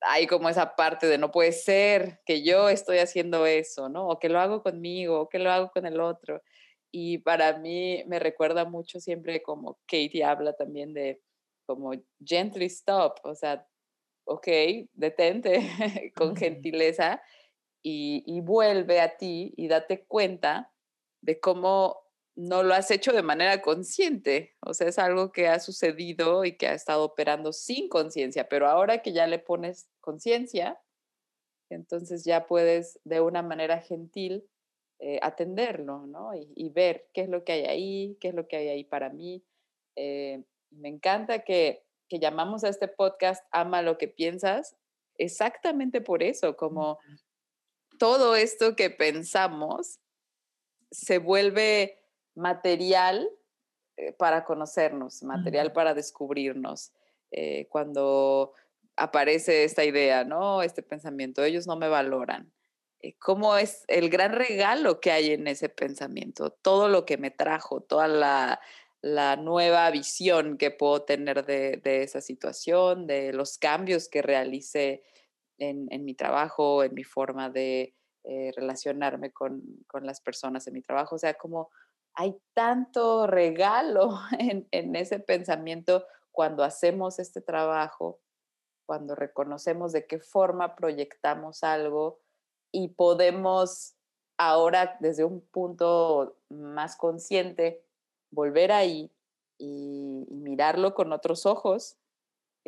hay 0.00 0.26
como 0.26 0.48
esa 0.48 0.76
parte 0.76 1.06
de 1.06 1.18
no 1.18 1.30
puede 1.30 1.52
ser 1.52 2.20
que 2.24 2.42
yo 2.42 2.68
estoy 2.68 2.98
haciendo 2.98 3.46
eso, 3.46 3.88
¿no? 3.88 4.08
O 4.08 4.18
que 4.18 4.28
lo 4.28 4.38
hago 4.38 4.62
conmigo, 4.62 5.20
o 5.20 5.28
que 5.28 5.38
lo 5.38 5.50
hago 5.50 5.70
con 5.70 5.86
el 5.86 6.00
otro. 6.00 6.42
Y 6.92 7.18
para 7.18 7.58
mí 7.58 8.04
me 8.06 8.18
recuerda 8.18 8.64
mucho 8.64 9.00
siempre 9.00 9.42
como 9.42 9.78
Katie 9.86 10.24
habla 10.24 10.52
también 10.54 10.94
de 10.94 11.20
como 11.66 11.92
gently 12.24 12.66
stop, 12.66 13.18
o 13.24 13.34
sea, 13.34 13.66
ok, 14.28 14.46
detente 14.94 15.60
con 16.16 16.36
gentileza 16.36 17.22
y, 17.82 18.22
y 18.26 18.40
vuelve 18.40 19.00
a 19.00 19.16
ti 19.16 19.54
y 19.56 19.68
date 19.68 20.04
cuenta 20.06 20.72
de 21.20 21.40
cómo 21.40 22.08
no 22.36 22.62
lo 22.62 22.74
has 22.74 22.90
hecho 22.92 23.12
de 23.12 23.22
manera 23.22 23.60
consciente, 23.62 24.54
o 24.60 24.72
sea, 24.72 24.86
es 24.86 24.98
algo 25.00 25.32
que 25.32 25.48
ha 25.48 25.58
sucedido 25.58 26.44
y 26.44 26.56
que 26.56 26.68
ha 26.68 26.72
estado 26.72 27.04
operando 27.04 27.52
sin 27.52 27.88
conciencia, 27.88 28.48
pero 28.48 28.68
ahora 28.68 29.02
que 29.02 29.12
ya 29.12 29.26
le 29.26 29.40
pones 29.40 29.90
conciencia, 30.00 30.80
entonces 31.68 32.24
ya 32.24 32.46
puedes 32.46 33.00
de 33.02 33.20
una 33.20 33.42
manera 33.42 33.80
gentil 33.80 34.48
eh, 35.00 35.18
atenderlo, 35.22 36.06
¿no? 36.06 36.30
Y, 36.34 36.68
ver 36.70 37.08
qué 37.12 37.22
es 37.22 37.28
lo 37.28 37.44
que 37.44 37.52
hay 37.52 37.64
ahí, 37.64 38.16
qué 38.20 38.28
es 38.28 38.34
lo 38.34 38.46
que 38.46 38.56
hay 38.56 38.68
ahí 38.68 38.84
para 38.84 39.10
mí. 39.10 39.44
Eh, 39.96 40.44
me 40.70 40.88
encanta 40.88 41.40
que, 41.40 41.84
que 42.08 42.18
llamamos 42.18 42.64
a 42.64 42.68
este 42.68 42.88
podcast 42.88 43.44
Ama 43.50 43.82
lo 43.82 43.98
que 43.98 44.08
piensas, 44.08 44.76
exactamente 45.16 46.00
por 46.00 46.22
eso, 46.22 46.56
como 46.56 46.98
todo 47.98 48.36
esto 48.36 48.76
que 48.76 48.90
pensamos 48.90 50.00
se 50.90 51.18
vuelve 51.18 51.98
material 52.34 53.28
eh, 53.96 54.12
para 54.12 54.44
conocernos, 54.44 55.22
material 55.22 55.72
para 55.72 55.94
descubrirnos. 55.94 56.92
Eh, 57.30 57.66
cuando 57.68 58.54
aparece 58.96 59.64
esta 59.64 59.84
idea, 59.84 60.24
¿no? 60.24 60.62
Este 60.62 60.82
pensamiento, 60.82 61.44
ellos 61.44 61.66
no 61.66 61.76
me 61.76 61.88
valoran. 61.88 62.52
Eh, 63.00 63.16
¿Cómo 63.18 63.56
es 63.56 63.84
el 63.88 64.08
gran 64.08 64.32
regalo 64.32 65.00
que 65.00 65.10
hay 65.10 65.32
en 65.32 65.46
ese 65.46 65.68
pensamiento? 65.68 66.50
Todo 66.50 66.88
lo 66.88 67.04
que 67.04 67.18
me 67.18 67.30
trajo, 67.30 67.80
toda 67.80 68.08
la, 68.08 68.60
nueva 69.02 69.90
visión 69.90 70.58
que 70.58 70.70
puedo 70.70 71.02
tener 71.02 71.44
de, 71.44 71.80
esa 72.02 72.20
situación, 72.20 73.06
de 73.06 73.32
los 73.32 73.58
cambios 73.58 74.08
que 74.08 74.22
realicé 74.22 75.02
en, 75.58 76.04
mi 76.04 76.14
trabajo, 76.14 76.84
en 76.84 76.94
mi 76.94 77.04
forma 77.04 77.50
de 77.50 77.94
relacionarme 78.56 79.32
con, 79.32 79.62
con, 79.86 80.04
las 80.04 80.20
personas 80.20 80.66
en 80.66 80.74
mi 80.74 80.82
trabajo. 80.82 81.14
O 81.14 81.18
sea, 81.18 81.34
como 81.34 81.70
hay 82.18 82.36
tanto 82.52 83.28
regalo 83.28 84.18
en, 84.72 84.96
ese 84.96 85.20
pensamiento 85.20 86.04
cuando 86.32 86.64
hacemos 86.64 87.20
este 87.20 87.40
trabajo, 87.40 88.20
cuando 88.86 89.14
reconocemos 89.14 89.92
de 89.92 90.06
qué 90.06 90.18
forma 90.18 90.74
proyectamos 90.74 91.62
algo 91.62 92.20
y 92.72 92.88
podemos 92.88 93.94
ahora 94.36 94.96
desde 94.98 95.24
un 95.24 95.40
punto 95.40 96.36
más 96.48 96.96
consciente 96.96 97.84
volver 98.30 98.72
ahí 98.72 99.10
y 99.58 100.26
mirarlo 100.30 100.94
con 100.94 101.12
otros 101.12 101.46
ojos 101.46 101.96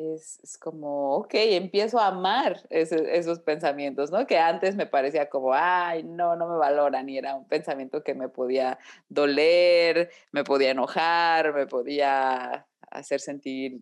es, 0.09 0.59
como, 0.61 1.17
ok, 1.17 1.35
empiezo 1.35 1.99
a 1.99 2.09
amar 2.09 2.67
esos 2.71 3.41
pensamientos, 3.41 4.11
¿no? 4.11 4.27
Que 4.27 4.39
antes 4.39 4.77
me 4.77 4.87
parecía 4.87 5.29
como, 5.29 5.53
ay, 5.53 6.03
no, 6.05 6.37
no 6.37 6.49
me 6.49 6.57
valoran 6.57 7.09
y 7.09 7.19
era 7.19 7.35
un 7.35 7.47
pensamiento 7.47 8.03
que 8.03 8.15
me 8.15 8.29
podía 8.29 8.79
doler, 9.09 10.11
me 10.33 10.45
podía 10.45 10.71
enojar, 10.71 11.55
me 11.55 11.67
podía 11.67 12.67
hacer 12.91 13.21
sentir 13.21 13.81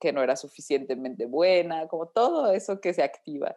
que 0.00 0.12
no 0.12 0.22
era 0.22 0.36
suficientemente 0.36 1.26
buena, 1.26 1.88
como 1.88 2.06
todo 2.06 2.52
eso 2.52 2.80
que 2.80 2.94
se 2.94 3.02
activa. 3.02 3.56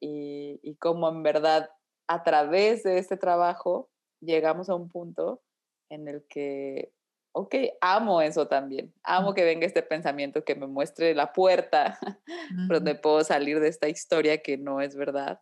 Y, 0.00 0.60
y 0.62 0.76
como 0.76 1.08
en 1.08 1.22
verdad 1.22 1.70
a 2.06 2.22
través 2.22 2.84
de 2.84 2.98
este 2.98 3.16
trabajo 3.16 3.90
llegamos 4.20 4.68
a 4.70 4.74
un 4.74 4.88
punto 4.88 5.42
en 5.90 6.08
el 6.08 6.24
que 6.28 6.92
ok, 7.32 7.54
amo 7.80 8.20
eso 8.20 8.48
también. 8.48 8.92
Amo 9.02 9.34
que 9.34 9.44
venga 9.44 9.66
este 9.66 9.82
pensamiento 9.82 10.44
que 10.44 10.54
me 10.54 10.66
muestre 10.66 11.14
la 11.14 11.32
puerta 11.32 11.98
donde 12.68 12.94
puedo 12.94 13.22
salir 13.22 13.60
de 13.60 13.68
esta 13.68 13.88
historia 13.88 14.42
que 14.42 14.58
no 14.58 14.80
es 14.80 14.96
verdad. 14.96 15.40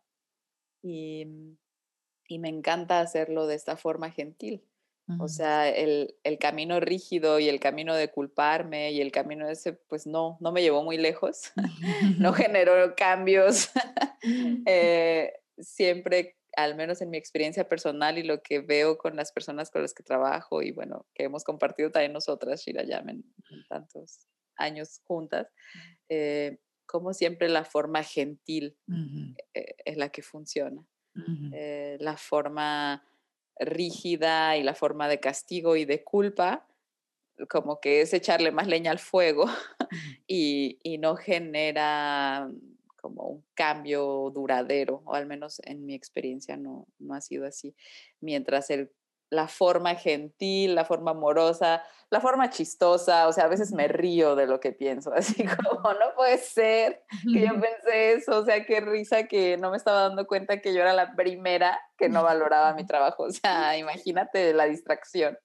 Y, 0.83 1.27
y 2.29 2.39
me 2.39 2.49
encanta 2.49 3.01
hacerlo 3.01 3.47
de 3.47 3.55
esta 3.55 3.77
forma 3.77 4.11
gentil. 4.11 4.63
O 5.21 5.29
sea, 5.29 5.69
el, 5.69 6.17
el, 6.25 6.37
camino 6.37 6.81
rígido 6.81 7.39
y 7.39 7.49
el 7.49 7.61
camino 7.61 7.95
de 7.95 8.11
culparme 8.11 8.91
y 8.91 9.01
el 9.01 9.13
camino 9.13 9.49
ese, 9.49 9.73
pues 9.73 10.05
no, 10.05 10.37
no 10.41 10.51
me 10.51 10.63
llevó 10.63 10.83
muy 10.83 10.97
lejos, 10.97 11.53
no 12.19 12.33
generó 12.33 12.97
cambios. 12.97 13.71
eh, 14.67 15.33
siempre 15.59 16.36
al 16.57 16.75
menos 16.75 17.03
en 17.03 17.11
mi 17.11 17.19
experiencia 17.19 17.69
personal 17.69 18.19
y 18.19 18.23
lo 18.23 18.43
que 18.43 18.61
veo 18.61 18.97
con 18.97 19.15
las 19.15 19.31
personas 19.31 19.71
con 19.71 19.83
las 19.83 19.93
que 19.93 20.03
trabajo 20.03 20.63
y 20.63 20.73
bueno, 20.73 21.07
que 21.15 21.25
hemos 21.25 21.45
compartido 21.45 21.91
también 21.91 22.15
nosotras, 22.15 22.63
Shirayam, 22.63 23.11
en, 23.11 23.25
en 23.51 23.67
tantos 23.69 24.27
años 24.57 25.01
juntas, 25.05 25.49
eh, 26.09 26.59
como 26.87 27.13
siempre 27.13 27.49
la 27.49 27.65
forma 27.65 28.03
gentil 28.03 28.77
eh, 29.55 29.75
es 29.85 29.97
la 29.97 30.09
que 30.09 30.23
funciona. 30.23 30.85
Eh, 31.53 31.97
la 31.99 32.19
forma 32.19 33.03
rígida 33.59 34.59
y 34.59 34.63
la 34.63 34.75
forma 34.75 35.09
de 35.09 35.19
castigo 35.19 35.77
y 35.77 35.87
de 35.87 36.05
culpa, 36.05 36.67
como 37.49 37.81
que 37.81 38.03
es 38.03 38.13
echarle 38.13 38.51
más 38.51 38.67
leña 38.67 38.91
al 38.91 38.99
fuego 38.99 39.47
y, 40.27 40.79
y 40.83 40.99
no 40.99 41.17
genera 41.17 42.51
como 43.07 43.29
un 43.29 43.45
cambio 43.55 44.33
duradero, 44.35 45.03
o 45.05 45.15
al 45.15 45.27
menos 45.27 45.61
en 45.65 45.87
mi 45.87 45.95
experiencia 45.95 46.57
no, 46.57 46.89
no 46.99 47.15
ha 47.15 47.21
sido 47.21 47.47
así. 47.47 47.77
Mientras 48.21 48.69
el, 48.71 48.91
la 49.31 49.47
forma 49.47 49.95
gentil, 49.95 50.75
la 50.75 50.85
forma 50.85 51.13
amorosa, 51.13 51.85
la 52.11 52.21
forma 52.21 52.51
chistosa, 52.51 53.29
o 53.29 53.33
sea, 53.33 53.45
a 53.45 53.49
veces 53.49 53.73
me 53.73 53.87
río 53.87 54.35
de 54.35 54.47
lo 54.47 54.59
que 54.59 54.73
pienso, 54.73 55.13
así 55.15 55.45
como, 55.45 55.93
no 55.93 56.15
puede 56.17 56.39
ser 56.39 57.03
que 57.33 57.43
yo 57.43 57.51
pensé 57.61 58.15
eso, 58.15 58.39
o 58.41 58.45
sea, 58.45 58.65
qué 58.65 58.81
risa 58.81 59.29
que 59.29 59.57
no 59.57 59.71
me 59.71 59.77
estaba 59.77 60.03
dando 60.03 60.27
cuenta 60.27 60.61
que 60.61 60.75
yo 60.75 60.81
era 60.81 60.93
la 60.93 61.15
primera 61.15 61.81
que 61.97 62.09
no 62.09 62.25
valoraba 62.25 62.75
mi 62.75 62.85
trabajo, 62.87 63.25
o 63.25 63.31
sea, 63.31 63.79
imagínate 63.79 64.53
la 64.53 64.65
distracción. 64.65 65.39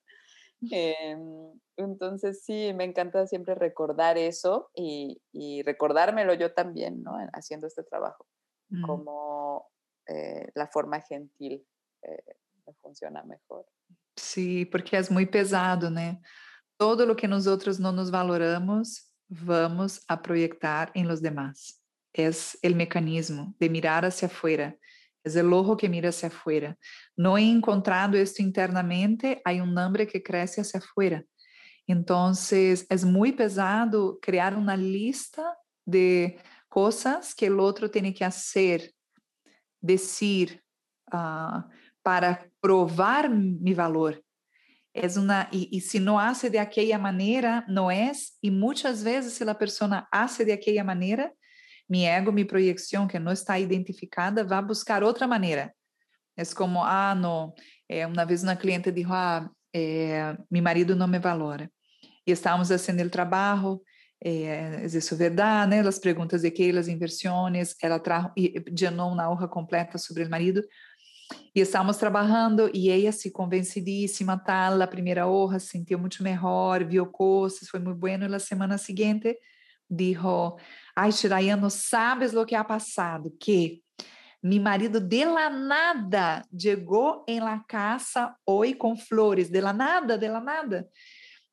Em, 0.70 1.52
entonces 1.76 2.44
sí, 2.44 2.72
me 2.74 2.84
encanta 2.84 3.26
siempre 3.26 3.54
recordar 3.54 4.18
eso 4.18 4.70
y, 4.74 5.20
recordármelo 5.64 6.34
yo 6.34 6.52
también, 6.52 7.02
¿no? 7.02 7.16
Haciendo 7.32 7.66
este 7.66 7.82
trabajo, 7.82 8.26
mm. 8.68 8.86
como 8.86 9.66
eh, 10.06 10.50
la 10.54 10.68
forma 10.68 11.00
gentil 11.00 11.66
eh, 12.02 12.22
funciona 12.80 13.22
mejor. 13.24 13.66
Sí, 14.16 14.66
porque 14.66 14.96
es 14.96 15.10
muy 15.10 15.26
pesado, 15.26 15.90
¿no? 15.90 16.20
Todo 16.76 17.06
lo 17.06 17.16
que 17.16 17.28
nosotros 17.28 17.80
no 17.80 17.92
nos 17.92 18.10
valoramos, 18.10 19.12
vamos 19.28 20.04
a 20.08 20.20
proyectar 20.20 20.90
en 20.94 21.08
los 21.08 21.22
demás. 21.22 21.82
Es 22.12 22.58
el 22.62 22.74
mecanismo 22.74 23.54
de 23.58 23.70
mirar 23.70 24.04
hacia 24.04 24.28
afuera 24.28 24.76
Es 25.24 25.36
el 25.36 25.52
ojo 25.52 25.76
que 25.76 25.88
mira 25.88 26.08
hacia 26.08 26.28
afuera. 26.28 26.76
No 27.16 27.38
he 27.38 27.48
encontrado 27.48 28.16
esto 28.16 28.42
internamente, 28.42 29.40
hay 29.44 29.60
un 29.60 29.78
hambre 29.78 30.06
que 30.06 30.22
crece 30.22 30.60
hacia 30.60 30.80
afuera. 30.80 31.24
Entonces, 31.86 32.86
es 32.88 33.04
muy 33.04 33.32
pesado 33.32 34.18
crear 34.20 34.56
una 34.56 34.76
lista 34.76 35.56
de 35.84 36.40
cosas 36.68 37.34
que 37.34 37.46
el 37.46 37.60
otro 37.60 37.90
tiene 37.90 38.14
que 38.14 38.24
hacer, 38.24 38.92
decir, 39.80 40.62
uh, 41.12 41.62
para 42.02 42.48
provar 42.60 43.28
mi 43.30 43.74
valor. 43.74 44.22
Es 44.94 45.16
una, 45.16 45.48
y, 45.50 45.68
y, 45.70 45.80
si 45.80 46.00
no 46.00 46.20
hace 46.20 46.50
de 46.50 46.58
aquella 46.58 46.98
manera, 46.98 47.64
no 47.68 47.90
es, 47.90 48.38
y 48.40 48.50
muchas 48.50 49.02
veces 49.02 49.34
si 49.34 49.44
la 49.44 49.58
persona 49.58 50.08
hace 50.10 50.44
de 50.44 50.52
aquella 50.52 50.84
manera, 50.84 51.32
mi 51.92 52.06
ego, 52.06 52.32
mi 52.32 52.46
proyección 52.46 53.06
que 53.06 53.20
no 53.20 53.30
está 53.30 53.58
identificada, 53.58 54.42
va 54.44 54.58
a 54.58 54.62
buscar 54.62 55.04
otra 55.04 55.26
manera. 55.26 55.74
Es 56.34 56.54
como, 56.54 56.82
ah, 56.86 57.14
no, 57.14 57.54
eh, 57.86 58.06
una 58.06 58.24
vez 58.24 58.42
una 58.42 58.56
cliente 58.56 58.90
dijo, 58.90 59.12
ah, 59.12 59.52
eh, 59.74 60.34
mi 60.48 60.62
marido 60.62 60.96
no 60.96 61.06
me 61.06 61.18
valora. 61.18 61.68
Y 62.24 62.32
estábamos 62.32 62.70
haciendo 62.70 63.02
el 63.02 63.10
trabajo, 63.10 63.82
é, 64.24 64.86
isso 64.86 65.12
é 65.12 65.16
verdade, 65.18 65.70
né? 65.70 65.80
As 65.80 65.98
perguntas 65.98 66.40
de 66.40 66.50
que 66.50 66.70
as 66.70 66.88
inversões, 66.88 67.74
ela 67.82 67.98
trajo, 67.98 68.32
llenou 68.36 69.12
uma 69.12 69.28
hoja 69.28 69.46
completa 69.46 69.98
sobre 69.98 70.24
o 70.24 70.30
marido. 70.30 70.62
E 71.54 71.60
estávamos 71.60 71.98
trabalhando 71.98 72.70
e 72.72 72.88
ela 72.88 73.12
se 73.12 73.30
convencidíssima, 73.30 74.38
tal, 74.38 74.80
a 74.80 74.86
primeira 74.86 75.26
hoja, 75.26 75.58
se 75.58 75.66
sentiu 75.66 75.98
muito 75.98 76.22
melhor, 76.22 76.84
viu 76.84 77.04
coisas, 77.04 77.68
foi 77.68 77.80
muito 77.80 77.98
bueno. 77.98 78.24
E 78.24 78.28
na 78.28 78.38
semana 78.38 78.78
seguinte, 78.78 79.36
dijo, 79.92 80.56
ai, 80.96 81.12
Shiraya, 81.12 81.58
sabes 81.70 82.34
o 82.34 82.46
que 82.46 82.56
ha 82.56 82.64
passado, 82.64 83.32
que 83.38 83.82
mi 84.42 84.58
marido 84.58 85.00
de 85.00 85.24
la 85.24 85.50
nada 85.50 86.44
chegou 86.58 87.24
em 87.28 87.40
la 87.40 87.64
casa 87.68 88.34
hoje 88.44 88.74
com 88.74 88.96
flores, 88.96 89.50
de 89.50 89.60
la 89.60 89.72
nada, 89.72 90.18
de 90.18 90.28
la 90.28 90.40
nada. 90.40 90.88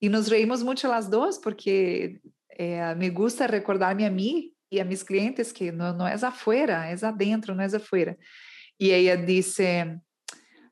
E 0.01 0.09
nos 0.09 0.27
reímos 0.27 0.63
muito 0.63 0.91
as 0.91 1.07
duas, 1.09 1.37
porque 1.37 2.19
é, 2.57 2.95
me 2.95 3.09
gusta 3.09 3.45
recordar-me 3.45 4.05
a 4.05 4.09
mim 4.09 4.51
e 4.71 4.79
a 4.79 4.85
meus 4.85 5.03
clientes 5.03 5.51
que 5.51 5.71
não, 5.71 5.93
não 5.93 6.07
é 6.07 6.13
afuera, 6.13 6.85
é 6.85 6.95
adentro, 7.05 7.53
não 7.53 7.63
é 7.63 7.67
afuera. 7.67 8.17
E 8.79 8.91
ela 8.91 9.21
disse, 9.21 9.63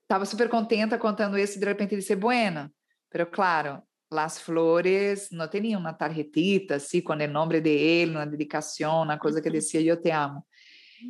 estava 0.01 0.26
super 0.26 0.49
contenta 0.49 0.97
contando 0.97 1.38
isso, 1.38 1.57
e 1.57 1.59
de 1.59 1.65
repente 1.65 1.95
disse, 1.95 2.15
bueno, 2.15 2.72
pero 3.11 3.28
claro, 3.28 3.84
las 4.12 4.39
flores 4.39 5.30
não 5.32 5.47
tinham 5.47 5.80
uma 5.80 5.93
tarjetita 5.93 6.76
assim, 6.76 7.01
com 7.01 7.14
o 7.14 7.28
nome 7.28 7.62
de 7.62 7.70
ele, 7.70 8.12
uma 8.12 8.26
dedicação, 8.26 9.03
uma 9.03 9.18
coisa 9.18 9.41
que 9.41 9.49
dizia, 9.49 9.82
eu 9.82 10.01
te 10.01 10.12
amo. 10.12 10.45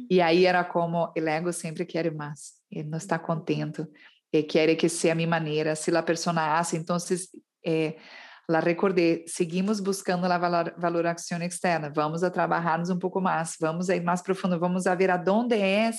E 0.10 0.22
aí 0.22 0.45
era 0.45 0.64
como, 0.64 1.14
o 1.16 1.28
ego 1.28 1.54
sempre 1.54 1.86
quer 1.86 2.14
mais, 2.14 2.54
ele 2.70 2.89
não 2.89 2.98
está 2.98 3.18
contente, 3.18 3.86
ele 4.34 4.43
quer 4.43 4.76
que 4.76 4.89
seja 4.89 5.14
a 5.14 5.16
minha 5.16 5.28
maneira, 5.28 5.76
se 5.76 5.95
a 5.95 6.04
pessoa 6.04 6.58
hace, 6.58 6.76
então, 6.76 6.98
eh, 7.66 7.95
la 8.50 8.60
recordei, 8.60 9.24
seguimos 9.28 9.80
buscando 9.80 10.26
a 10.26 10.38
valor, 10.38 10.74
valoração 10.78 11.41
externa, 11.41 11.91
vamos 11.93 12.24
a 12.24 12.30
trabalharmos 12.30 12.89
um 12.89 13.00
pouco 13.00 13.22
mais, 13.22 13.56
vamos 13.60 13.89
a 13.89 13.95
ir 13.95 14.04
mais 14.04 14.22
profundo, 14.22 14.60
vamos 14.60 14.88
a 14.88 14.95
ver 14.95 15.10
aonde 15.10 15.56
é 15.56 15.91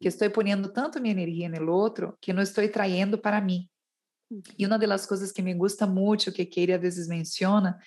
que 0.00 0.08
estou 0.08 0.30
ponendo 0.30 0.72
tanto 0.72 1.00
minha 1.00 1.12
energia 1.12 1.48
no 1.48 1.70
outro 1.70 2.16
que 2.20 2.32
não 2.32 2.42
estou 2.42 2.66
traindo 2.68 3.18
para 3.18 3.40
mim. 3.40 3.68
E 4.58 4.66
uma 4.66 4.78
das 4.78 5.06
coisas 5.06 5.32
que 5.32 5.42
me 5.42 5.54
gusta 5.54 5.86
muito, 5.86 6.32
que 6.32 6.44
Keira 6.44 6.76
às 6.76 6.80
vezes 6.80 7.08
menciona, 7.08 7.78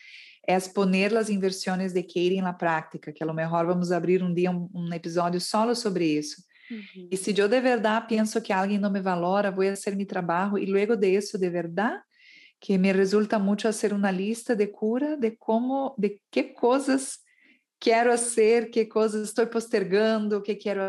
é 0.46 0.60
poner 0.60 1.16
as 1.16 1.30
inversões 1.30 1.94
de 1.94 2.04
Keira 2.04 2.42
na 2.42 2.54
prática, 2.54 3.14
que 3.14 3.24
a 3.24 3.26
lo 3.26 3.34
mejor 3.34 3.66
vamos 3.66 3.92
abrir 3.92 4.22
um 4.22 4.34
dia 4.34 4.52
um, 4.52 4.70
um 4.74 4.94
episódio 4.94 5.40
solo 5.40 5.74
sobre 5.74 6.06
isso. 6.06 6.44
Uhum. 6.70 7.08
E 7.12 7.18
se 7.18 7.38
eu 7.38 7.48
de 7.48 7.62
verdade 7.62 8.08
penso 8.08 8.42
que 8.42 8.52
alguém 8.52 8.78
não 8.78 8.92
me 8.92 9.02
valora, 9.02 9.52
vou 9.52 9.66
fazer 9.66 9.96
meu 9.96 10.08
trabalho 10.08 10.58
e 10.58 10.66
logo 10.66 10.96
de 10.96 11.18
isso, 11.18 11.38
de 11.38 11.50
verdade, 11.50 12.02
que 12.60 12.78
me 12.78 12.92
resulta 12.92 13.38
muito 13.38 13.64
fazer 13.64 13.94
uma 13.94 14.12
lista 14.12 14.56
de 14.56 14.68
cura 14.68 15.18
de 15.18 15.32
como, 15.32 15.94
de 15.98 16.22
que 16.32 16.44
coisas 16.44 17.20
quero 17.80 18.12
fazer, 18.12 18.70
que 18.70 18.86
coisas 18.86 19.28
estou 19.28 19.46
postergando, 19.48 20.42
que 20.42 20.56
quero 20.56 20.82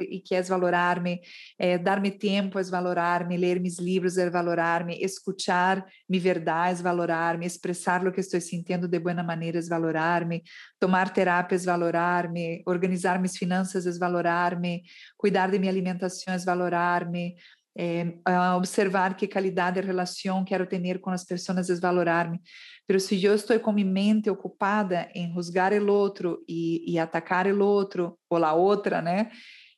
e 0.00 0.20
que 0.20 0.34
é 0.34 0.42
valorar-me, 0.42 1.20
é, 1.58 1.78
dar-me 1.78 2.10
tempo 2.10 2.58
é 2.58 2.62
valorar-me, 2.64 3.36
ler 3.36 3.60
meus 3.60 3.78
livros 3.78 4.18
é 4.18 4.28
valorar-me, 4.28 4.98
escutar 5.02 5.84
minha 6.08 6.22
verdade 6.22 6.80
é 6.80 6.82
valorar-me, 6.82 7.46
expressar 7.46 8.06
o 8.06 8.12
que 8.12 8.20
estou 8.20 8.40
sentindo 8.40 8.88
de 8.88 8.98
boa 8.98 9.22
maneira 9.22 9.58
é 9.58 9.62
valorar-me, 9.62 10.42
tomar 10.80 11.12
terapia 11.12 11.56
é 11.56 11.60
valorar-me, 11.60 12.62
organizar 12.66 13.18
minhas 13.18 13.36
finanças 13.36 13.86
é 13.86 13.98
valorar-me, 13.98 14.82
cuidar 15.16 15.50
de 15.50 15.58
minha 15.58 15.70
alimentação 15.70 16.34
é 16.34 16.38
valorar-me, 16.38 17.36
é, 17.76 18.06
observar 18.56 19.16
que 19.16 19.26
qualidade 19.26 19.80
de 19.80 19.86
relação 19.86 20.44
quero 20.44 20.66
ter 20.66 21.00
com 21.00 21.10
as 21.10 21.24
pessoas 21.24 21.68
é 21.68 21.74
valorar-me. 21.74 22.40
Pero 22.86 23.00
se 23.00 23.22
eu 23.22 23.34
estou 23.34 23.58
com 23.58 23.72
minha 23.72 23.90
mente 23.90 24.30
ocupada 24.30 25.08
em 25.14 25.32
rusgar 25.32 25.72
o 25.72 25.92
outro 25.92 26.44
e, 26.48 26.92
e 26.92 26.98
atacar 26.98 27.46
o 27.46 27.64
outro 27.64 28.18
ou 28.28 28.44
a 28.44 28.52
outra, 28.52 29.00
né? 29.00 29.30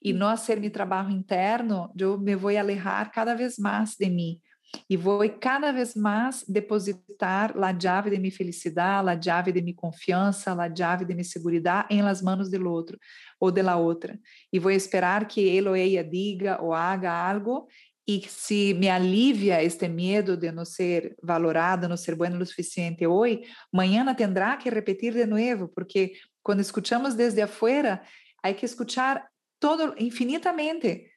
E 0.06 0.12
não 0.12 0.28
fazer 0.36 0.60
meu 0.60 0.70
trabalho 0.70 1.10
interno, 1.10 1.92
eu 1.98 2.16
me 2.16 2.36
vou 2.36 2.56
alejar 2.56 3.10
cada 3.10 3.34
vez 3.34 3.58
mais 3.58 3.96
de 3.96 4.08
mim 4.08 4.40
e 4.88 4.96
vou 4.96 5.28
cada 5.40 5.72
vez 5.72 5.96
mais 5.96 6.44
depositar 6.46 7.52
a 7.58 7.80
chave 7.80 8.10
de 8.10 8.16
minha 8.16 8.30
felicidade, 8.30 9.08
a 9.08 9.20
chave 9.20 9.50
de 9.50 9.60
minha 9.60 9.74
confiança, 9.74 10.52
a 10.52 10.76
chave 10.76 11.04
de 11.04 11.12
minha 11.12 11.24
segurança 11.24 11.84
em 11.90 12.02
las 12.02 12.22
manos 12.22 12.48
do 12.48 12.70
outro 12.70 12.96
ou 13.40 13.50
de 13.50 13.60
la 13.62 13.78
outra. 13.78 14.16
E 14.52 14.60
vou 14.60 14.70
esperar 14.70 15.26
que 15.26 15.40
ele 15.40 15.68
ou 15.68 15.74
ela 15.74 16.04
diga 16.04 16.62
ou 16.62 16.72
haga 16.72 17.10
algo 17.10 17.66
e 18.06 18.22
se 18.28 18.74
me 18.74 18.88
alivia 18.88 19.60
este 19.60 19.88
medo 19.88 20.36
de 20.36 20.52
não 20.52 20.64
ser 20.64 21.16
valorado, 21.20 21.88
não 21.88 21.96
ser 21.96 22.14
bueno 22.14 22.40
o 22.40 22.46
suficiente 22.46 23.04
hoje, 23.04 23.42
amanhã 23.74 24.14
terá 24.14 24.56
que 24.56 24.70
repetir 24.70 25.14
de 25.14 25.26
novo, 25.26 25.66
porque 25.66 26.12
quando 26.44 26.60
escutamos 26.60 27.14
desde 27.14 27.42
afuera, 27.42 28.00
há 28.40 28.54
que 28.54 28.64
escutar 28.64 29.26
todo 29.66 29.96
infinitamente, 29.98 31.10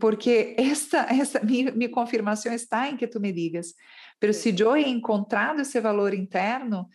porque 0.00 0.56
esta, 0.58 1.06
esta 1.08 1.40
mi, 1.44 1.70
mi 1.70 1.88
confirmação 1.88 2.52
está 2.52 2.88
em 2.88 2.96
que 2.96 3.06
tu 3.06 3.20
me 3.20 3.32
digas. 3.32 3.74
Pero 4.18 4.32
se 4.32 4.52
eu 4.58 4.76
he 4.76 4.88
encontrado 4.88 5.60
esse 5.60 5.80
valor 5.80 6.12
interno, 6.12 6.88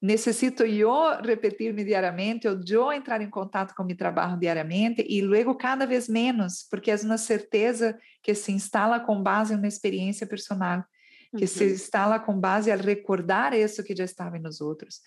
necessito 0.00 0.64
eu 0.64 1.20
repetir-me 1.22 1.84
diariamente, 1.84 2.48
ou 2.48 2.58
eu 2.66 2.90
entrar 2.92 3.20
em 3.20 3.28
contato 3.28 3.74
com 3.74 3.84
meu 3.84 3.94
trabalho 3.94 4.38
diariamente 4.38 5.04
e 5.06 5.20
logo 5.20 5.54
cada 5.54 5.86
vez 5.86 6.08
menos, 6.08 6.66
porque 6.70 6.90
é 6.90 6.96
uma 6.96 7.18
certeza 7.18 7.98
que 8.22 8.34
se 8.34 8.50
instala 8.50 8.98
com 9.00 9.22
base 9.22 9.52
em 9.52 9.58
uma 9.58 9.68
experiência 9.68 10.26
personal, 10.26 10.82
que 11.36 11.44
uhum. 11.44 11.48
se 11.48 11.72
instala 11.72 12.18
com 12.18 12.38
base 12.38 12.70
a 12.70 12.76
recordar 12.76 13.54
isso 13.54 13.82
que 13.82 13.94
já 13.94 14.04
estava 14.04 14.38
nos 14.38 14.60
outros. 14.60 15.00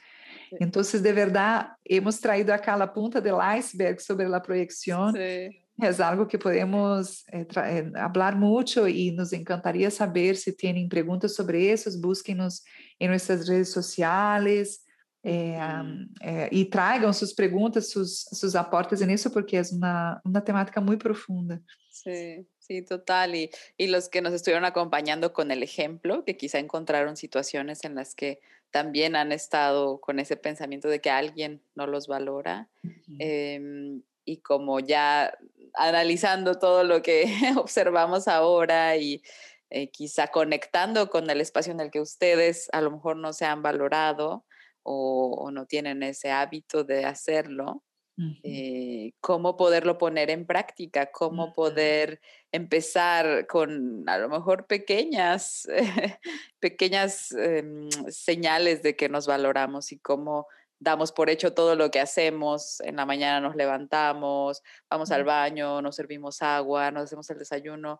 Então, 0.62 0.82
de 0.82 1.14
verdade, 1.14 1.70
hemos 1.86 2.20
traído 2.20 2.52
acá 2.52 2.76
a 2.76 2.88
punta 2.88 3.22
do 3.22 3.40
iceberg 3.40 4.02
sobre 4.02 4.26
a 4.26 4.40
projeção. 4.40 5.12
Sí. 5.12 5.68
É 5.80 6.04
algo 6.04 6.26
que 6.26 6.40
podemos 6.40 7.24
eh, 7.32 7.46
eh, 7.56 7.92
falar 8.12 8.36
muito 8.36 8.88
e 8.88 9.12
nos 9.12 9.32
encantaria 9.32 9.92
saber 9.92 10.36
se 10.36 10.52
têm 10.52 10.90
perguntas 10.90 11.36
sobre 11.36 11.72
isso. 11.72 12.02
Busquem-nos 12.02 12.62
em 13.00 13.08
nossas 13.08 13.48
redes 13.48 13.70
sociais 13.70 14.80
eh, 15.24 16.50
e 16.52 16.66
tragam 16.66 17.14
suas 17.14 17.32
perguntas, 17.32 17.92
seus, 17.92 18.56
aportes 18.56 19.02
nisso, 19.02 19.30
porque 19.30 19.56
é 19.56 19.62
uma 20.26 20.42
temática 20.42 20.82
muito 20.82 21.04
profunda. 21.04 21.62
Sí, 22.04 22.48
sí, 22.60 22.82
total. 22.84 23.36
Y, 23.36 23.50
y 23.78 23.88
los 23.88 24.10
que 24.10 24.22
nos 24.22 24.34
estuvieron 24.34 24.66
acompañando 24.66 25.34
con 25.34 25.52
el 25.52 25.64
ejemplo, 25.64 26.24
que 26.26 26.38
quizá 26.38 26.60
encontraron 26.60 27.18
situaciones 27.18 27.84
en 27.84 27.96
las 27.96 28.14
que 28.14 28.40
también 28.72 29.16
han 29.16 29.32
estado 29.32 30.00
con 30.00 30.20
ese 30.20 30.38
pensamiento 30.38 30.88
de 30.88 31.02
que 31.02 31.10
alguien 31.10 31.62
no 31.76 31.88
los 31.88 32.08
valora. 32.08 32.70
Em, 33.20 34.04
y 34.26 34.38
como 34.38 34.80
ya 34.80 35.36
analizando 35.74 36.56
todo 36.56 36.84
lo 36.84 37.02
que 37.02 37.24
observamos 37.58 38.28
ahora 38.28 38.98
y 38.98 39.22
eh, 39.70 39.90
quizá 39.90 40.28
conectando 40.28 41.10
con 41.10 41.30
el 41.30 41.42
espacio 41.42 41.72
en 41.74 41.80
el 41.80 41.92
que 41.92 42.02
ustedes 42.02 42.70
a 42.74 42.82
lo 42.82 42.92
mejor 42.92 43.18
no 43.18 43.34
se 43.34 43.46
han 43.46 43.62
valorado 43.62 44.46
o 44.90 45.52
no 45.52 45.66
tienen 45.66 46.02
ese 46.02 46.32
hábito 46.32 46.86
de 46.86 47.04
hacerlo, 47.04 47.84
eh, 48.42 49.14
cómo 49.20 49.58
poderlo 49.58 50.00
poner 50.00 50.32
en 50.32 50.48
práctica, 50.48 51.12
cómo 51.12 51.54
poder 51.54 52.20
empezar 52.52 53.46
con 53.46 54.10
a 54.10 54.18
lo 54.18 54.28
mejor 54.28 54.66
pequeñas, 54.66 55.68
pequeñas 56.60 57.32
em, 57.34 57.90
señales 58.10 58.82
de 58.82 58.96
que 58.96 59.08
nos 59.08 59.28
valoramos 59.28 59.92
y 59.92 60.00
cómo 60.00 60.48
damos 60.80 61.12
por 61.12 61.30
hecho 61.30 61.54
todo 61.54 61.76
lo 61.76 61.92
que 61.92 62.00
hacemos. 62.00 62.80
En 62.82 62.96
la 62.96 63.06
mañana 63.06 63.40
nos 63.40 63.56
levantamos, 63.56 64.64
vamos 64.90 65.12
al 65.12 65.24
baño, 65.24 65.82
nos 65.84 65.96
servimos 65.96 66.42
agua, 66.42 66.90
nos 66.90 67.04
hacemos 67.04 67.30
el 67.30 67.38
desayuno 67.38 68.00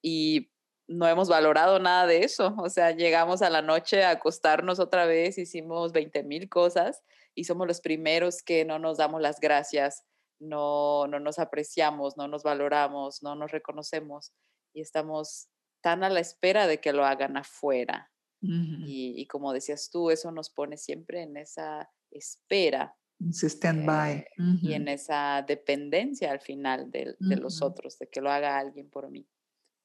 y 0.00 0.50
no 0.88 1.06
hemos 1.06 1.28
valorado 1.28 1.78
nada 1.78 2.06
de 2.06 2.24
eso. 2.24 2.54
O 2.56 2.70
sea, 2.70 2.92
llegamos 2.92 3.42
a 3.42 3.50
la 3.50 3.60
noche 3.60 4.02
a 4.02 4.10
acostarnos 4.12 4.78
otra 4.78 5.04
vez, 5.04 5.36
hicimos 5.36 5.92
20 5.92 6.22
mil 6.22 6.48
cosas 6.48 7.02
y 7.34 7.44
somos 7.44 7.66
los 7.66 7.80
primeros 7.80 8.42
que 8.42 8.64
no 8.64 8.78
nos 8.78 8.98
damos 8.98 9.20
las 9.20 9.40
gracias, 9.40 10.04
no, 10.40 11.06
no 11.06 11.20
nos 11.20 11.38
apreciamos, 11.38 12.16
no 12.16 12.28
nos 12.28 12.42
valoramos, 12.42 13.22
no 13.22 13.34
nos 13.36 13.50
reconocemos 13.50 14.32
y 14.74 14.80
estamos 14.80 15.48
tan 15.82 16.04
a 16.04 16.10
la 16.10 16.20
espera 16.20 16.66
de 16.66 16.80
que 16.80 16.92
lo 16.92 17.04
hagan 17.04 17.36
afuera. 17.36 18.10
y, 18.40 19.24
como 19.26 19.52
decías 19.52 19.88
tú, 19.88 20.10
eso 20.10 20.32
nos 20.32 20.50
pone 20.50 20.76
siempre 20.76 21.22
en 21.22 21.36
esa 21.36 21.88
espera. 22.10 22.96
stand-by. 23.20 24.18
Eh, 24.18 24.26
y 24.62 24.72
en 24.72 24.88
esa 24.88 25.44
dependencia 25.46 26.32
al 26.32 26.40
final 26.40 26.90
de, 26.90 27.14
de 27.20 27.36
los 27.36 27.62
otros, 27.62 28.00
de 28.00 28.08
que 28.08 28.20
lo 28.20 28.32
haga 28.32 28.58
alguien 28.58 28.90
por 28.90 29.08
mí. 29.10 29.28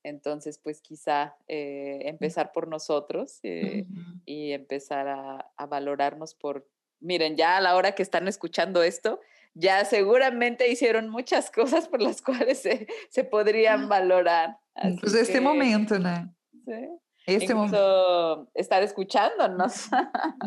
Entonces, 0.08 0.58
pues 0.58 0.82
quizá 0.82 1.36
eh, 1.48 2.00
empezar 2.06 2.52
por 2.54 2.68
nosotros 2.68 3.40
eh, 3.44 3.86
y 4.26 4.52
empezar 4.52 5.08
a, 5.08 5.52
a, 5.58 5.66
valorarnos 5.66 6.34
por 6.34 6.68
miren, 7.00 7.36
ya 7.36 7.58
a 7.58 7.62
la 7.62 7.76
hora 7.76 7.94
que 7.94 8.04
están 8.04 8.28
escuchando 8.28 8.84
esto, 8.84 9.20
ya 9.54 9.86
seguramente 9.86 10.70
hicieron 10.70 11.10
muchas 11.10 11.52
cosas 11.52 11.88
por 11.88 12.02
las 12.02 12.22
cuales 12.22 12.60
se, 12.60 12.88
se 13.10 13.24
podrían 13.24 13.90
valorar. 13.90 14.58
pues 15.02 15.14
este 15.14 15.42
momento, 15.42 15.98
¿no? 16.00 16.34
Sí. 16.66 16.90
Este 17.26 17.54
momento. 17.54 18.50
Estar 18.54 18.84
escuchándonos. 18.84 19.90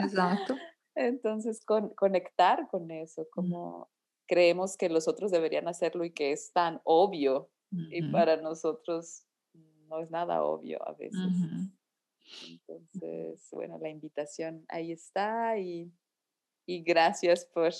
Exacto. 0.02 0.56
Entonces, 0.94 1.60
conectar 1.64 2.68
con 2.68 2.90
eso, 2.90 3.26
como 3.30 3.90
creemos 4.26 4.76
que 4.76 4.88
los 4.88 5.08
otros 5.08 5.30
deberían 5.30 5.68
hacerlo 5.68 6.04
y 6.04 6.12
que 6.12 6.32
es 6.32 6.52
tan 6.52 6.80
obvio 6.84 7.50
y 7.72 8.02
para 8.10 8.36
nosotros 8.36 9.24
no 9.88 10.00
es 10.00 10.10
nada 10.10 10.42
obvio 10.42 10.78
a 10.86 10.92
veces. 10.92 11.20
Entonces, 12.48 13.48
bueno, 13.52 13.78
la 13.78 13.88
invitación 13.88 14.64
ahí 14.68 14.92
está 14.92 15.58
y, 15.58 15.92
y 16.66 16.82
gracias 16.82 17.44
por 17.44 17.72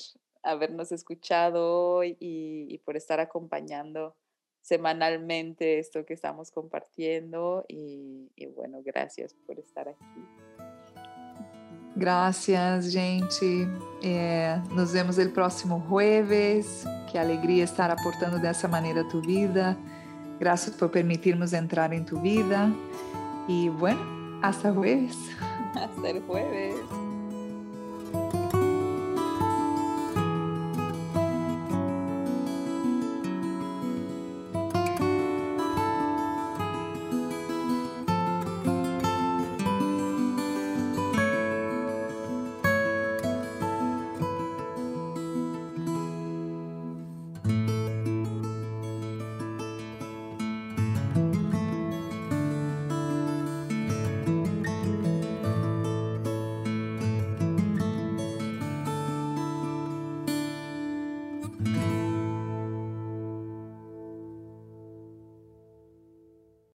habernos 0.43 0.93
escuchado 0.93 2.03
y, 2.05 2.17
y, 2.19 2.79
por 2.79 2.97
estar 2.97 3.21
acompañando 3.21 4.17
semanalmente 4.63 5.79
esto 5.79 6.05
que 6.05 6.15
estamos 6.15 6.51
compartiendo 6.51 7.65
y, 7.69 8.31
y 8.37 8.47
bueno, 8.47 8.81
gracias 8.83 9.35
por 9.47 9.59
estar 9.59 9.89
aquí. 9.89 10.27
Gracias, 11.97 12.93
gente. 12.93 13.69
É, 14.03 14.59
nos 14.71 14.93
vemos 14.93 15.19
no 15.19 15.31
próximo 15.31 15.81
jueves. 15.89 16.85
Que 17.11 17.19
alegria 17.19 17.65
estar 17.65 17.91
aportando 17.91 18.39
dessa 18.39 18.69
maneira 18.69 19.03
a 19.03 19.09
tu 19.09 19.21
vida. 19.21 19.77
Graças 20.39 20.75
por 20.75 20.91
permitirmos 20.91 21.53
entrar 21.53 21.93
em 21.93 22.05
tu 22.05 22.19
vida. 22.21 22.71
E, 23.49 23.69
bueno, 23.69 24.01
hasta 24.43 24.73
jueves. 24.73 25.17
Hasta 25.75 26.09
el 26.09 26.21
jueves. 26.23 26.75